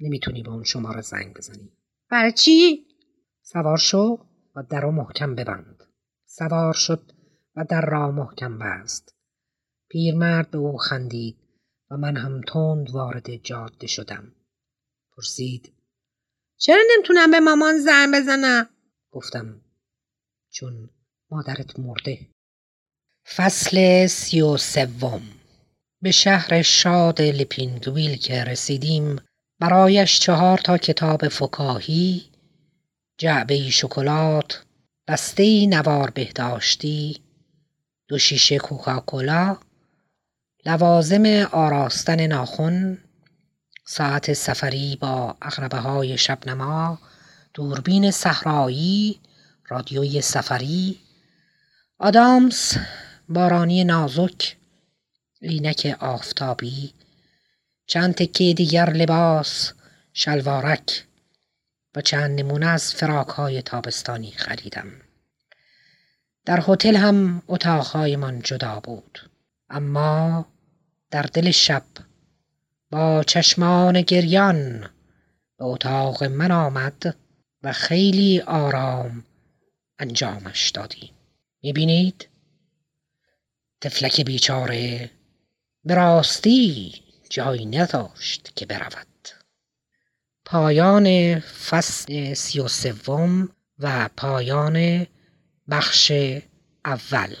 نمی‌تونی 0.00 0.42
به 0.42 0.50
اون 0.50 0.64
شماره 0.64 1.00
زنگ 1.00 1.34
بزنی. 1.34 1.72
برای 2.10 2.32
چی؟ 2.32 2.86
سوار 3.42 3.78
شو 3.78 4.18
و 4.56 4.62
در 4.70 4.80
رو 4.80 4.90
محکم 4.92 5.34
ببند. 5.34 5.84
سوار 6.26 6.72
شد 6.74 7.12
و 7.56 7.64
در 7.64 7.80
را 7.80 8.10
محکم 8.10 8.58
بست. 8.58 9.14
پیرمرد 9.90 10.50
به 10.50 10.58
او 10.58 10.76
خندید 10.76 11.36
و 11.90 11.96
من 11.96 12.16
هم 12.16 12.40
تند 12.40 12.90
وارد 12.90 13.36
جاده 13.36 13.86
شدم. 13.86 14.32
پرسید. 15.20 15.72
چرا 16.56 16.82
نمی‌تونم 16.90 17.30
به 17.30 17.40
مامان 17.40 17.78
زنگ 17.78 18.14
بزنم؟ 18.14 18.68
گفتم. 19.10 19.60
چون 20.50 20.90
مادرت 21.30 21.78
مرده. 21.78 22.28
فصل 23.36 24.06
سی 24.06 24.40
و 24.40 24.56
سوم. 24.56 25.22
به 26.02 26.10
شهر 26.10 26.62
شاد 26.62 27.22
لپینگویل 27.22 28.16
که 28.16 28.44
رسیدیم 28.44 29.16
برایش 29.58 30.20
چهار 30.20 30.58
تا 30.58 30.78
کتاب 30.78 31.28
فکاهی 31.28 32.30
جعبه 33.18 33.70
شکلات 33.70 34.64
بسته 35.08 35.66
نوار 35.66 36.10
بهداشتی 36.10 37.20
دو 38.08 38.18
شیشه 38.18 38.58
کوکاکولا 38.58 39.56
لوازم 40.66 41.26
آراستن 41.52 42.26
ناخن 42.26 42.98
ساعت 43.90 44.32
سفری 44.32 44.96
با 45.00 45.36
اغربه 45.42 45.78
های 45.78 46.18
شبنما 46.18 46.98
دوربین 47.54 48.10
صحرایی 48.10 49.20
رادیوی 49.68 50.20
سفری 50.20 51.00
آدامس 51.98 52.76
بارانی 53.28 53.84
نازک 53.84 54.56
عینک 55.42 55.96
آفتابی 56.00 56.94
چند 57.86 58.14
تکه 58.14 58.54
دیگر 58.54 58.90
لباس 58.90 59.72
شلوارک 60.12 61.04
و 61.94 62.00
چند 62.00 62.40
نمونه 62.40 62.66
از 62.66 62.94
فراک 62.94 63.28
های 63.28 63.62
تابستانی 63.62 64.30
خریدم. 64.30 64.92
در 66.44 66.64
هتل 66.68 66.96
هم 66.96 67.42
اتاقهایمان 67.48 68.42
جدا 68.42 68.80
بود. 68.80 69.30
اما 69.70 70.46
در 71.10 71.22
دل 71.22 71.50
شب 71.50 71.82
با 72.90 73.24
چشمان 73.26 74.02
گریان 74.02 74.80
به 75.58 75.64
اتاق 75.64 76.24
من 76.24 76.50
آمد 76.50 77.16
و 77.62 77.72
خیلی 77.72 78.40
آرام 78.40 79.24
انجامش 79.98 80.70
دادیم 80.70 81.10
می‌بینید؟ 81.62 82.28
تفلک 83.80 84.20
بیچاره 84.20 85.10
به 85.84 85.94
راستی 85.94 86.94
جایی 87.30 87.66
نداشت 87.66 88.52
که 88.56 88.66
برود. 88.66 89.06
پایان 90.44 91.40
فصل 91.40 92.34
سی 92.34 92.60
و 92.60 92.68
سوم 92.68 93.48
و 93.78 94.08
پایان 94.16 95.06
بخش 95.70 96.12
اول. 96.84 97.36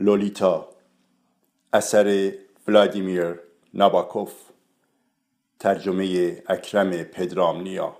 لولیتا 0.00 0.68
اثر 1.72 2.32
ولادیمیر 2.68 3.40
ناباکوف 3.74 4.32
ترجمه 5.58 6.42
اکرم 6.48 6.90
پدرامنیا. 6.90 7.96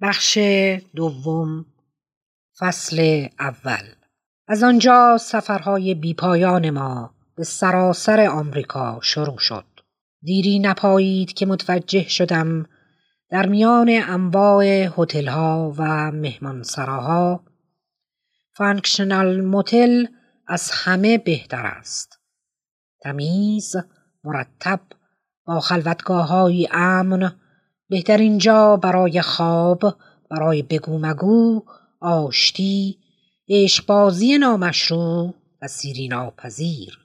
بخش 0.00 0.38
دوم 0.96 1.64
فصل 2.58 3.26
اول. 3.40 3.94
از 4.48 4.62
آنجا 4.62 5.18
سفرهای 5.20 5.94
بیپایان 5.94 6.70
ما 6.70 7.10
به 7.34 7.44
سراسر 7.44 8.26
آمریکا 8.26 8.98
شروع 9.02 9.38
شد. 9.38 9.69
دیری 10.22 10.58
نپایید 10.58 11.32
که 11.32 11.46
متوجه 11.46 12.08
شدم 12.08 12.66
در 13.30 13.46
میان 13.46 13.90
انواع 14.08 14.64
هتل‌ها 14.98 15.74
و 15.78 16.10
مهمانسراها 16.10 17.44
فانکشنال 18.56 19.40
موتل 19.40 20.06
از 20.46 20.70
همه 20.72 21.18
بهتر 21.18 21.66
است. 21.66 22.18
تمیز 23.02 23.76
مرتب 24.24 24.80
با 25.46 25.60
خلوتگاه 25.60 26.28
های 26.28 26.68
امن 26.70 27.32
بهترین 27.88 28.38
جا 28.38 28.76
برای 28.76 29.22
خواب 29.22 29.96
برای 30.30 30.62
بگو 30.62 30.98
مگو 30.98 31.64
آشتی 32.00 32.98
عشقبازی 33.48 34.38
نامشروع 34.38 35.34
و 35.62 35.68
سیری 35.68 36.08
ناپذیر 36.08 36.99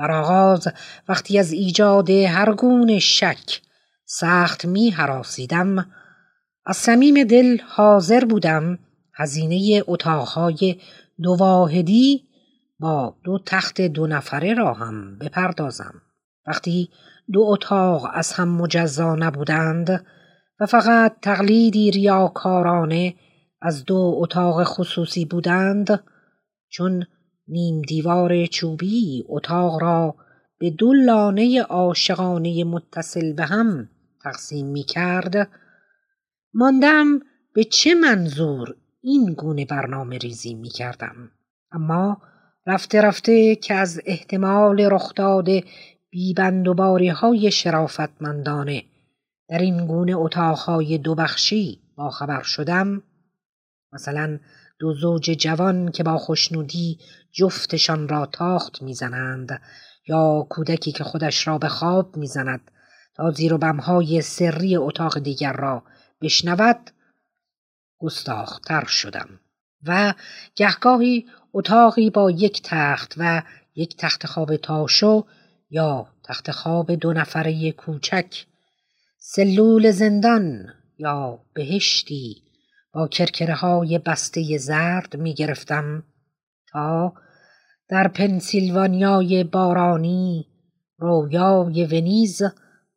در 0.00 0.12
آغاز 0.12 0.68
وقتی 1.08 1.38
از 1.38 1.52
ایجاد 1.52 2.10
هر 2.10 2.54
گونه 2.54 2.98
شک 2.98 3.60
سخت 4.04 4.64
می 4.64 4.90
حراسیدم 4.90 5.86
از 6.66 6.76
صمیم 6.76 7.24
دل 7.24 7.58
حاضر 7.68 8.24
بودم 8.24 8.78
هزینه 9.14 9.82
اتاقهای 9.86 10.76
دو 11.22 11.36
واحدی 11.40 12.24
با 12.78 13.16
دو 13.24 13.38
تخت 13.46 13.80
دو 13.80 14.06
نفره 14.06 14.54
را 14.54 14.74
هم 14.74 15.18
بپردازم. 15.18 15.94
وقتی 16.46 16.90
دو 17.32 17.40
اتاق 17.48 18.10
از 18.12 18.32
هم 18.32 18.48
مجزا 18.48 19.14
نبودند 19.14 20.06
و 20.60 20.66
فقط 20.66 21.16
تقلیدی 21.22 21.90
ریاکارانه 21.90 23.14
از 23.62 23.84
دو 23.84 24.14
اتاق 24.18 24.64
خصوصی 24.64 25.24
بودند 25.24 26.04
چون 26.68 27.06
نیم 27.50 27.82
دیوار 27.82 28.46
چوبی 28.46 29.24
اتاق 29.28 29.82
را 29.82 30.14
به 30.58 30.70
دو 30.70 30.92
لانه 30.92 31.62
عاشقانه 31.62 32.64
متصل 32.64 33.32
به 33.32 33.44
هم 33.44 33.88
تقسیم 34.22 34.66
می 34.66 34.82
کرد 34.82 35.48
ماندم 36.54 37.20
به 37.54 37.64
چه 37.64 37.94
منظور 37.94 38.76
این 39.00 39.34
گونه 39.34 39.64
برنامه 39.64 40.18
ریزی 40.18 40.54
می 40.54 40.68
کردم. 40.68 41.30
اما 41.72 42.22
رفته 42.66 43.00
رفته 43.00 43.56
که 43.56 43.74
از 43.74 44.00
احتمال 44.06 44.80
رخداد 44.80 45.48
بیبند 46.10 46.68
و 46.68 46.74
باری 46.74 47.08
های 47.08 47.50
شرافتمندانه 47.50 48.84
در 49.48 49.58
این 49.58 49.86
گونه 49.86 50.16
اتاقهای 50.16 50.98
دو 50.98 51.14
بخشی 51.14 51.80
باخبر 51.96 52.42
شدم 52.42 53.02
مثلا 53.92 54.38
دو 54.80 54.94
زوج 54.94 55.30
جوان 55.30 55.90
که 55.90 56.02
با 56.02 56.18
خوشنودی 56.18 56.98
جفتشان 57.32 58.08
را 58.08 58.26
تاخت 58.26 58.82
می‌زنند 58.82 59.62
یا 60.08 60.46
کودکی 60.50 60.92
که 60.92 61.04
خودش 61.04 61.48
را 61.48 61.58
به 61.58 61.68
خواب 61.68 62.16
می‌زند 62.16 62.70
تا 63.14 63.30
زیر 63.30 63.54
و 63.54 63.58
بمهای 63.58 64.22
سری 64.22 64.76
اتاق 64.76 65.18
دیگر 65.18 65.52
را 65.52 65.82
بشنود 66.22 66.90
گستاختر 67.98 68.84
شدم 68.84 69.40
و 69.86 70.14
گهگاهی 70.56 71.26
اتاقی 71.52 72.10
با 72.10 72.30
یک 72.30 72.62
تخت 72.64 73.14
و 73.16 73.42
یک 73.74 73.96
تخت 73.96 74.26
خواب 74.26 74.56
تاشو 74.56 75.26
یا 75.70 76.06
تخت 76.24 76.50
خواب 76.50 76.94
دو 76.94 77.12
نفره 77.12 77.72
کوچک 77.72 78.46
سلول 79.18 79.90
زندان 79.90 80.66
یا 80.98 81.38
بهشتی 81.54 82.49
با 82.92 83.08
کرکره 83.08 83.54
های 83.54 83.98
بسته 83.98 84.58
زرد 84.58 85.16
می 85.16 85.34
گرفتم 85.34 86.02
تا 86.72 87.12
در 87.88 88.08
پنسیلوانیای 88.08 89.44
بارانی 89.44 90.46
رویای 90.98 91.84
ونیز 91.84 92.42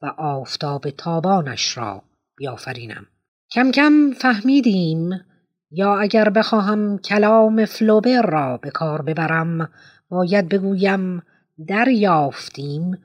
و 0.01 0.05
آفتاب 0.17 0.89
تابانش 0.89 1.77
را 1.77 2.01
بیافرینم. 2.37 3.05
کم 3.51 3.71
کم 3.71 4.11
فهمیدیم 4.17 5.09
یا 5.71 5.99
اگر 5.99 6.29
بخواهم 6.29 6.97
کلام 6.97 7.65
فلوبر 7.65 8.21
را 8.21 8.57
به 8.57 8.69
کار 8.69 9.01
ببرم 9.01 9.69
باید 10.09 10.49
بگویم 10.49 11.21
دریافتیم 11.67 12.97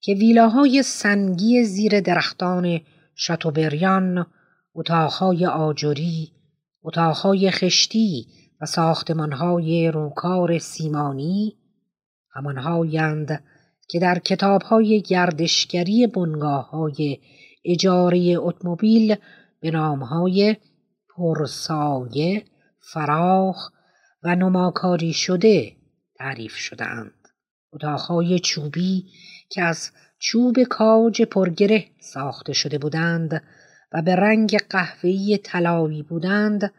که 0.00 0.14
ویلاهای 0.14 0.82
سنگی 0.82 1.64
زیر 1.64 2.00
درختان 2.00 2.80
شاتوبریان 3.14 4.26
اتاقهای 4.74 5.46
آجری 5.46 6.32
اتاقهای 6.82 7.50
خشتی 7.50 8.26
و 8.60 8.66
ساختمانهای 8.66 9.90
روکار 9.90 10.58
سیمانی 10.58 11.56
همانهایند 12.30 13.44
که 13.88 13.98
در 13.98 14.18
کتابهای 14.18 15.02
گردشگری 15.02 16.06
بنگاه 16.06 16.70
های 16.70 17.18
اجاره 17.64 18.36
اتومبیل 18.38 19.16
به 19.60 19.70
نامهای 19.70 20.56
پرسایه، 21.16 22.44
فراخ 22.92 23.70
و 24.22 24.36
نماکاری 24.36 25.12
شده 25.12 25.72
تعریف 26.18 26.56
شدهاند. 26.56 27.28
اتاقهای 27.72 28.38
چوبی 28.38 29.06
که 29.50 29.62
از 29.62 29.90
چوب 30.18 30.62
کاج 30.62 31.22
پرگره 31.22 31.84
ساخته 32.00 32.52
شده 32.52 32.78
بودند 32.78 33.42
و 33.94 34.02
به 34.02 34.16
رنگ 34.16 34.58
قهوه‌ای 34.70 35.38
طلایی 35.38 36.02
بودند 36.02 36.72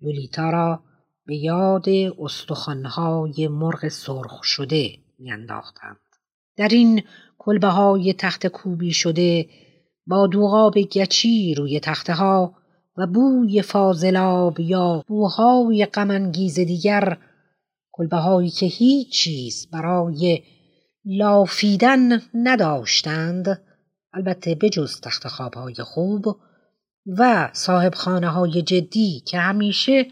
لولیتا 0.00 0.50
را 0.50 0.80
به 1.26 1.36
یاد 1.36 1.88
استخوانهای 2.18 3.48
مرغ 3.48 3.88
سرخ 3.88 4.44
شده 4.44 4.90
میانداختند. 5.18 5.96
در 6.56 6.68
این 6.68 7.02
کلبه 7.38 7.68
های 7.68 8.12
تخت 8.12 8.46
کوبی 8.46 8.92
شده 8.92 9.48
با 10.06 10.26
دوغاب 10.26 10.78
گچی 10.78 11.54
روی 11.54 11.80
تخته 11.80 12.14
ها 12.14 12.54
و 12.96 13.06
بوی 13.06 13.62
فاضلاب 13.62 14.60
یا 14.60 15.04
بوهای 15.06 15.86
غمانگیز 15.86 16.54
دیگر 16.54 17.16
کلبه 17.92 18.16
هایی 18.16 18.50
که 18.50 18.66
هیچ 18.66 19.12
چیز 19.12 19.70
برای 19.70 20.42
لافیدن 21.04 22.22
نداشتند 22.34 23.62
البته 24.18 24.54
بجز 24.54 25.00
تخت 25.00 25.54
های 25.54 25.74
خوب 25.74 26.40
و 27.06 27.50
صاحب 27.52 27.94
خانه 27.94 28.28
های 28.28 28.62
جدی 28.62 29.20
که 29.26 29.38
همیشه 29.38 30.06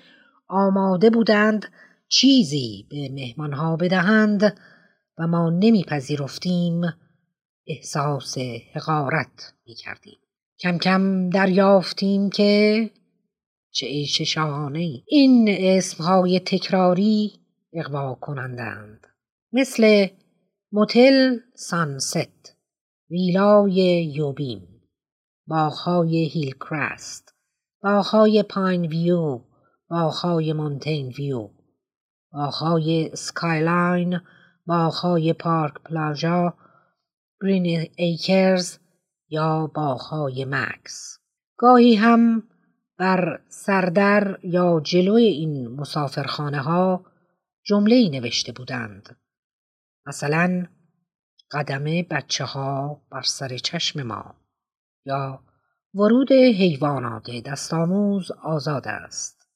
آماده 0.48 1.10
بودند 1.10 1.66
چیزی 2.08 2.86
به 2.90 3.08
مهمانها 3.12 3.76
بدهند 3.76 4.42
و 5.18 5.26
ما 5.26 5.50
نمیپذیرفتیم 5.50 6.80
احساس 7.66 8.38
حقارت 8.72 9.54
می 9.66 9.74
کردیم. 9.74 10.18
کم 10.60 10.78
کم 10.78 11.30
دریافتیم 11.30 12.30
که 12.30 12.90
چه 13.70 13.86
عیش 13.86 14.22
شاهانه 14.22 15.02
این 15.06 15.48
اسمهای 15.48 16.40
تکراری 16.40 17.32
اغوا 17.72 18.14
کننده‌اند 18.14 19.06
مثل 19.52 20.06
موتل 20.72 21.36
سانست. 21.54 22.35
ویلای 23.10 24.04
یوبیم 24.14 24.82
باغهای 25.46 26.24
هیل 26.24 26.54
کرست 26.54 27.34
باغهای 27.82 28.42
پاین 28.42 28.86
ویو 28.86 29.40
باغهای 29.90 30.52
مونتین 30.52 31.08
ویو 31.08 31.50
باغهای 32.32 33.10
سکایلاین 33.16 34.20
باغهای 34.66 35.32
پارک 35.32 35.74
پلاژا 35.74 36.54
گرین 37.42 37.88
ایکرز 37.96 38.78
یا 39.28 39.66
باغهای 39.66 40.44
مکس. 40.44 41.18
گاهی 41.56 41.94
هم 41.94 42.42
بر 42.98 43.40
سردر 43.48 44.38
یا 44.42 44.80
جلوی 44.84 45.24
این 45.24 45.68
مسافرخانه 45.68 46.60
ها 46.60 47.04
جمله 47.64 48.08
نوشته 48.08 48.52
بودند. 48.52 49.16
مثلا 50.06 50.66
قدم 51.50 51.84
بچه 51.84 52.44
ها 52.44 53.02
بر 53.10 53.22
سر 53.22 53.58
چشم 53.58 54.02
ما. 54.02 54.34
یا 55.04 55.40
ورود 55.94 56.32
حیوانات 56.32 57.30
دستآموز 57.30 58.30
آزاد 58.30 58.88
است. 58.88 59.46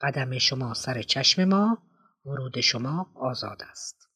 قدم 0.00 0.38
شما 0.38 0.74
سر 0.74 1.02
چشم 1.02 1.44
ما 1.44 1.78
ورود 2.24 2.60
شما 2.60 3.06
آزاد 3.14 3.62
است. 3.70 4.08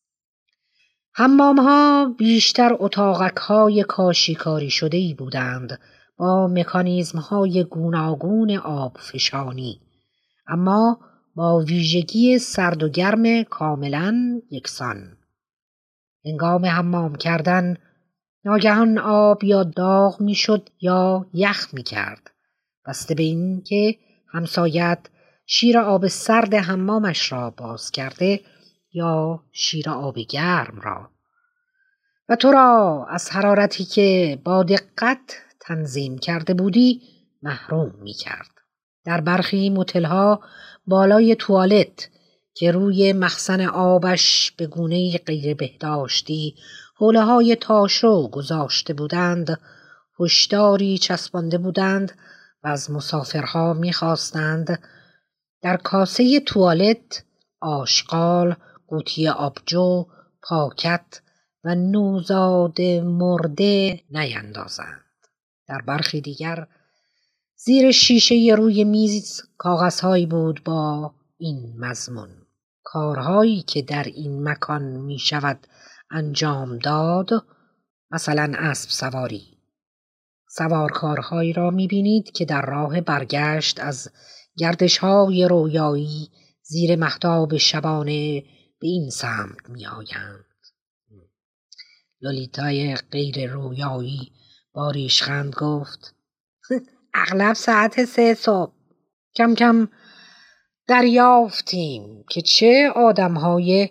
حمام 1.12 1.60
ها 1.60 2.14
بیشتر 2.18 2.76
اتاقک 2.78 3.36
های 3.36 3.84
کاشیکاری 3.88 4.70
شده 4.70 4.96
ای 4.96 5.14
بودند 5.14 5.80
با 6.16 6.48
مکانیزم 6.48 7.18
های 7.18 7.64
گوناگون 7.64 8.56
آب 8.56 8.96
فشانی. 8.98 9.80
اما 10.46 11.00
با 11.34 11.58
ویژگی 11.58 12.38
سرد 12.38 12.82
و 12.82 12.88
گرم 12.88 13.42
کاملا 13.42 14.40
یکسان. 14.50 15.16
هنگام 16.24 16.66
حمام 16.66 17.14
کردن 17.14 17.76
ناگهان 18.44 18.98
آب 18.98 19.44
یا 19.44 19.62
داغ 19.62 20.20
می‌شد 20.20 20.68
یا 20.80 21.26
یخ 21.32 21.74
می 21.74 21.82
کرد. 21.82 22.30
بسته 22.86 23.14
به 23.14 23.22
این 23.22 23.62
که 23.62 23.96
همسایت 24.32 24.98
شیر 25.46 25.78
آب 25.78 26.06
سرد 26.06 26.54
حمامش 26.54 27.32
را 27.32 27.50
باز 27.50 27.90
کرده 27.90 28.40
یا 28.92 29.42
شیر 29.52 29.90
آب 29.90 30.18
گرم 30.18 30.80
را 30.82 31.10
و 32.28 32.36
تو 32.36 32.52
را 32.52 33.06
از 33.10 33.30
حرارتی 33.30 33.84
که 33.84 34.38
با 34.44 34.62
دقت 34.62 35.36
تنظیم 35.60 36.18
کرده 36.18 36.54
بودی 36.54 37.02
محروم 37.42 37.94
می 38.02 38.12
کرد. 38.12 38.50
در 39.04 39.20
برخی 39.20 39.70
موتلها 39.70 40.40
بالای 40.86 41.36
توالت 41.36 42.08
که 42.61 42.72
روی 42.72 43.12
مخزن 43.12 43.61
آبش 43.66 44.50
به 44.50 44.66
گونه 44.66 45.18
غیر 45.18 45.54
بهداشتی 45.54 46.54
حوله 46.96 47.22
های 47.22 47.56
تاشو 47.56 48.28
گذاشته 48.28 48.94
بودند 48.94 49.61
هشداری 50.20 50.98
چسبانده 50.98 51.58
بودند 51.58 52.12
و 52.64 52.68
از 52.68 52.90
مسافرها 52.90 53.72
می‌خواستند. 53.72 54.82
در 55.62 55.76
کاسه 55.76 56.40
توالت 56.40 57.24
آشغال 57.61 58.56
قوطی 58.88 59.28
آبجو 59.28 60.06
پاکت 60.42 61.20
و 61.64 61.74
نوزاد 61.74 62.80
مرده 63.02 64.00
نیندازند. 64.11 65.04
در 65.68 65.80
برخی 65.80 66.20
دیگر 66.20 66.66
زیر 67.56 67.90
شیشه 67.90 68.54
روی 68.56 68.84
میز 68.84 69.42
کاغذهایی 69.58 70.26
بود 70.26 70.64
با 70.64 71.14
این 71.38 71.74
مضمون. 71.78 72.39
کارهایی 72.93 73.62
که 73.62 73.82
در 73.82 74.05
این 74.05 74.49
مکان 74.49 74.82
می 74.82 75.18
شود 75.18 75.66
انجام 76.11 76.78
داد 76.78 77.30
مثلا 78.11 78.53
اسب 78.59 78.91
سواری 78.91 79.59
سوارکارهایی 80.49 81.53
را 81.53 81.70
می 81.70 81.86
بینید 81.86 82.32
که 82.32 82.45
در 82.45 82.62
راه 82.62 83.01
برگشت 83.01 83.80
از 83.80 84.11
گردش 84.57 84.99
های 84.99 85.49
رویایی 85.49 86.28
زیر 86.62 86.97
محتاب 86.97 87.57
شبانه 87.57 88.41
به 88.80 88.86
این 88.86 89.11
سمت 89.11 89.68
می 89.68 89.86
آیند. 89.86 90.45
لولیتای 92.20 92.95
غیر 92.95 93.51
رویایی 93.51 94.32
با 94.72 94.91
ریشخند 94.91 95.55
گفت 95.55 96.14
اغلب 97.14 97.53
ساعت 97.53 98.05
سه 98.05 98.34
صبح 98.34 98.72
کم 99.34 99.55
کم 99.55 99.88
دریافتیم 100.91 102.24
که 102.30 102.41
چه 102.43 102.93
آدمهای 102.97 103.88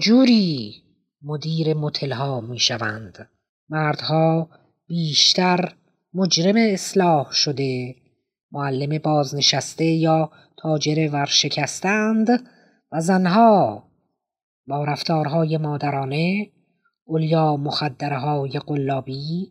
جوری 0.00 0.82
مدیر 1.22 1.74
متلها 1.74 2.40
می 2.40 2.58
شوند. 2.58 3.28
مردها 3.68 4.48
بیشتر 4.86 5.74
مجرم 6.14 6.56
اصلاح 6.56 7.32
شده 7.32 7.94
معلم 8.52 8.98
بازنشسته 8.98 9.84
یا 9.84 10.30
تاجر 10.56 11.10
ورشکستند 11.12 12.28
و 12.92 13.00
زنها 13.00 13.84
با 14.66 14.84
رفتارهای 14.84 15.56
مادرانه 15.56 16.50
اولیا 17.04 17.56
مخدرهای 17.56 18.50
قلابی 18.50 19.48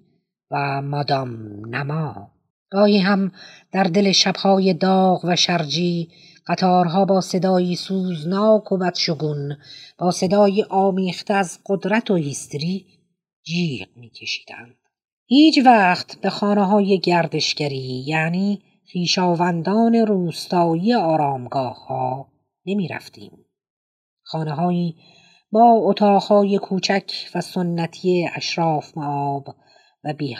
و 0.51 0.81
مادام 0.81 1.29
نما 1.65 2.31
گاهی 2.69 2.99
هم 2.99 3.31
در 3.71 3.83
دل 3.83 4.11
شبهای 4.11 4.73
داغ 4.73 5.25
و 5.25 5.35
شرجی 5.35 6.09
قطارها 6.49 7.05
با 7.05 7.21
صدایی 7.21 7.75
سوزناک 7.75 8.71
و 8.71 8.77
بدشگون 8.77 9.57
با 9.97 10.11
صدای 10.11 10.65
آمیخته 10.69 11.33
از 11.33 11.59
قدرت 11.65 12.11
و 12.11 12.15
هیستری 12.15 12.85
جیغ 13.43 13.87
میکشیدند 13.95 14.75
هیچ 15.25 15.59
وقت 15.65 16.21
به 16.21 16.29
خانه 16.29 16.65
های 16.65 16.99
گردشگری 16.99 18.03
یعنی 18.07 18.61
خیشاوندان 18.91 19.95
روستایی 19.95 20.93
آرامگاه 20.93 21.87
ها 21.87 22.31
نمی 22.65 22.87
رفتیم. 22.87 23.45
خانه 24.23 24.53
هایی 24.53 24.95
با 25.51 25.71
اتاقهای 25.71 26.57
کوچک 26.57 27.11
و 27.35 27.41
سنتی 27.41 28.29
اشراف 28.35 28.97
معاب 28.97 29.55
و 30.03 30.13
بی 30.13 30.37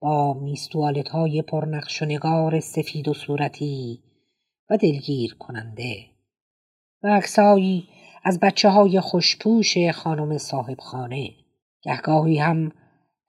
با 0.00 0.34
میستوالت 0.34 1.08
های 1.08 1.42
پرنقش 1.42 2.02
و 2.02 2.04
نگار 2.04 2.60
سفید 2.60 3.08
و 3.08 3.14
صورتی 3.14 4.02
و 4.70 4.76
دلگیر 4.76 5.34
کننده 5.34 5.96
و 7.02 7.08
عکسایی 7.08 7.88
از 8.24 8.40
بچه 8.40 8.68
های 8.68 9.00
خوشپوش 9.00 9.90
خانم 9.94 10.38
صاحب 10.38 10.80
خانه 10.80 11.30
گهگاهی 11.82 12.38
هم 12.38 12.72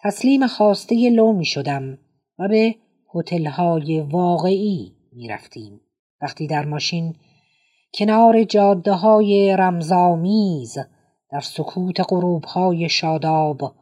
تسلیم 0.03 0.47
خواسته 0.47 1.09
لو 1.09 1.33
می 1.33 1.45
شدم 1.45 1.97
و 2.39 2.47
به 2.47 2.75
های 3.49 4.01
واقعی 4.01 4.95
می 5.11 5.27
رفتیم. 5.27 5.81
وقتی 6.21 6.47
در 6.47 6.65
ماشین 6.65 7.15
کنار 7.93 8.43
جاده 8.43 8.91
های 8.91 9.55
رمزامیز 9.57 10.77
در 11.31 11.39
سکوت 11.39 11.99
غروب 12.09 12.43
های 12.43 12.89
شاداب 12.89 13.75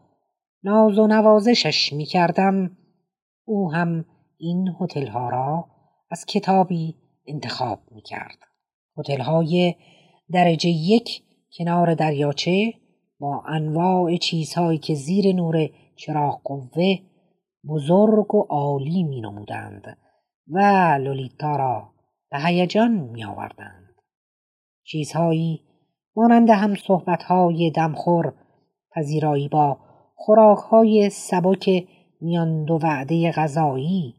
ناز 0.64 0.97
و 0.97 1.08
نوازشش 1.08 1.93
می 1.93 2.06
کردم 2.06 2.78
او 3.45 3.74
هم 3.74 4.06
این 4.38 4.76
هتل 4.82 5.08
ها 5.08 5.30
را 5.30 5.66
از 6.12 6.26
کتابی 6.26 6.95
انتخاب 7.28 7.80
می 7.91 8.01
کرد. 8.01 8.38
هتل 8.97 9.21
های 9.21 9.76
درجه 10.32 10.69
یک 10.69 11.24
کنار 11.57 11.93
دریاچه 11.93 12.74
با 13.19 13.43
انواع 13.47 14.17
چیزهایی 14.17 14.78
که 14.78 14.93
زیر 14.93 15.36
نور 15.36 15.69
چراغ 15.95 16.41
قوه 16.43 16.97
بزرگ 17.69 18.36
و 18.36 18.41
عالی 18.49 19.03
می 19.03 19.21
نمودند 19.21 19.97
و 20.47 20.59
لولیتا 21.01 21.55
را 21.55 21.89
به 22.32 22.39
هیجان 22.39 22.91
می 22.91 23.24
آوردند. 23.24 23.95
چیزهایی 24.84 25.61
مانند 26.15 26.49
هم 26.49 26.76
صحبتهای 26.76 27.71
دمخور 27.71 28.34
پذیرایی 28.95 29.47
با 29.47 29.78
خوراکهای 30.15 31.09
سبک 31.09 31.88
میان 32.21 32.63
دو 32.65 32.80
وعده 32.84 33.32
غذایی 33.32 34.15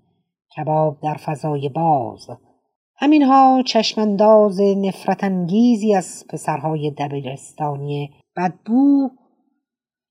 کباب 0.57 1.00
در 1.00 1.14
فضای 1.14 1.68
باز 1.68 2.30
همینها 2.97 3.62
چشمانداز 3.66 4.61
نفرت 4.61 5.24
انگیزی 5.24 5.95
از 5.95 6.24
پسرهای 6.28 6.90
دبیرستانی 6.90 8.11
بدبو 8.36 9.11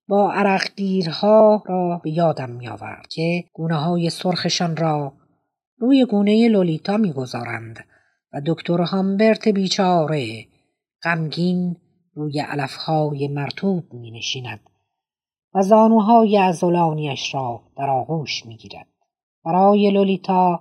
با 0.07 0.31
عرقگیرها 0.33 1.63
را 1.65 2.01
به 2.03 2.11
یادم 2.11 2.49
می 2.49 2.67
آورد 2.67 3.07
که 3.07 3.43
گونه 3.53 3.75
های 3.75 4.09
سرخشان 4.09 4.77
را 4.77 5.13
روی 5.77 6.05
گونه 6.05 6.47
لولیتا 6.47 6.97
می 6.97 7.13
گذارند 7.13 7.79
و 8.33 8.41
دکتر 8.45 8.81
هامبرت 8.81 9.47
بیچاره 9.47 10.45
غمگین 11.03 11.75
روی 12.13 12.39
علفهای 12.39 13.27
مرتوب 13.27 13.93
می 13.93 14.11
نشیند 14.11 14.59
و 15.53 15.61
زانوهای 15.61 16.37
ازولانیش 16.37 17.35
را 17.35 17.61
در 17.77 17.89
آغوش 17.89 18.45
می 18.45 18.57
گیرد. 18.57 18.87
برای 19.45 19.91
لولیتا 19.91 20.59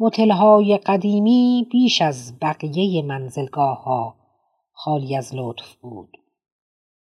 متلهای 0.00 0.78
قدیمی 0.78 1.66
بیش 1.70 2.02
از 2.02 2.38
بقیه 2.42 3.02
منزلگاه 3.02 3.84
ها 3.84 4.14
خالی 4.72 5.16
از 5.16 5.34
لطف 5.34 5.74
بود 5.74 6.16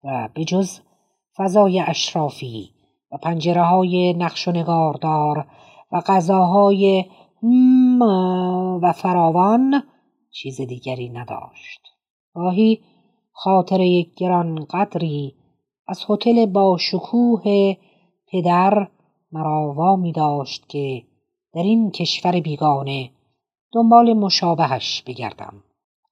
و 0.05 0.29
به 0.35 0.45
جز 0.45 0.81
فضای 1.37 1.81
اشرافی 1.81 2.71
و 3.13 3.17
پنجره 3.17 3.63
های 3.63 4.15
نقش 4.15 4.49
و 4.49 4.53
نگاردار 4.53 5.47
و 5.93 6.01
غذاهای 6.07 7.05
و 8.83 8.93
فراوان 8.93 9.83
چیز 10.31 10.61
دیگری 10.61 11.09
نداشت. 11.09 11.81
گاهی 12.35 12.81
خاطر 13.33 13.81
یک 13.81 14.15
گران 14.15 14.65
قدری 14.65 15.35
از 15.89 16.05
هتل 16.09 16.47
با 16.47 16.77
شکوه 16.81 17.75
پدر 18.33 18.89
مرا 19.33 19.97
می 19.97 20.13
داشت 20.13 20.69
که 20.69 21.03
در 21.55 21.63
این 21.63 21.91
کشور 21.91 22.41
بیگانه 22.41 23.11
دنبال 23.73 24.13
مشابهش 24.13 25.03
بگردم 25.07 25.63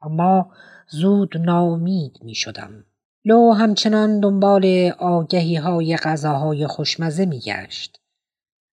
اما 0.03 0.51
زود 0.89 1.37
ناامید 1.37 2.19
می 2.23 2.35
شدم 2.35 2.85
لو 3.25 3.53
همچنان 3.53 4.21
دنبال 4.21 4.93
آگهی 4.99 5.57
های 5.57 5.97
غذاهای 5.97 6.67
خوشمزه 6.67 7.27
می 7.27 7.41
گشت. 7.41 8.01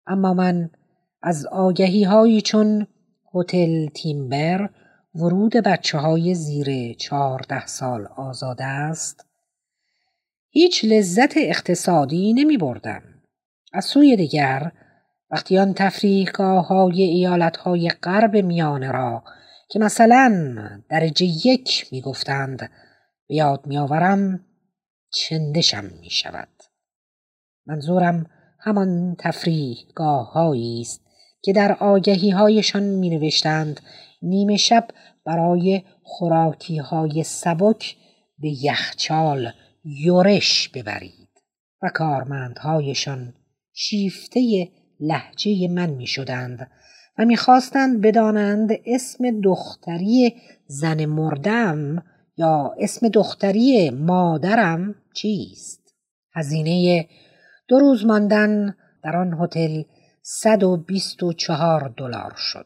اما 0.07 0.33
من 0.33 0.69
از 1.21 1.45
آگهی 1.45 2.03
هایی 2.03 2.41
چون 2.41 2.87
هتل 3.33 3.87
تیمبر 3.87 4.69
ورود 5.15 5.51
بچه 5.51 5.97
های 5.97 6.35
زیر 6.35 6.93
چهارده 6.93 7.65
سال 7.65 8.05
آزاده 8.05 8.63
است 8.63 9.25
هیچ 10.49 10.85
لذت 10.85 11.37
اقتصادی 11.37 12.33
نمی 12.33 12.57
بردم. 12.57 13.01
از 13.73 13.85
سوی 13.85 14.15
دیگر 14.15 14.71
وقتی 15.33 15.57
آن 15.57 15.73
تفریحگاه 15.73 16.67
های 16.67 17.01
ایالت 17.01 17.57
های 17.57 17.89
غرب 17.89 18.35
میانه 18.35 18.91
را 18.91 19.23
که 19.69 19.79
مثلا 19.79 20.57
درجه 20.89 21.25
یک 21.25 21.87
می 21.91 22.01
گفتند 22.01 22.57
به 23.27 23.35
یاد 23.35 23.67
میآورم 23.67 24.45
چندشم 25.13 25.85
می 26.01 26.09
شود. 26.09 26.49
منظورم 27.65 28.25
همان 28.59 29.15
تفریحگاه 29.19 30.37
است 30.37 31.01
که 31.41 31.53
در 31.53 31.77
آگهی 31.79 32.29
هایشان 32.29 32.83
می 32.83 33.09
نوشتند 33.09 33.81
نیمه 34.21 34.57
شب 34.57 34.87
برای 35.25 35.83
خوراکی 36.03 36.77
های 36.77 37.23
سبک 37.23 37.95
به 38.37 38.49
یخچال 38.63 39.51
یورش 39.83 40.69
ببرید 40.69 41.29
و 41.81 41.89
کارمندهایشان 41.93 43.33
شیفته 43.73 44.69
لحجه 45.03 45.67
من 45.67 45.89
می 45.89 46.07
شدند 46.07 46.71
و 47.17 47.25
می‌خواستند 47.25 48.01
بدانند 48.01 48.69
اسم 48.85 49.41
دختری 49.41 50.35
زن 50.67 51.05
مردم 51.05 52.03
یا 52.37 52.75
اسم 52.79 53.07
دختری 53.07 53.89
مادرم 53.89 54.95
چیست؟ 55.13 55.95
هزینه 56.35 57.07
دو 57.67 57.79
روز 57.79 58.05
ماندن 58.05 58.75
در 59.03 59.17
آن 59.17 59.37
هتل 59.39 59.83
124 60.21 61.93
دلار 61.97 62.33
شد. 62.37 62.65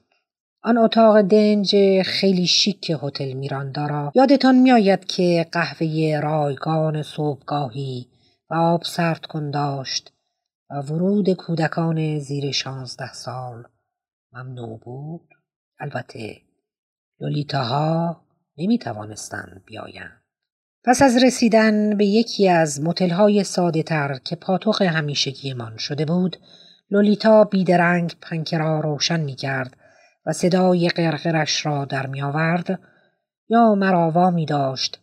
آن 0.64 0.78
اتاق 0.78 1.22
دنج 1.22 2.02
خیلی 2.02 2.48
شیک 2.48 2.92
هتل 3.04 3.34
میراندا 3.34 3.86
را 3.86 4.12
یادتان 4.16 4.56
میآید 4.56 5.06
که 5.06 5.46
قهوه 5.52 6.20
رایگان 6.24 7.04
صبحگاهی 7.04 8.08
و 8.50 8.54
آب 8.56 8.84
سرد 8.84 9.26
کن 9.26 9.52
داشت 9.52 10.14
و 10.70 10.82
ورود 10.82 11.34
کودکان 11.34 12.20
زیر 12.20 12.52
شانزده 12.52 13.14
سال. 13.14 13.64
ممنوع 14.34 14.80
بود؟ 14.80 15.30
البته 15.80 16.42
لولیتاها 17.20 18.22
نمی 18.58 18.78
توانستند 18.78 19.64
بیایند. 19.66 20.22
پس 20.84 21.02
از 21.02 21.24
رسیدن 21.24 21.98
به 21.98 22.06
یکی 22.06 22.50
از 22.50 22.82
متلهای 22.82 23.44
ساده 23.44 23.84
تر 23.84 24.20
که 24.24 24.36
پاتوق 24.36 24.82
همیشگیمان 24.82 25.78
شده 25.78 26.06
بود 26.06 26.38
لولیتا 26.92 27.44
بیدرنگ 27.44 28.16
پنکه 28.22 28.58
را 28.58 28.80
روشن 28.80 29.20
می 29.20 29.36
کرد 29.36 29.78
و 30.26 30.34
صدای 30.34 30.90
قرقرش 30.90 31.66
را 31.66 31.86
در 31.86 32.08
می 32.08 32.22
آورد 32.22 32.80
یا 33.50 33.76
مرا 33.76 34.32
می 34.32 34.46
داشت 34.46 35.00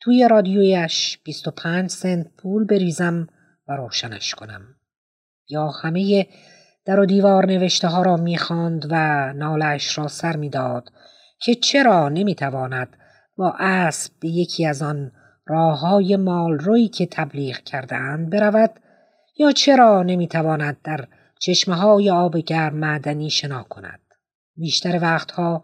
توی 0.00 0.28
رادیویش 0.30 1.18
25 1.24 1.90
سنت 1.90 2.26
پول 2.36 2.64
بریزم 2.64 3.28
و 3.68 3.76
روشنش 3.76 4.34
کنم. 4.34 4.73
یا 5.48 5.68
همه 5.68 6.26
در 6.84 7.00
و 7.00 7.06
دیوار 7.06 7.46
نوشته 7.46 7.88
ها 7.88 8.02
را 8.02 8.16
می‌خواند 8.16 8.86
و 8.90 9.32
نالش 9.32 9.98
را 9.98 10.08
سر 10.08 10.36
می‌داد 10.36 10.92
که 11.40 11.54
چرا 11.54 12.08
نمی‌تواند 12.08 12.96
با 13.36 13.54
اسب 13.58 14.12
به 14.20 14.28
یکی 14.28 14.66
از 14.66 14.82
آن 14.82 15.12
راه 15.46 15.78
های 15.78 16.16
مالروی 16.16 16.88
که 16.88 17.06
تبلیغ 17.06 17.56
کرده 17.56 17.96
اند 17.96 18.30
برود 18.30 18.70
یا 19.38 19.52
چرا 19.52 20.02
نمی‌تواند 20.02 20.76
در 20.84 21.06
چشمه 21.40 21.74
های 21.74 22.10
آب 22.10 22.36
گرم 22.36 22.74
معدنی 22.74 23.30
شنا 23.30 23.62
کند؟ 23.62 24.00
بیشتر 24.56 24.98
وقتها 25.02 25.62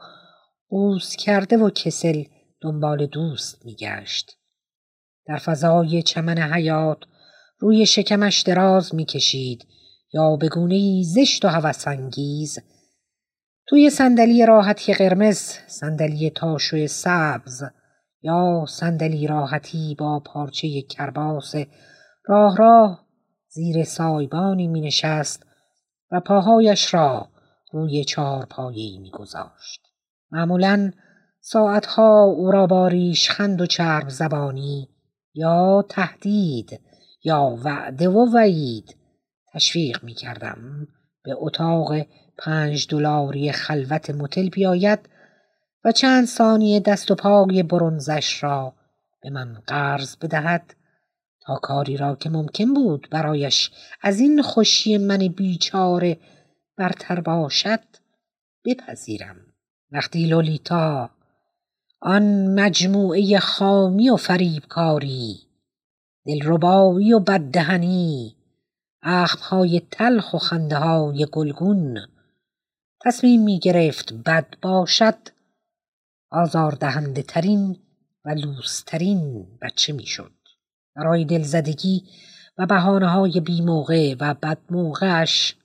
قوز 0.69 1.17
کرده 1.17 1.57
و 1.57 1.71
کسل 1.71 2.23
دنبال 2.61 3.07
دوست 3.07 3.67
میگشت. 3.67 4.37
در 5.27 5.37
فضای 5.37 6.03
چمن 6.03 6.39
حیات 6.39 6.99
روی 7.61 7.87
شکمش 7.87 8.41
دراز 8.41 8.95
می‌کشید 8.95 9.67
یا 10.13 10.37
به 10.37 10.49
گونه 10.49 11.03
زشت 11.03 11.45
و 11.45 11.49
هوسانگیز 11.49 12.59
توی 13.67 13.91
صندلی 13.91 14.47
راحتی 14.47 14.95
قرمز 14.95 15.39
صندلی 15.67 16.31
تاشوی 16.31 16.89
سبز 16.89 17.65
یا 18.23 18.65
صندلی 18.69 19.27
راحتی 19.27 19.97
با 19.99 20.21
پارچه 20.21 20.83
کرباس 20.83 21.55
راه 22.27 22.57
راه 22.57 23.07
زیر 23.49 23.85
سایبانی 23.85 24.69
می 24.69 24.81
نشست 24.81 25.47
و 26.11 26.21
پاهایش 26.21 26.95
را 26.95 27.29
روی 27.73 28.05
چهار 28.05 28.45
پایی 28.45 28.99
می 28.99 29.11
گذاشت. 29.11 29.81
معمولا 30.31 30.93
ساعتها 31.41 32.23
او 32.25 32.51
را 32.51 32.67
با 32.67 32.89
ریشخند 32.89 33.61
و 33.61 33.67
چرب 33.67 34.09
زبانی 34.09 34.89
یا 35.35 35.85
تهدید 35.89 36.81
یا 37.25 37.59
وعده 37.65 38.09
و 38.09 38.35
وعید. 38.35 38.97
تشویق 39.53 40.05
می 40.05 40.15
کردم 40.15 40.89
به 41.25 41.35
اتاق 41.39 41.93
پنج 42.39 42.87
دلاری 42.89 43.53
خلوت 43.53 44.11
متل 44.11 44.49
بیاید 44.49 44.99
و 45.85 45.93
چند 45.93 46.27
ثانیه 46.27 46.81
دست 46.81 47.11
و 47.11 47.15
پای 47.15 47.63
برونزش 47.63 48.43
را 48.43 48.75
به 49.23 49.31
من 49.31 49.63
قرض 49.67 50.17
بدهد 50.17 50.75
تا 51.41 51.57
کاری 51.57 51.97
را 51.97 52.17
که 52.17 52.31
ممکن 52.31 52.75
بود 52.75 53.09
برایش 53.11 53.71
از 54.03 54.21
این 54.21 54.43
خوشی 54.43 54.99
من 54.99 55.19
بیچاره 55.19 56.19
برتر 56.77 57.21
باشد 57.21 57.81
بپذیرم. 58.65 59.37
وقتی 59.93 60.27
لولیتا 60.27 61.11
آن 62.01 62.47
مجموعه 62.61 63.39
خامی 63.39 64.11
و 64.11 64.17
فریبکاری 64.17 65.50
دلربایی 66.31 67.13
و 67.13 67.21
بددهنی 67.21 68.37
اخمهای 69.03 69.83
تلخ 69.91 70.35
و 70.35 70.39
خنده 70.39 70.77
های 70.77 71.27
گلگون 71.33 71.99
تصمیم 73.05 73.43
می 73.45 73.59
گرفت 73.59 74.13
بد 74.13 74.55
باشد 74.63 75.19
آزاردهنده 76.31 77.23
ترین 77.23 77.77
و 78.25 78.31
لوسترین 78.31 79.47
بچه 79.63 79.93
می 79.93 80.07
شد. 80.07 80.33
برای 80.97 81.25
دلزدگی 81.25 82.03
و 82.59 82.67
بحانه 82.67 83.09
های 83.09 83.41
بیموقع 83.41 84.15
و 84.21 84.35
بدموقعش 84.35 85.57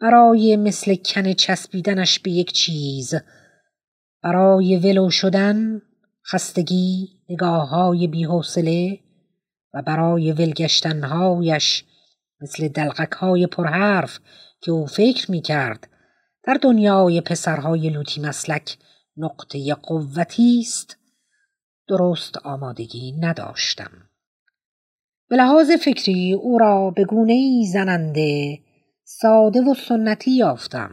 برای 0.00 0.56
مثل 0.56 0.94
کن 0.94 1.32
چسبیدنش 1.32 2.18
به 2.18 2.30
یک 2.30 2.52
چیز 2.52 3.14
برای 4.22 4.76
ولو 4.76 5.10
شدن 5.10 5.82
خستگی 6.26 7.08
نگاه 7.28 7.68
های 7.68 8.06
بیحوصله 8.06 9.00
و 9.74 9.82
برای 9.82 10.32
ولگشتنهایش 10.32 11.84
مثل 12.40 12.68
دلغک 12.68 13.12
های 13.12 13.46
پرحرف 13.46 14.18
که 14.60 14.72
او 14.72 14.86
فکر 14.86 15.30
می 15.30 15.42
کرد 15.42 15.88
در 16.42 16.58
دنیای 16.62 17.20
پسرهای 17.20 17.90
لوتی 17.90 18.20
مسلک 18.20 18.76
نقطه 19.16 19.74
قوتی 19.74 20.60
است 20.60 20.96
درست 21.88 22.36
آمادگی 22.36 23.12
نداشتم. 23.12 23.90
به 25.28 25.36
لحاظ 25.36 25.70
فکری 25.70 26.32
او 26.32 26.58
را 26.58 26.90
به 26.90 27.04
گونه 27.04 27.32
ای 27.32 27.66
زننده 27.72 28.58
ساده 29.04 29.60
و 29.60 29.74
سنتی 29.74 30.30
یافتم. 30.30 30.90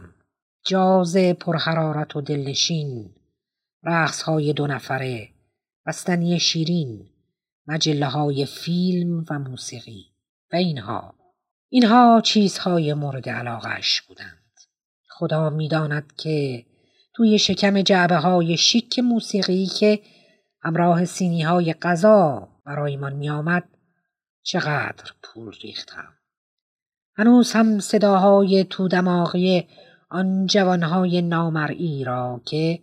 جاز 0.66 1.16
پرحرارت 1.16 2.16
و 2.16 2.20
دلنشین 2.20 3.14
رقص 3.82 4.22
های 4.22 4.52
دو 4.52 4.66
نفره 4.66 5.28
بستنی 5.86 6.40
شیرین 6.40 7.07
مجله 7.68 8.06
های 8.06 8.46
فیلم 8.46 9.24
و 9.30 9.38
موسیقی. 9.38 10.06
و 10.52 10.56
اینها. 10.56 11.14
اینها 11.68 12.20
چیزهای 12.24 12.94
مورد 12.94 13.28
علاقش 13.28 14.02
بودند. 14.02 14.60
خدا 15.08 15.50
می‌داند 15.50 16.12
که 16.16 16.64
توی 17.14 17.38
شکم 17.38 17.82
جعبه 17.82 18.16
های 18.16 18.56
شیک 18.56 18.98
موسیقی 18.98 19.66
که 19.66 20.00
همراه 20.62 21.04
سینی 21.04 21.42
های 21.42 21.72
غذا 21.72 22.48
برایمان 22.66 23.12
می 23.12 23.30
آمد 23.30 23.64
چقدر 24.42 25.12
پول 25.22 25.54
ریختم. 25.62 26.14
هنوز 27.16 27.52
هم 27.52 27.78
صداهای 27.78 28.64
تو 28.64 28.88
دماغی 28.88 29.68
آن 30.10 30.46
جوانهای 30.46 31.22
نامرئی 31.22 32.04
را 32.04 32.40
که 32.46 32.78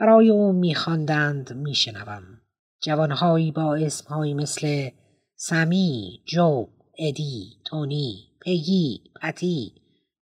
برای 0.00 0.30
او 0.30 0.52
میخواندند 0.52 1.52
میشنوم. 1.52 2.35
جوانهایی 2.82 3.52
با 3.52 3.74
اسمهایی 3.74 4.34
مثل 4.34 4.90
سمی، 5.36 6.20
جو، 6.26 6.66
ادی، 6.98 7.56
تونی، 7.64 8.28
پگی، 8.40 9.00
پتی 9.22 9.72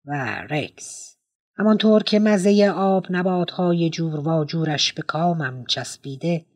و 0.05 0.43
رکس 0.51 1.17
همانطور 1.59 2.03
که 2.03 2.19
مزه 2.19 2.73
آب 2.77 3.07
نباتهای 3.11 3.91
جور 3.91 4.29
و 4.29 4.45
جورش 4.45 4.93
به 4.93 5.03
کامم 5.03 5.65
چسبیده 5.69 6.47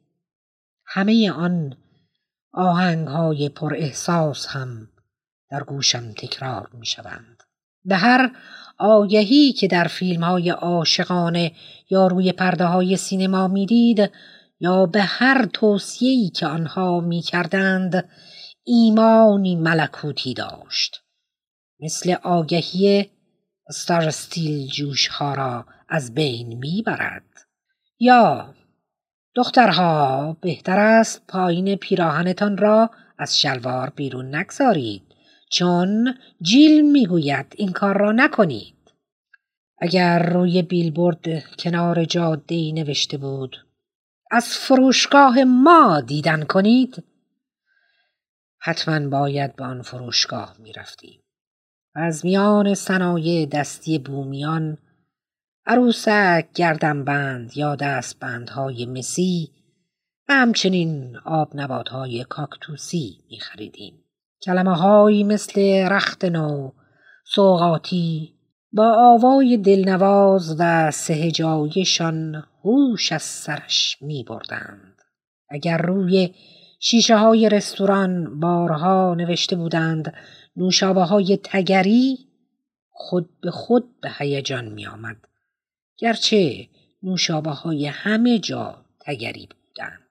همه 0.86 1.30
آن 1.30 1.76
آهنگهای 2.52 3.48
پر 3.48 3.74
احساس 3.74 4.46
هم 4.46 4.88
در 5.50 5.62
گوشم 5.62 6.12
تکرار 6.12 6.70
می 6.72 6.86
شوند. 6.86 7.42
به 7.84 7.96
هر 7.96 8.30
آگهی 8.78 9.52
که 9.52 9.68
در 9.68 9.84
فیلم 9.84 10.24
های 10.24 10.50
عاشقانه 10.50 11.52
یا 11.90 12.06
روی 12.06 12.32
پرده 12.32 12.64
های 12.64 12.96
سینما 12.96 13.48
می‌دید 13.48 14.10
یا 14.60 14.86
به 14.86 15.02
هر 15.02 15.46
توصیه‌ای 15.46 16.28
که 16.28 16.46
آنها 16.46 17.00
می 17.00 17.22
کردند 17.22 18.08
ایمانی 18.64 19.56
ملکوتی 19.56 20.34
داشت. 20.34 21.02
مثل 21.80 22.14
آگهی 22.22 23.10
ستار 23.70 24.08
استیل 24.08 24.66
جوش 24.66 25.08
ها 25.08 25.34
را 25.34 25.66
از 25.88 26.14
بین 26.14 26.58
می‌برد. 26.58 27.46
یا 27.98 28.54
دخترها 29.34 30.36
بهتر 30.40 30.78
است 30.78 31.22
پایین 31.28 31.76
پیراهنتان 31.76 32.56
را 32.56 32.90
از 33.18 33.40
شلوار 33.40 33.90
بیرون 33.90 34.34
نگذارید 34.34 35.02
چون 35.50 36.14
جیل 36.42 36.92
می‌گوید 36.92 37.54
این 37.56 37.72
کار 37.72 37.98
را 37.98 38.12
نکنید. 38.12 38.74
اگر 39.78 40.32
روی 40.32 40.62
بیلبورد 40.62 41.56
کنار 41.56 42.04
جاده 42.04 42.72
نوشته 42.72 43.16
بود 43.16 43.63
از 44.30 44.48
فروشگاه 44.48 45.44
ما 45.44 46.00
دیدن 46.00 46.44
کنید؟ 46.44 47.04
حتما 48.58 49.08
باید 49.08 49.56
به 49.56 49.64
آن 49.64 49.82
فروشگاه 49.82 50.56
می‌رفتیم. 50.58 51.20
از 51.94 52.24
میان 52.24 52.74
صنایع 52.74 53.46
دستی 53.46 53.98
بومیان 53.98 54.78
عروسک 55.66 56.46
گردنبند 56.54 57.56
یا 57.56 57.76
دستبندهای 57.76 58.86
مسی 58.86 59.50
و 60.28 60.32
همچنین 60.32 61.16
آب 61.24 61.50
نباتهای 61.54 62.24
کاکتوسی 62.24 63.18
می 63.30 63.40
خریدیم 63.40 64.04
کلمه 64.42 64.76
هایی 64.76 65.24
مثل 65.24 65.60
رخت 65.90 66.24
نو 66.24 66.72
سوغاتی 67.24 68.34
با 68.72 68.94
آوای 68.96 69.56
دلنواز 69.56 70.56
و 70.58 70.90
سهجایشان 70.90 72.44
هوش 72.64 73.12
از 73.12 73.22
سرش 73.22 73.98
می 74.00 74.24
بردند. 74.24 75.02
اگر 75.48 75.78
روی 75.78 76.34
شیشه 76.80 77.16
های 77.16 77.48
رستوران 77.48 78.40
بارها 78.40 79.14
نوشته 79.14 79.56
بودند 79.56 80.14
نوشابه 80.56 81.02
های 81.02 81.38
تگری 81.42 82.18
خود 82.90 83.40
به 83.40 83.50
خود 83.50 84.00
به 84.00 84.10
هیجان 84.18 84.64
می 84.64 84.86
آمد. 84.86 85.16
گرچه 85.98 86.68
نوشابه 87.02 87.50
های 87.50 87.86
همه 87.86 88.38
جا 88.38 88.84
تگری 89.00 89.48
بودند. 89.48 90.08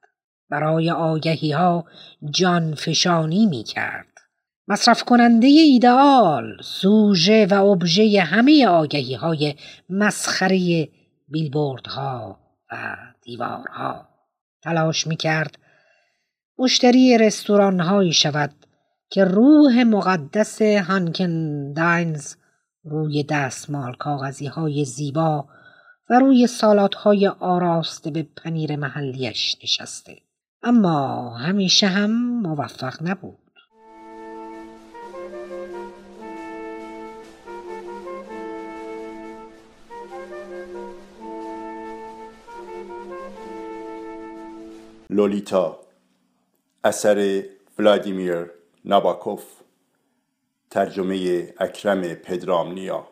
برای 0.50 0.92
آگهی 0.92 1.52
ها 1.52 1.86
جان 2.30 2.76
فشانی 2.76 3.46
می 3.46 3.64
کرد. 3.64 4.08
مصرف 4.68 5.04
کننده 5.04 5.48
ایدئال 5.48 6.58
سوژه 6.64 7.46
و 7.46 7.66
ابژه 7.66 8.22
همه 8.22 8.68
آگهی 8.68 9.14
های 9.14 9.56
مسخره 9.90 10.90
بیلبوردها 11.28 12.43
دیوارها 13.22 14.08
تلاش 14.62 15.08
می 15.08 15.16
کرد 15.16 15.58
مشتری 16.58 17.18
رستوران 17.18 17.80
هایی 17.80 18.14
شود 18.14 18.52
که 19.10 19.24
روح 19.24 19.84
مقدس 19.84 20.62
هانکن 20.62 21.74
داینز 21.74 22.36
روی 22.84 23.24
دستمال 23.24 23.94
کاغذی 23.94 24.48
های 24.48 24.86
زیبا 24.86 25.48
و 26.10 26.20
روی 26.20 26.48
سالات 26.48 26.96
های 26.96 27.28
آراسته 27.28 28.12
به 28.12 28.24
پنیر 28.24 28.76
محلیش 28.76 29.58
نشسته. 29.64 30.18
اما 30.64 31.30
همیشه 31.38 31.88
هم 31.88 32.42
موفق 32.42 32.94
نبود. 33.02 33.43
لولیتا 45.14 45.80
اثر 46.84 47.44
ولادیمیر 47.80 48.52
ناباکوف 48.86 49.44
ترجمه 50.72 51.54
اکرم 51.60 52.02
پدرامنیا. 52.02 53.08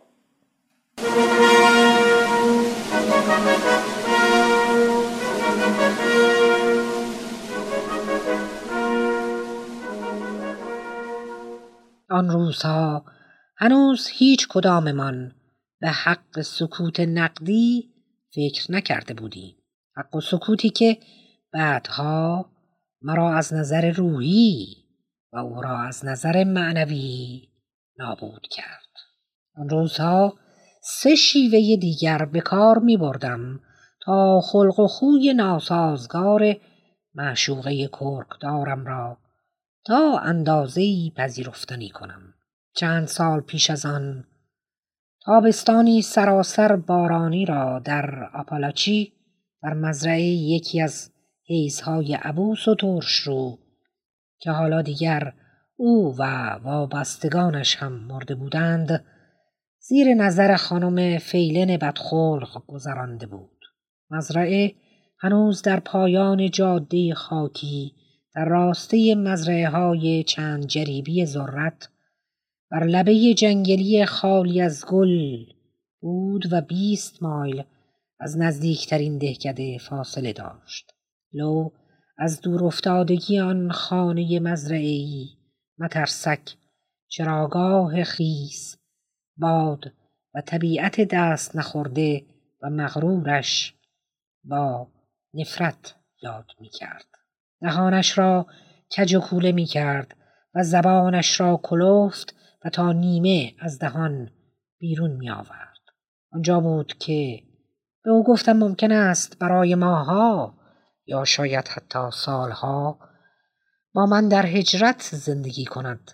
آن 12.10 12.30
روزها 12.30 13.06
هنوز 13.58 14.08
هیچ 14.12 14.48
کداممان 14.48 15.32
به 15.82 15.90
حق 15.90 16.42
سکوت 16.42 17.00
نقدی 17.00 17.90
فکر 18.36 18.72
نکرده 18.72 19.14
بودیم. 19.14 19.56
حق 19.98 20.16
و 20.16 20.22
سکوتی 20.22 20.70
که 20.70 20.98
بعدها 21.54 22.46
مرا 23.02 23.34
از 23.34 23.54
نظر 23.54 23.92
روحی 23.92 24.66
و 25.34 25.38
او 25.38 25.62
را 25.62 25.80
از 25.80 26.06
نظر 26.06 26.44
معنوی 26.44 27.42
نابود 27.98 28.48
کرد. 28.52 28.92
آن 29.56 29.70
روزها 29.70 30.34
سه 30.84 31.16
شیوه 31.16 31.76
دیگر 31.76 32.26
به 32.26 32.42
کار 32.42 32.80
می 32.80 32.98
بردم 32.98 33.60
تا 34.06 34.42
خلق 34.42 34.80
و 34.80 34.88
خوی 34.88 35.34
ناسازگار 35.34 36.56
معشوقه 37.16 37.88
کرکدارم 37.88 38.86
را 38.86 39.18
تا 39.86 40.20
اندازهای 40.20 41.12
پذیرفتنی 41.16 41.90
کنم. 41.90 42.34
چند 42.76 43.08
سال 43.08 43.42
پیش 43.42 43.70
از 43.70 43.86
آن 43.86 44.26
تابستانی 45.26 46.02
سراسر 46.02 46.76
بارانی 46.76 47.46
را 47.46 47.80
در 47.80 48.30
آپالاچی 48.34 49.14
در 49.64 49.74
مزرعه 49.74 50.22
یکی 50.22 50.82
از 50.82 51.11
حیزهای 51.52 52.14
عبوس 52.14 52.68
و 52.68 52.76
ترش 52.76 53.16
رو 53.16 53.60
که 54.40 54.52
حالا 54.52 54.82
دیگر 54.82 55.34
او 55.78 56.16
و 56.18 56.54
وابستگانش 56.64 57.76
هم 57.76 57.94
مرده 57.94 58.36
بودند 58.36 59.06
زیر 59.80 60.14
نظر 60.14 60.56
خانم 60.56 61.18
فیلن 61.18 61.78
بدخلق 61.78 62.66
گذرانده 62.68 63.26
بود 63.26 63.58
مزرعه 64.10 64.76
هنوز 65.20 65.62
در 65.62 65.80
پایان 65.80 66.50
جاده 66.50 67.14
خاکی 67.14 67.94
در 68.36 68.46
راسته 68.46 69.16
مزرعه 69.16 69.70
های 69.70 70.24
چند 70.24 70.66
جریبی 70.66 71.26
ذرت 71.26 71.90
بر 72.72 72.84
لبه 72.84 73.34
جنگلی 73.34 74.06
خالی 74.06 74.62
از 74.62 74.86
گل 74.86 75.46
بود 76.02 76.54
و 76.54 76.62
بیست 76.62 77.24
مایل 77.24 77.64
از 78.20 78.38
نزدیکترین 78.38 79.18
دهکده 79.18 79.78
فاصله 79.78 80.34
داشت. 80.34 80.91
لو 81.34 81.70
از 82.18 82.42
دور 82.42 82.64
افتادگی 82.64 83.40
آن 83.40 83.72
خانه 83.72 84.40
مزرعی 84.40 85.30
مترسک 85.78 86.56
چراگاه 87.08 88.04
خیس 88.04 88.78
باد 89.38 89.92
و 90.36 90.42
طبیعت 90.42 91.02
دست 91.02 91.56
نخورده 91.56 92.26
و 92.62 92.70
مغرورش 92.70 93.74
با 94.44 94.88
نفرت 95.34 95.96
یاد 96.22 96.46
می 96.60 96.70
کرد. 96.70 97.06
دهانش 97.62 98.18
را 98.18 98.46
کج 98.98 99.16
و 99.16 99.20
کوله 99.20 99.52
می 99.52 99.66
کرد 99.66 100.16
و 100.56 100.64
زبانش 100.64 101.40
را 101.40 101.60
کلفت 101.64 102.36
و 102.66 102.70
تا 102.70 102.92
نیمه 102.92 103.54
از 103.60 103.80
دهان 103.80 104.32
بیرون 104.80 105.12
می 105.12 105.30
آورد. 105.30 105.78
آنجا 106.32 106.60
بود 106.60 106.94
که 106.94 107.44
به 108.04 108.12
او 108.12 108.24
گفتم 108.24 108.54
ممکن 108.54 108.92
است 108.92 109.40
برای 109.40 109.76
ماها 109.76 110.61
یا 111.12 111.26
شاید 111.26 111.68
حتی 111.68 112.12
سالها 112.12 113.00
با 113.94 114.06
من 114.06 114.30
در 114.30 114.46
هجرت 114.46 115.02
زندگی 115.02 115.66
کند 115.66 116.12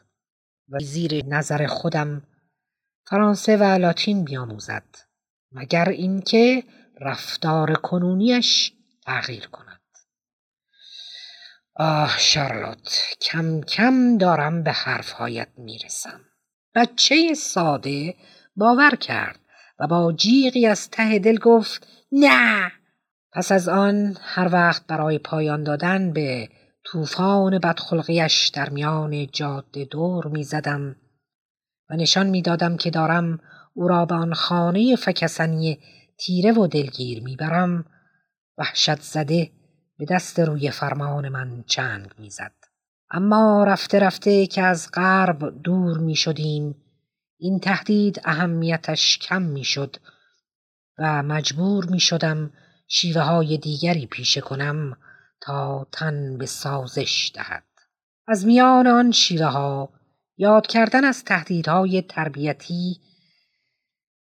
و 0.70 0.80
زیر 0.80 1.26
نظر 1.26 1.68
خودم 1.68 2.22
فرانسه 3.10 3.58
و 3.58 3.64
لاتین 3.64 4.24
بیاموزد 4.24 4.96
مگر 5.52 5.90
اینکه 5.90 6.64
رفتار 7.02 7.74
کنونیش 7.74 8.74
تغییر 9.06 9.48
کند. 9.48 9.82
آه 11.76 12.18
شارلوت 12.20 13.02
کم 13.22 13.62
کم 13.62 14.18
دارم 14.18 14.64
به 14.64 14.72
حرفهایت 14.72 15.50
می‌رسم. 15.58 16.22
بچه 16.76 17.34
ساده 17.34 18.16
باور 18.56 18.96
کرد 18.96 19.40
و 19.80 19.88
با 19.88 20.14
جیغی 20.14 20.68
از 20.68 20.90
ته 20.90 21.20
دل 21.20 21.38
گفت 21.38 21.88
نه! 22.12 22.72
پس 23.32 23.52
از 23.52 23.70
آن 23.70 24.18
هر 24.22 24.50
وقت 24.54 24.88
برای 24.88 25.20
پایان 25.20 25.64
دادن 25.64 26.14
به 26.14 26.50
طوفان 26.84 27.60
بدخلقیش 27.60 28.48
در 28.48 28.70
میان 28.70 29.28
جاده 29.28 29.86
دور 29.86 30.28
می 30.28 30.44
زدم 30.44 30.96
و 31.90 31.96
نشان 31.96 32.28
می 32.28 32.42
دادم 32.42 32.78
که 32.78 32.90
دارم 32.90 33.40
او 33.74 33.88
را 33.88 34.06
به 34.06 34.16
آن 34.16 34.34
خانه 34.34 34.96
فکسنی 34.96 35.80
تیره 36.20 36.52
و 36.52 36.68
دلگیر 36.68 37.24
می‌برم 37.24 37.86
وحشت 38.58 39.02
زده 39.02 39.52
به 39.98 40.06
دست 40.10 40.40
روی 40.40 40.72
فرمان 40.72 41.30
من 41.30 41.64
چنگ 41.68 42.12
می‌زد. 42.18 42.54
اما 43.12 43.64
رفته 43.64 44.00
رفته 44.00 44.48
که 44.48 44.62
از 44.62 44.90
غرب 44.94 45.62
دور 45.64 45.98
می 45.98 46.16
شدیم 46.16 46.76
این 47.40 47.60
تهدید 47.60 48.22
اهمیتش 48.26 49.18
کم 49.18 49.42
می 49.42 49.64
شد 49.64 49.96
و 51.00 51.24
مجبور 51.24 51.86
می 51.86 52.00
شدم 52.00 52.52
شیوه 52.88 53.22
های 53.22 53.58
دیگری 53.58 54.06
پیشه 54.06 54.42
کنم 54.42 54.98
تا 55.42 55.88
تن 55.92 56.38
به 56.38 56.46
سازش 56.46 57.32
دهد. 57.36 57.64
از 58.28 58.46
میان 58.46 58.88
آن 58.88 59.12
شیوه 59.12 59.46
ها 59.46 59.90
یاد 60.38 60.68
کردن 60.68 61.06
از 61.06 61.24
تهدیدهای 61.24 62.02
تربیتی 62.02 63.02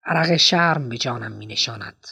عرق 0.04 0.36
شرم 0.36 0.88
به 0.88 0.98
جانم 0.98 1.32
می 1.32 1.46
نشاند. 1.46 2.06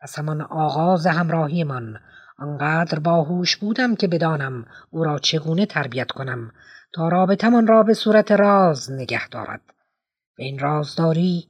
از 0.00 0.14
همان 0.14 0.40
آغاز 0.40 1.06
همراهیمان 1.06 2.00
آنقدر 2.38 2.98
باهوش 2.98 3.56
بودم 3.56 3.96
که 3.96 4.08
بدانم 4.08 4.66
او 4.90 5.04
را 5.04 5.18
چگونه 5.18 5.66
تربیت 5.66 6.10
کنم 6.10 6.52
تا 6.92 7.08
رابطمان 7.08 7.66
را 7.66 7.82
به 7.82 7.94
صورت 7.94 8.32
راز 8.32 8.92
نگه 8.92 9.28
دارد 9.28 9.62
و 10.38 10.42
این 10.42 10.58
رازداری 10.58 11.48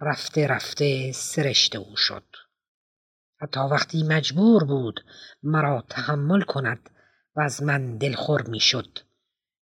رفته 0.00 0.46
رفته 0.46 1.12
سرشت 1.12 1.76
او 1.76 1.96
شد 1.96 2.29
حتی 3.40 3.60
وقتی 3.60 4.02
مجبور 4.02 4.64
بود 4.64 5.00
مرا 5.42 5.84
تحمل 5.88 6.42
کند 6.42 6.90
و 7.36 7.40
از 7.40 7.62
من 7.62 7.98
دلخور 7.98 8.42
می 8.42 8.60
شد 8.60 8.98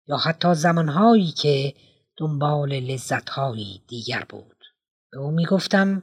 یا 0.06 0.16
حتی 0.16 0.54
زمانهایی 0.54 1.30
که 1.30 1.74
دنبال 2.16 2.68
لذتهایی 2.68 3.82
دیگر 3.88 4.24
بود. 4.28 4.56
به 5.12 5.18
او 5.18 5.30
می 5.30 5.46
گفتم 5.46 6.02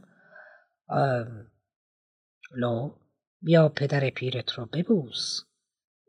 لو 2.56 2.92
بیا 3.42 3.70
پدر 3.70 4.10
پیرت 4.10 4.52
رو 4.52 4.66
ببوس 4.66 5.42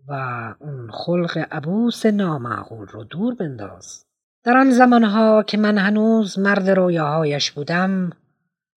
و 0.09 0.13
اون 0.61 0.91
خلق 0.93 1.47
عبوس 1.51 2.07
نامعقول 2.07 2.87
رو 2.87 3.05
دور 3.05 3.35
بنداز. 3.35 4.05
در 4.45 4.57
آن 4.57 4.71
زمانها 4.71 5.43
که 5.43 5.59
من 5.59 5.79
هنوز 5.79 6.39
مرد 6.39 6.71
رویاهایش 6.71 7.51
بودم 7.51 8.11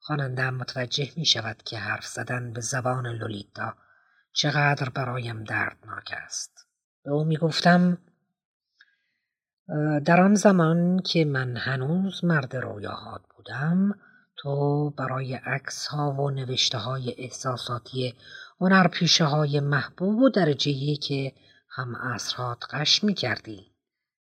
خوانندم 0.10 0.54
متوجه 0.54 1.12
می 1.18 1.26
شود 1.26 1.64
که 1.64 1.78
حرف 1.78 2.06
زدن 2.06 2.54
به 2.54 2.62
زبان 2.62 3.08
لولیتا 3.08 3.74
چقدر 4.34 4.90
برایم 4.90 5.44
دردناک 5.44 6.14
است 6.26 6.68
به 7.04 7.12
او 7.12 7.24
می 7.24 7.38
گفتم 7.38 7.98
در 10.06 10.22
آن 10.22 10.36
زمان 10.36 11.00
که 11.00 11.26
من 11.26 11.58
هنوز 11.58 12.24
مرد 12.24 12.56
رویاهات 12.56 13.22
بودم 13.36 14.00
تو 14.38 14.90
برای 14.90 15.34
عکس 15.34 15.88
ها 15.88 16.12
و 16.12 16.30
نوشته 16.30 16.78
های 16.78 17.16
احساساتی 17.18 18.16
هنرپیشه 18.60 19.26
های 19.26 19.60
محبوب 19.60 20.20
و 20.20 20.30
درجه 20.30 20.96
که 20.96 21.34
هم 21.70 21.96
اصرات 21.96 22.64
قش 22.72 23.04
می 23.04 23.14
کردی. 23.14 23.72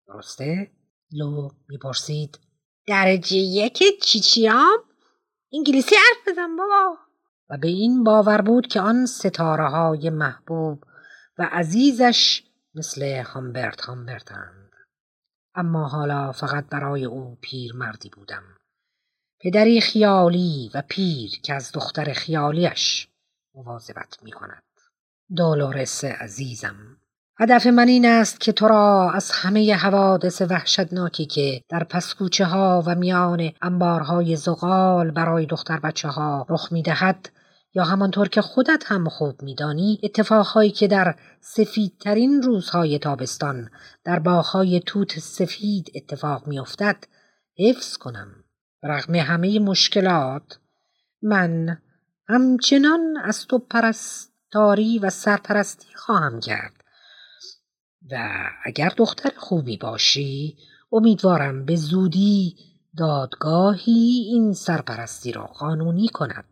درسته؟ 0.06 0.70
لو 1.12 1.50
می 1.68 1.78
پرسید 1.78 2.38
درجه 2.86 3.36
یک 3.36 3.82
چیچیام؟ 4.02 4.91
انگلیسی 5.54 5.94
حرف 5.94 6.28
بزن 6.28 6.56
بابا. 6.56 6.98
و 7.50 7.58
به 7.58 7.68
این 7.68 8.04
باور 8.04 8.40
بود 8.40 8.66
که 8.66 8.80
آن 8.80 9.06
ستاره 9.06 9.68
های 9.68 10.10
محبوب 10.10 10.84
و 11.38 11.48
عزیزش 11.52 12.42
مثل 12.74 13.22
هامبرت 13.22 13.80
هامبرتند. 13.80 14.70
اما 15.54 15.88
حالا 15.88 16.32
فقط 16.32 16.68
برای 16.68 17.04
او 17.04 17.38
پیر 17.40 17.72
مردی 17.74 18.08
بودم. 18.08 18.42
پدری 19.40 19.80
خیالی 19.80 20.70
و 20.74 20.82
پیر 20.88 21.30
که 21.42 21.54
از 21.54 21.72
دختر 21.72 22.12
خیالیش 22.12 23.08
مواظبت 23.54 24.18
می 24.22 24.32
کند. 24.32 24.62
دولورس 25.36 26.04
عزیزم. 26.04 26.96
هدف 27.40 27.66
من 27.66 27.88
این 27.88 28.06
است 28.06 28.40
که 28.40 28.52
تو 28.52 28.68
را 28.68 29.10
از 29.14 29.30
همه 29.30 29.74
حوادث 29.74 30.42
وحشتناکی 30.42 31.26
که 31.26 31.62
در 31.68 31.84
پسکوچه 31.84 32.44
ها 32.44 32.82
و 32.86 32.94
میان 32.94 33.50
انبارهای 33.62 34.36
زغال 34.36 35.10
برای 35.10 35.46
دختر 35.46 35.80
بچه 35.80 36.08
ها 36.08 36.46
رخ 36.48 36.72
می 36.72 36.82
دهد 36.82 37.28
یا 37.74 37.84
همانطور 37.84 38.28
که 38.28 38.42
خودت 38.42 38.84
هم 38.86 39.08
خوب 39.08 39.42
میدانی 39.42 40.00
اتفاقهایی 40.02 40.70
که 40.70 40.88
در 40.88 41.14
سفیدترین 41.40 42.42
روزهای 42.42 42.98
تابستان 42.98 43.70
در 44.04 44.18
باغهای 44.18 44.80
توت 44.86 45.18
سفید 45.18 45.92
اتفاق 45.94 46.46
میافتد 46.46 46.96
حفظ 47.58 47.96
کنم. 47.96 48.28
رغم 48.82 49.14
همه 49.14 49.58
مشکلات 49.58 50.58
من 51.22 51.78
همچنان 52.28 53.16
از 53.24 53.46
تو 53.46 53.58
پرستاری 53.58 54.98
و 54.98 55.10
سرپرستی 55.10 55.94
خواهم 55.94 56.40
کرد. 56.40 56.81
و 58.10 58.48
اگر 58.64 58.92
دختر 58.96 59.32
خوبی 59.36 59.76
باشی 59.76 60.56
امیدوارم 60.92 61.64
به 61.64 61.76
زودی 61.76 62.56
دادگاهی 62.98 64.26
این 64.28 64.52
سرپرستی 64.52 65.32
را 65.32 65.46
قانونی 65.46 66.08
کند. 66.08 66.44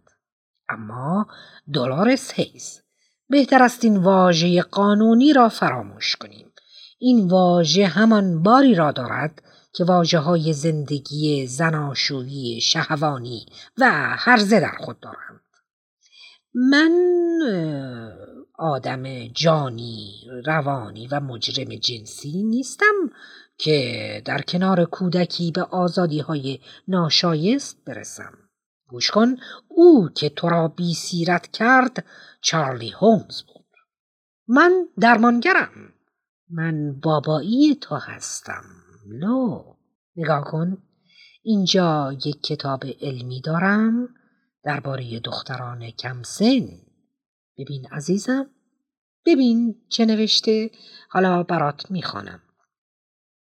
اما 0.68 1.26
دلارس 1.74 2.32
هیز 2.34 2.82
بهتر 3.28 3.62
است 3.62 3.84
این 3.84 3.96
واژه 3.96 4.62
قانونی 4.62 5.32
را 5.32 5.48
فراموش 5.48 6.16
کنیم. 6.16 6.52
این 6.98 7.28
واژه 7.28 7.86
همان 7.86 8.42
باری 8.42 8.74
را 8.74 8.92
دارد 8.92 9.42
که 9.72 9.84
واجه 9.84 10.18
های 10.18 10.52
زندگی 10.52 11.46
زناشویی 11.46 12.60
شهوانی 12.60 13.46
و 13.78 13.90
هرزه 14.16 14.60
در 14.60 14.74
خود 14.80 15.00
دارند. 15.00 15.40
من 16.54 16.90
آدم 18.60 19.26
جانی 19.26 20.26
روانی 20.46 21.06
و 21.06 21.20
مجرم 21.20 21.74
جنسی 21.74 22.42
نیستم 22.42 23.10
که 23.58 24.22
در 24.24 24.42
کنار 24.42 24.84
کودکی 24.84 25.52
به 25.52 25.62
آزادی 25.62 26.18
های 26.18 26.58
ناشایست 26.88 27.84
برسم. 27.84 28.32
گوش 28.88 29.10
کن 29.10 29.36
او 29.68 30.08
که 30.14 30.28
تو 30.28 30.48
را 30.48 30.68
بی 30.68 30.94
سیرت 30.94 31.46
کرد 31.46 32.04
چارلی 32.40 32.90
هومز 32.90 33.42
بود. 33.42 33.66
من 34.48 34.88
درمانگرم. 35.00 35.92
من 36.50 37.00
بابایی 37.00 37.74
تو 37.74 37.94
هستم. 37.94 38.64
لو 39.06 39.64
نگاه 40.16 40.44
کن. 40.44 40.78
اینجا 41.42 42.12
یک 42.12 42.42
کتاب 42.42 42.84
علمی 43.00 43.40
دارم 43.40 44.08
درباره 44.64 45.20
دختران 45.20 45.90
کم 45.90 46.22
سن. 46.22 46.89
ببین 47.60 47.86
عزیزم. 47.86 48.50
ببین 49.26 49.74
چه 49.88 50.04
نوشته. 50.04 50.70
حالا 51.08 51.42
برات 51.42 51.90
می‌خوانم. 51.90 52.42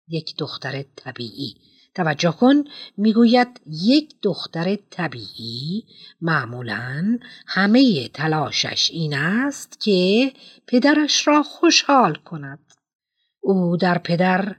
یک 0.09 0.37
دختر 0.39 0.83
طبیعی. 0.83 1.55
توجه 1.95 2.31
کن 2.31 2.65
می‌گوید 2.97 3.61
یک 3.67 4.15
دختر 4.23 4.77
طبیعی 4.77 5.85
معمولا 6.21 7.19
همه 7.47 8.09
تلاشش 8.09 8.91
این 8.91 9.15
است 9.15 9.81
که 9.81 10.33
پدرش 10.67 11.29
را 11.29 11.43
خوشحال 11.43 12.15
کند. 12.15 12.73
او 13.41 13.77
در 13.77 13.99
پدر 13.99 14.57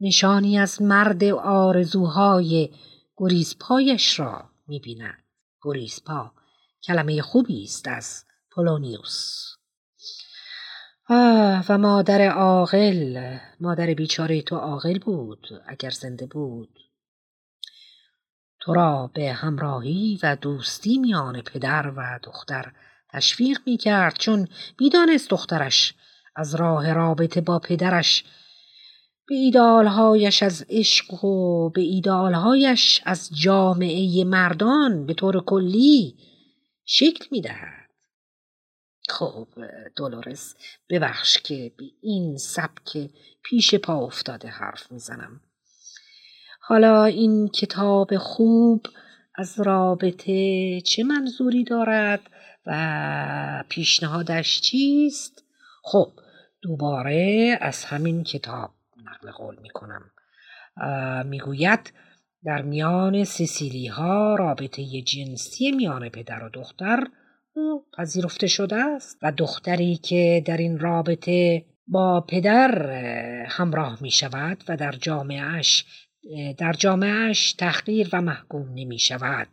نشانی 0.00 0.58
از 0.58 0.82
مرد 0.82 1.24
آرزوهای 1.44 2.70
گریزپایش 3.16 4.20
را 4.20 4.50
می‌بیند. 4.66 5.24
گریزپا 5.62 6.32
کلمه 6.82 7.22
خوبی 7.22 7.64
است 7.64 7.88
از 7.88 8.24
پولونیوس 8.50 9.50
آه 11.08 11.64
و 11.68 11.78
مادر 11.78 12.28
عاقل 12.28 13.38
مادر 13.60 13.94
بیچاره 13.94 14.42
تو 14.42 14.56
عاقل 14.56 14.98
بود 14.98 15.46
اگر 15.66 15.90
زنده 15.90 16.26
بود 16.26 16.78
تو 18.60 18.74
را 18.74 19.10
به 19.14 19.32
همراهی 19.32 20.18
و 20.22 20.36
دوستی 20.36 20.98
میان 20.98 21.42
پدر 21.42 21.92
و 21.96 22.20
دختر 22.22 22.72
تشویق 23.12 23.58
می 23.66 23.76
کرد 23.76 24.18
چون 24.18 24.48
بیدانست 24.76 25.30
دخترش 25.30 25.94
از 26.36 26.54
راه 26.54 26.92
رابطه 26.92 27.40
با 27.40 27.58
پدرش 27.58 28.24
به 29.28 29.34
ایدالهایش 29.34 30.42
از 30.42 30.66
عشق 30.68 31.24
و 31.24 31.70
به 31.70 31.80
ایدالهایش 31.80 33.00
از 33.04 33.30
جامعه 33.34 34.24
مردان 34.24 35.06
به 35.06 35.14
طور 35.14 35.44
کلی 35.44 36.16
شکل 36.84 37.24
می 37.30 37.40
دهد. 37.40 37.89
خب 39.10 39.48
دولورس 39.96 40.54
ببخش 40.88 41.38
که 41.38 41.72
به 41.78 41.84
این 42.02 42.36
سبک 42.38 43.10
پیش 43.42 43.74
پا 43.74 43.94
افتاده 43.94 44.48
حرف 44.48 44.92
می‌زنم. 44.92 45.40
حالا 46.60 47.04
این 47.04 47.48
کتاب 47.48 48.16
خوب 48.16 48.86
از 49.34 49.60
رابطه 49.60 50.80
چه 50.80 51.04
منظوری 51.04 51.64
دارد 51.64 52.20
و 52.66 53.64
پیشنهادش 53.68 54.60
چیست؟ 54.60 55.44
خب 55.82 56.12
دوباره 56.62 57.58
از 57.60 57.84
همین 57.84 58.24
کتاب 58.24 58.70
نقل 59.04 59.30
قول 59.30 59.56
می 59.62 59.70
کنم 59.70 60.10
می‌گوید 61.26 61.92
در 62.44 62.62
میان 62.62 63.24
سیسیلی 63.24 63.86
ها 63.86 64.34
رابطه 64.34 65.02
جنسی 65.02 65.72
میان 65.72 66.08
پدر 66.08 66.44
و 66.44 66.48
دختر 66.48 67.06
پذیرفته 67.98 68.46
شده 68.46 68.76
است 68.76 69.18
و 69.22 69.32
دختری 69.32 69.96
که 69.96 70.42
در 70.46 70.56
این 70.56 70.78
رابطه 70.78 71.64
با 71.86 72.20
پدر 72.28 72.88
همراه 73.48 74.02
می 74.02 74.10
شود 74.10 74.64
و 74.68 74.76
در 74.76 74.92
جامعهش 74.92 75.84
در 76.58 76.72
جامعهش 76.72 77.52
تحقیر 77.52 78.08
و 78.12 78.20
محکوم 78.20 78.68
نمی 78.74 78.98
شود 78.98 79.48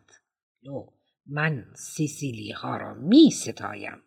من 1.25 1.65
سیسیلی 1.75 2.51
ها 2.51 2.77
را 2.77 2.93
می 2.93 3.31
ستایم 3.31 4.01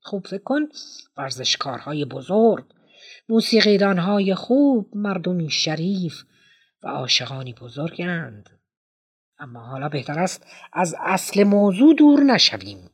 خوب 0.00 0.26
فکر 0.26 0.42
کن 0.42 0.68
ورزشکارهای 1.16 2.04
بزرگ 2.04 2.64
موسیقیدانهای 3.28 4.34
خوب 4.34 4.96
مردمی 4.96 5.50
شریف 5.50 6.22
و 6.82 6.88
عاشقانی 6.88 7.52
بزرگند. 7.52 8.50
اما 9.38 9.60
حالا 9.60 9.88
بهتر 9.88 10.18
است 10.18 10.46
از 10.72 10.94
اصل 11.00 11.44
موضوع 11.44 11.94
دور 11.94 12.20
نشویم. 12.20 12.90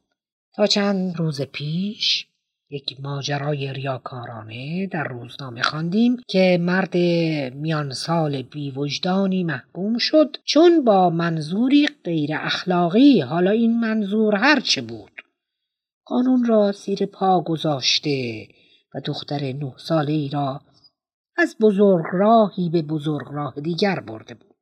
تا 0.59 0.67
چند 0.67 1.17
روز 1.17 1.43
پیش 1.43 2.27
یک 2.71 3.01
ماجرای 3.01 3.73
ریاکارانه 3.73 4.87
در 4.87 5.05
روزنامه 5.05 5.63
خواندیم 5.63 6.17
که 6.29 6.59
مرد 6.61 6.97
میان 7.55 7.93
سال 7.93 8.43
بی 8.43 8.71
وجدانی 8.71 9.45
محکوم 9.45 9.99
شد 9.99 10.37
چون 10.45 10.85
با 10.85 11.11
منظوری 11.11 11.89
غیر 12.05 12.31
اخلاقی 12.33 13.21
حالا 13.21 13.51
این 13.51 13.81
منظور 13.81 14.35
هرچه 14.35 14.83
بود 14.83 15.13
قانون 16.05 16.45
را 16.45 16.73
زیر 16.73 17.07
پا 17.07 17.41
گذاشته 17.41 18.49
و 18.95 19.01
دختر 19.05 19.53
نه 19.53 19.73
ساله 19.77 20.13
ای 20.13 20.29
را 20.29 20.61
از 21.37 21.57
بزرگ 21.61 22.05
راهی 22.13 22.71
به 22.71 22.83
بزرگ 22.83 23.27
راه 23.31 23.55
دیگر 23.61 24.01
برده 24.01 24.35
بود. 24.35 24.57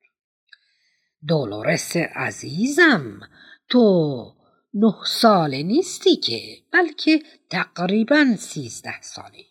دولورس 1.28 1.96
عزیزم 1.96 3.20
تو 3.68 4.35
نه 4.78 4.94
ساله 5.06 5.62
نیستی 5.62 6.16
که 6.16 6.62
بلکه 6.72 7.22
تقریبا 7.50 8.36
سیزده 8.38 9.00
ساله. 9.02 9.44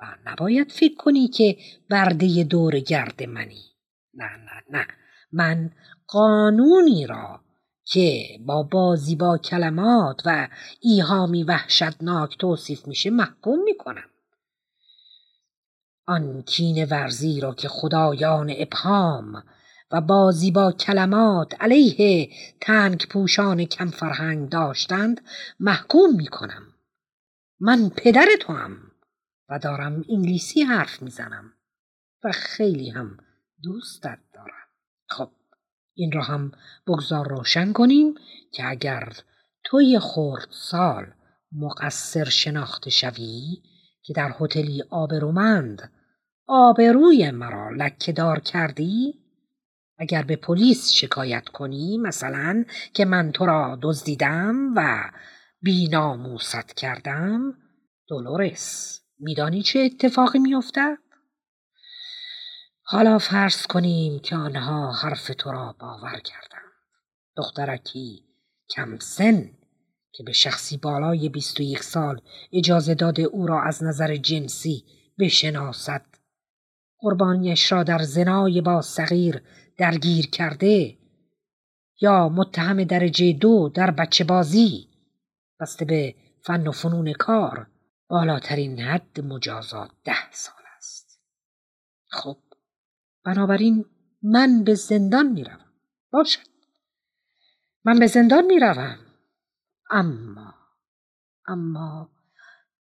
و 0.00 0.04
نباید 0.26 0.72
فکر 0.72 0.94
کنی 0.94 1.28
که 1.28 1.56
برده 1.90 2.44
دور 2.44 2.78
گرد 2.78 3.22
منی. 3.22 3.64
نه 4.14 4.24
نه 4.24 4.78
نه. 4.78 4.86
من 5.32 5.70
قانونی 6.06 7.06
را 7.06 7.40
که 7.84 8.38
با 8.46 8.62
بازی 8.62 9.16
با 9.16 9.38
کلمات 9.38 10.22
و 10.24 10.48
ایهامی 10.80 11.42
وحشتناک 11.42 12.38
توصیف 12.38 12.86
میشه 12.86 13.10
محکوم 13.10 13.62
می‌کنم. 13.64 14.10
آن 16.06 16.42
کین 16.42 16.84
ورزی 16.84 17.40
را 17.40 17.54
که 17.54 17.68
خدایان 17.68 18.54
ابهام 18.58 19.42
و 19.90 20.00
بازی 20.00 20.50
با 20.50 20.72
کلمات 20.72 21.54
علیه 21.60 22.30
تنگ 22.60 23.06
پوشان 23.10 23.64
کم 23.64 23.90
فرهنگ 23.90 24.48
داشتند 24.48 25.20
محکوم 25.60 26.16
می‌کنم. 26.16 26.62
من 27.60 27.90
پدر 27.96 28.26
تو 28.40 28.52
هم 28.52 28.76
و 29.48 29.58
دارم 29.58 30.04
انگلیسی 30.08 30.62
حرف 30.62 31.02
می‌زنم 31.02 31.52
و 32.24 32.32
خیلی 32.32 32.90
هم 32.90 33.18
دوستت 33.62 34.18
دارم. 34.34 34.68
خب 35.08 35.30
این 35.94 36.12
را 36.12 36.22
هم 36.22 36.52
بگذار 36.86 37.28
روشن 37.28 37.72
کنیم 37.72 38.14
که 38.52 38.70
اگر 38.70 39.12
توی 39.64 39.98
خورد 39.98 40.48
سال 40.50 41.06
مقصر 41.52 42.24
شناخته 42.24 42.90
شوی 42.90 43.62
که 44.02 44.12
در 44.12 44.34
هتلی 44.40 44.84
آبرومند 44.90 45.92
آبروی 46.46 47.30
مرا 47.30 47.70
لکه 47.70 48.12
دار 48.12 48.40
کردی 48.40 49.14
اگر 49.98 50.22
به 50.22 50.36
پلیس 50.36 50.90
شکایت 50.90 51.48
کنی 51.48 51.98
مثلا 51.98 52.64
که 52.94 53.04
من 53.04 53.32
تو 53.32 53.46
را 53.46 53.78
دزدیدم 53.82 54.74
و 54.76 55.10
بیناموست 55.60 56.76
کردم 56.76 57.54
دولورس 58.08 59.00
میدانی 59.18 59.62
چه 59.62 59.78
اتفاقی 59.78 60.38
میافتد؟ 60.38 60.98
حالا 62.82 63.18
فرض 63.18 63.66
کنیم 63.66 64.18
که 64.18 64.36
آنها 64.36 64.92
حرف 64.92 65.30
تو 65.38 65.52
را 65.52 65.76
باور 65.80 66.20
کردند. 66.20 66.72
دخترکی 67.36 68.22
کم 68.70 68.98
سن 68.98 69.50
که 70.12 70.24
به 70.24 70.32
شخصی 70.32 70.76
بالای 70.76 71.28
بیست 71.28 71.60
و 71.60 71.62
یک 71.62 71.82
سال 71.82 72.20
اجازه 72.52 72.94
داده 72.94 73.22
او 73.22 73.46
را 73.46 73.62
از 73.62 73.84
نظر 73.84 74.16
جنسی 74.16 74.84
بشناسد 75.18 76.06
قربانیش 76.98 77.72
را 77.72 77.82
در 77.82 77.98
زنای 77.98 78.60
با 78.60 78.82
صغیر 78.82 79.42
درگیر 79.78 80.26
کرده. 80.26 80.98
یا 82.00 82.28
متهم 82.28 82.84
درجه 82.84 83.32
دو 83.32 83.68
در 83.74 83.90
بچه 83.90 84.24
بازی. 84.24 84.88
بسته 85.60 85.84
به 85.84 86.14
فن 86.42 86.66
و 86.66 86.72
فنون 86.72 87.12
کار. 87.12 87.66
بالاترین 88.08 88.80
حد 88.80 89.20
مجازات 89.20 89.90
ده 90.04 90.32
سال 90.32 90.62
است. 90.76 91.20
خب 92.10 92.38
بنابراین 93.24 93.84
من 94.22 94.64
به 94.64 94.74
زندان 94.74 95.32
می‌روم. 95.32 95.72
باشد. 96.12 96.48
من 97.84 97.98
به 97.98 98.06
زندان 98.06 98.44
می‌روم. 98.46 98.98
اما 99.90 100.54
اما 101.46 102.10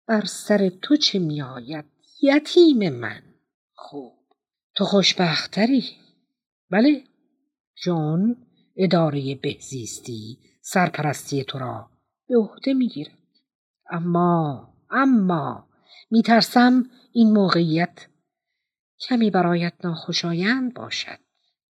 بر 0.06 0.24
سر 0.24 0.68
تو 0.68 0.96
چه 0.96 1.18
میآید؟ 1.18 1.84
یتیم 2.22 2.88
من. 2.88 3.22
خوب 3.74 4.18
تو 4.74 4.84
خوشبختری. 4.84 6.05
بله. 6.70 7.04
جون 7.84 8.36
اداره 8.76 9.34
بهزیستی 9.34 10.38
سرپرستی 10.62 11.44
تو 11.44 11.58
را 11.58 11.90
به 12.28 12.36
عهده 12.36 12.74
می‌گیرد. 12.74 13.18
اما 13.90 14.68
اما 14.90 15.68
میترسم 16.10 16.90
این 17.12 17.32
موقعیت 17.32 18.06
کمی 19.08 19.30
برایت 19.30 19.72
ناخوشایند 19.84 20.74
باشد. 20.74 21.18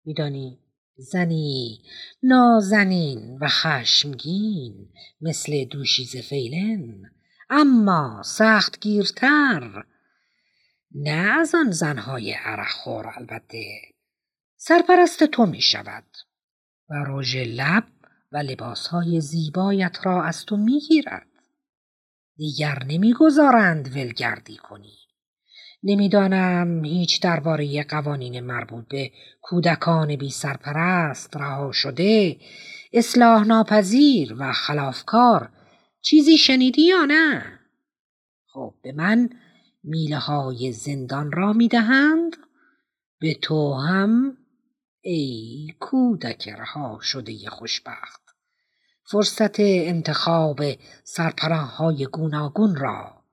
میدانی 0.04 0.58
زنی 0.96 1.82
نازنین 2.22 3.38
و 3.40 3.48
خشمگین 3.48 4.92
مثل 5.20 5.64
دوشیز 5.64 6.16
فیلن 6.16 7.10
اما 7.50 8.22
سخت 8.24 8.80
گیرتر 8.80 9.84
نه 10.94 11.38
از 11.40 11.54
آن 11.54 11.70
زنهای 11.70 12.32
عرقخور 12.32 13.12
البته. 13.16 13.93
سرپرست 14.66 15.24
تو 15.24 15.46
می 15.46 15.60
شود 15.60 16.04
و 16.88 16.94
رژ 17.06 17.36
لب 17.36 17.84
و 18.32 18.36
لباسهای 18.36 19.20
زیبایت 19.20 19.98
را 20.02 20.24
از 20.24 20.44
تو 20.44 20.56
می 20.56 20.80
گیرد. 20.80 21.26
دیگر 22.36 22.82
نمی‌گذارند 22.88 23.96
ولگردی 23.96 24.56
کنی. 24.56 24.98
نمی‌دانم 25.82 26.84
هیچ 26.84 27.22
درباره 27.22 27.82
قوانین 27.82 28.40
مربوط 28.40 28.88
به 28.88 29.10
کودکان 29.42 30.16
بی 30.16 30.30
سرپرست 30.30 31.36
رها 31.36 31.72
شده 31.72 32.36
اصلاح 32.92 33.46
ناپذیر 33.46 34.34
و 34.38 34.52
خلافکار 34.52 35.50
چیزی 36.00 36.38
شنیدی 36.38 36.82
یا 36.82 37.04
نه؟ 37.04 37.44
خب 38.46 38.74
به 38.82 38.92
من 38.92 39.30
میله 39.82 40.18
های 40.18 40.72
زندان 40.72 41.32
را 41.32 41.52
می 41.52 41.68
دهند 41.68 42.36
به 43.20 43.34
تو 43.34 43.74
هم 43.74 44.36
ای 45.06 45.74
کودک 45.80 46.48
رها 46.48 46.98
شده 47.02 47.50
خوشبخت 47.50 48.20
فرصت 49.02 49.60
انتخاب 49.60 50.60
سرپراه 51.04 51.76
های 51.76 52.06
گوناگون 52.06 52.76
را 52.76 53.24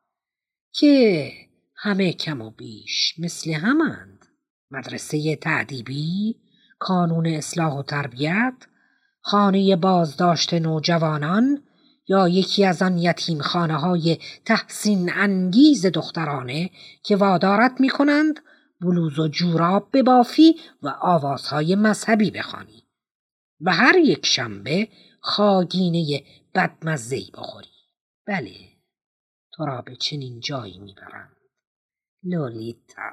که 0.71 1.31
همه 1.75 2.13
کم 2.13 2.41
و 2.41 2.49
بیش 2.49 3.15
مثل 3.19 3.51
همند. 3.51 4.25
مدرسه 4.71 5.35
تعدیبی 5.35 6.35
کانون 6.79 7.27
اصلاح 7.27 7.73
و 7.73 7.83
تربیت 7.83 8.53
خانه 9.21 9.75
بازداشت 9.75 10.53
نوجوانان 10.53 11.63
یا 12.07 12.27
یکی 12.27 12.65
از 12.65 12.81
آن 12.81 12.97
یتیم 12.97 13.41
خانه 13.41 13.75
های 13.75 14.17
تحسین 14.45 15.11
انگیز 15.13 15.85
دخترانه 15.85 16.69
که 17.03 17.15
وادارت 17.15 17.75
می 17.79 17.89
کنند 17.89 18.39
بلوز 18.81 19.19
و 19.19 19.27
جوراب 19.27 19.89
ببافی 19.93 20.55
و 20.81 20.87
آوازهای 21.01 21.75
مذهبی 21.75 22.31
بخوانی. 22.31 22.83
و 23.61 23.71
هر 23.71 23.95
یک 23.95 24.25
شنبه 24.25 24.87
خاگینه 25.19 26.23
بدمزهی 26.55 27.31
بخوری. 27.33 27.67
بله 28.27 28.55
تو 29.53 29.65
را 29.65 29.81
به 29.81 29.95
چنین 29.95 30.39
جایی 30.39 30.79
می‌برند. 30.79 31.37
لولیتا 32.23 33.11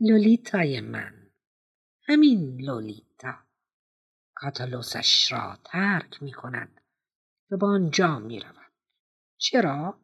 لولیتای 0.00 0.80
من. 0.80 1.12
همین 2.08 2.60
لولیتا. 2.60 3.34
کاتالوسش 4.34 5.32
را 5.32 5.58
ترک 5.64 6.22
می 6.22 6.32
و 7.50 7.56
به 7.56 7.66
آنجا 7.66 8.18
می 8.18 8.40
رود. 8.40 8.72
چرا؟ 9.38 9.98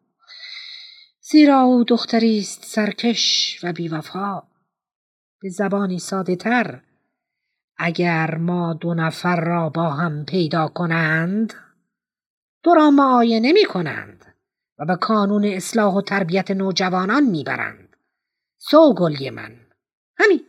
زیرا 1.21 1.61
او 1.61 1.85
دختری 1.85 2.39
است 2.39 2.65
سرکش 2.65 3.59
و 3.63 3.73
بیوفا. 3.73 4.52
به 5.43 5.49
زبانی 5.49 5.99
ساده 5.99 6.37
تر. 6.37 6.83
اگر 7.77 8.35
ما 8.35 8.75
دو 8.75 8.95
نفر 8.95 9.41
را 9.41 9.69
با 9.69 9.91
هم 9.91 10.25
پیدا 10.25 10.69
کنند 10.69 11.55
تو 12.65 12.75
را 12.75 12.91
معاینه 12.91 13.53
می 13.53 13.65
کنند 13.65 14.35
و 14.79 14.85
به 14.85 14.97
کانون 14.97 15.45
اصلاح 15.45 15.95
و 15.95 16.01
تربیت 16.01 16.51
نوجوانان 16.51 17.23
می‌برند 17.23 17.97
سوگلی 18.59 19.31
من. 19.31 19.61
همین. 20.17 20.41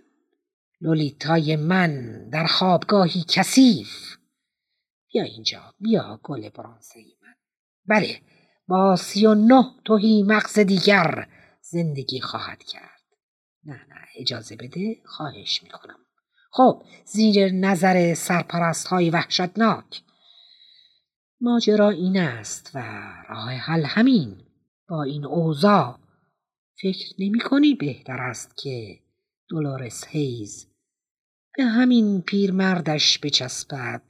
لولیتای 0.82 1.56
من 1.56 2.24
در 2.30 2.46
خوابگاهی 2.46 3.26
کثیف. 3.28 4.18
بیا 5.14 5.24
اینجا. 5.24 5.74
بیا 5.80 6.20
گل 6.24 6.50
برانزه 6.50 7.00
من. 7.22 7.34
بله 7.86 8.22
با 8.68 8.96
سی 8.96 9.26
و 9.26 9.34
نه 9.34 9.64
توهی 9.86 10.24
مغز 10.24 10.60
دیگر 10.60 11.28
زندگی 11.62 12.22
خواهد 12.22 12.64
کرد. 12.64 13.02
نه 13.64 13.86
نه. 13.90 14.03
اجازه 14.16 14.56
بده 14.56 15.02
خواهش 15.06 15.64
می‌کنم. 15.64 16.00
خب 16.52 16.84
زیر 17.06 17.52
نظر 17.52 18.14
سرپرست 18.14 18.88
های 18.88 19.10
وحشتناک. 19.10 20.02
ماجرا 21.42 21.90
این 21.90 22.18
است 22.18 22.72
و 22.76 22.80
راه 23.30 23.52
حل 23.52 23.84
همین. 23.84 24.42
با 24.90 25.04
این 25.04 25.26
اوضاع 25.26 26.00
فکر 26.82 27.14
نمی 27.20 27.40
کنی 27.40 27.76
بهتر 27.76 28.22
است 28.22 28.58
که 28.58 29.00
دولارس 29.50 30.08
هیز 30.08 30.68
به 31.58 31.64
همین 31.64 32.22
پیرمردش 32.22 33.20
بچسبد 33.20 34.02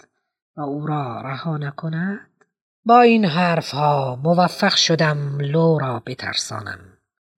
و 0.57 0.61
او 0.61 0.87
را 0.87 1.21
رها 1.21 1.57
نکند؟ 1.57 2.29
با 2.85 3.01
این 3.01 3.25
حرفها 3.25 4.15
موفق 4.23 4.75
شدم 4.75 5.37
لو 5.39 5.79
را 5.79 6.03
بترسانم. 6.05 6.92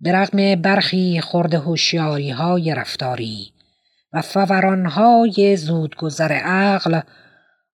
به 0.06 0.12
رغم 0.12 0.62
برخی 0.62 1.22
خورد 1.22 1.54
هوشیاری 1.54 2.30
های 2.30 2.76
رفتاری 2.76 3.54
و 4.14 4.22
فورانهای 4.22 5.58
زودگذر 5.58 6.32
عقل 6.32 7.02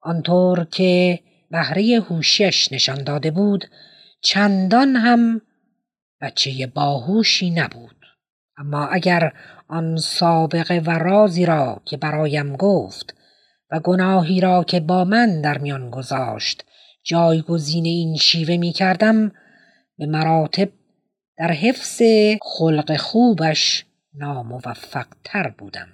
آنطور 0.01 0.65
که 0.65 1.21
بهره 1.51 2.01
هوشیش 2.09 2.73
نشان 2.73 3.05
داده 3.05 3.31
بود 3.31 3.65
چندان 4.23 4.97
هم 4.97 5.41
بچه 6.21 6.67
باهوشی 6.75 7.51
نبود. 7.51 7.97
اما 8.59 8.87
اگر 8.87 9.33
آن 9.69 9.97
سابقه 9.97 10.83
و 10.87 10.91
رازی 10.91 11.47
را 11.47 11.83
که 11.85 11.97
برایم 11.97 12.57
گفت 12.57 13.15
و 13.71 13.81
گناهی 13.81 14.41
را 14.41 14.65
که 14.65 14.81
با 14.81 15.05
من 15.05 15.41
در 15.41 15.59
میان 15.59 15.91
گذاشت 15.91 16.65
جایگزین 17.05 17.85
این 17.85 18.17
شیوه 18.17 18.57
می 18.57 18.73
کردم 18.73 19.33
به 19.99 20.07
مراتب 20.07 20.69
در 21.41 21.53
حفظ 21.53 22.03
خلق 22.43 22.97
خوبش 22.97 23.85
ناموفق 24.15 25.07
تر 25.25 25.49
بودم. 25.59 25.89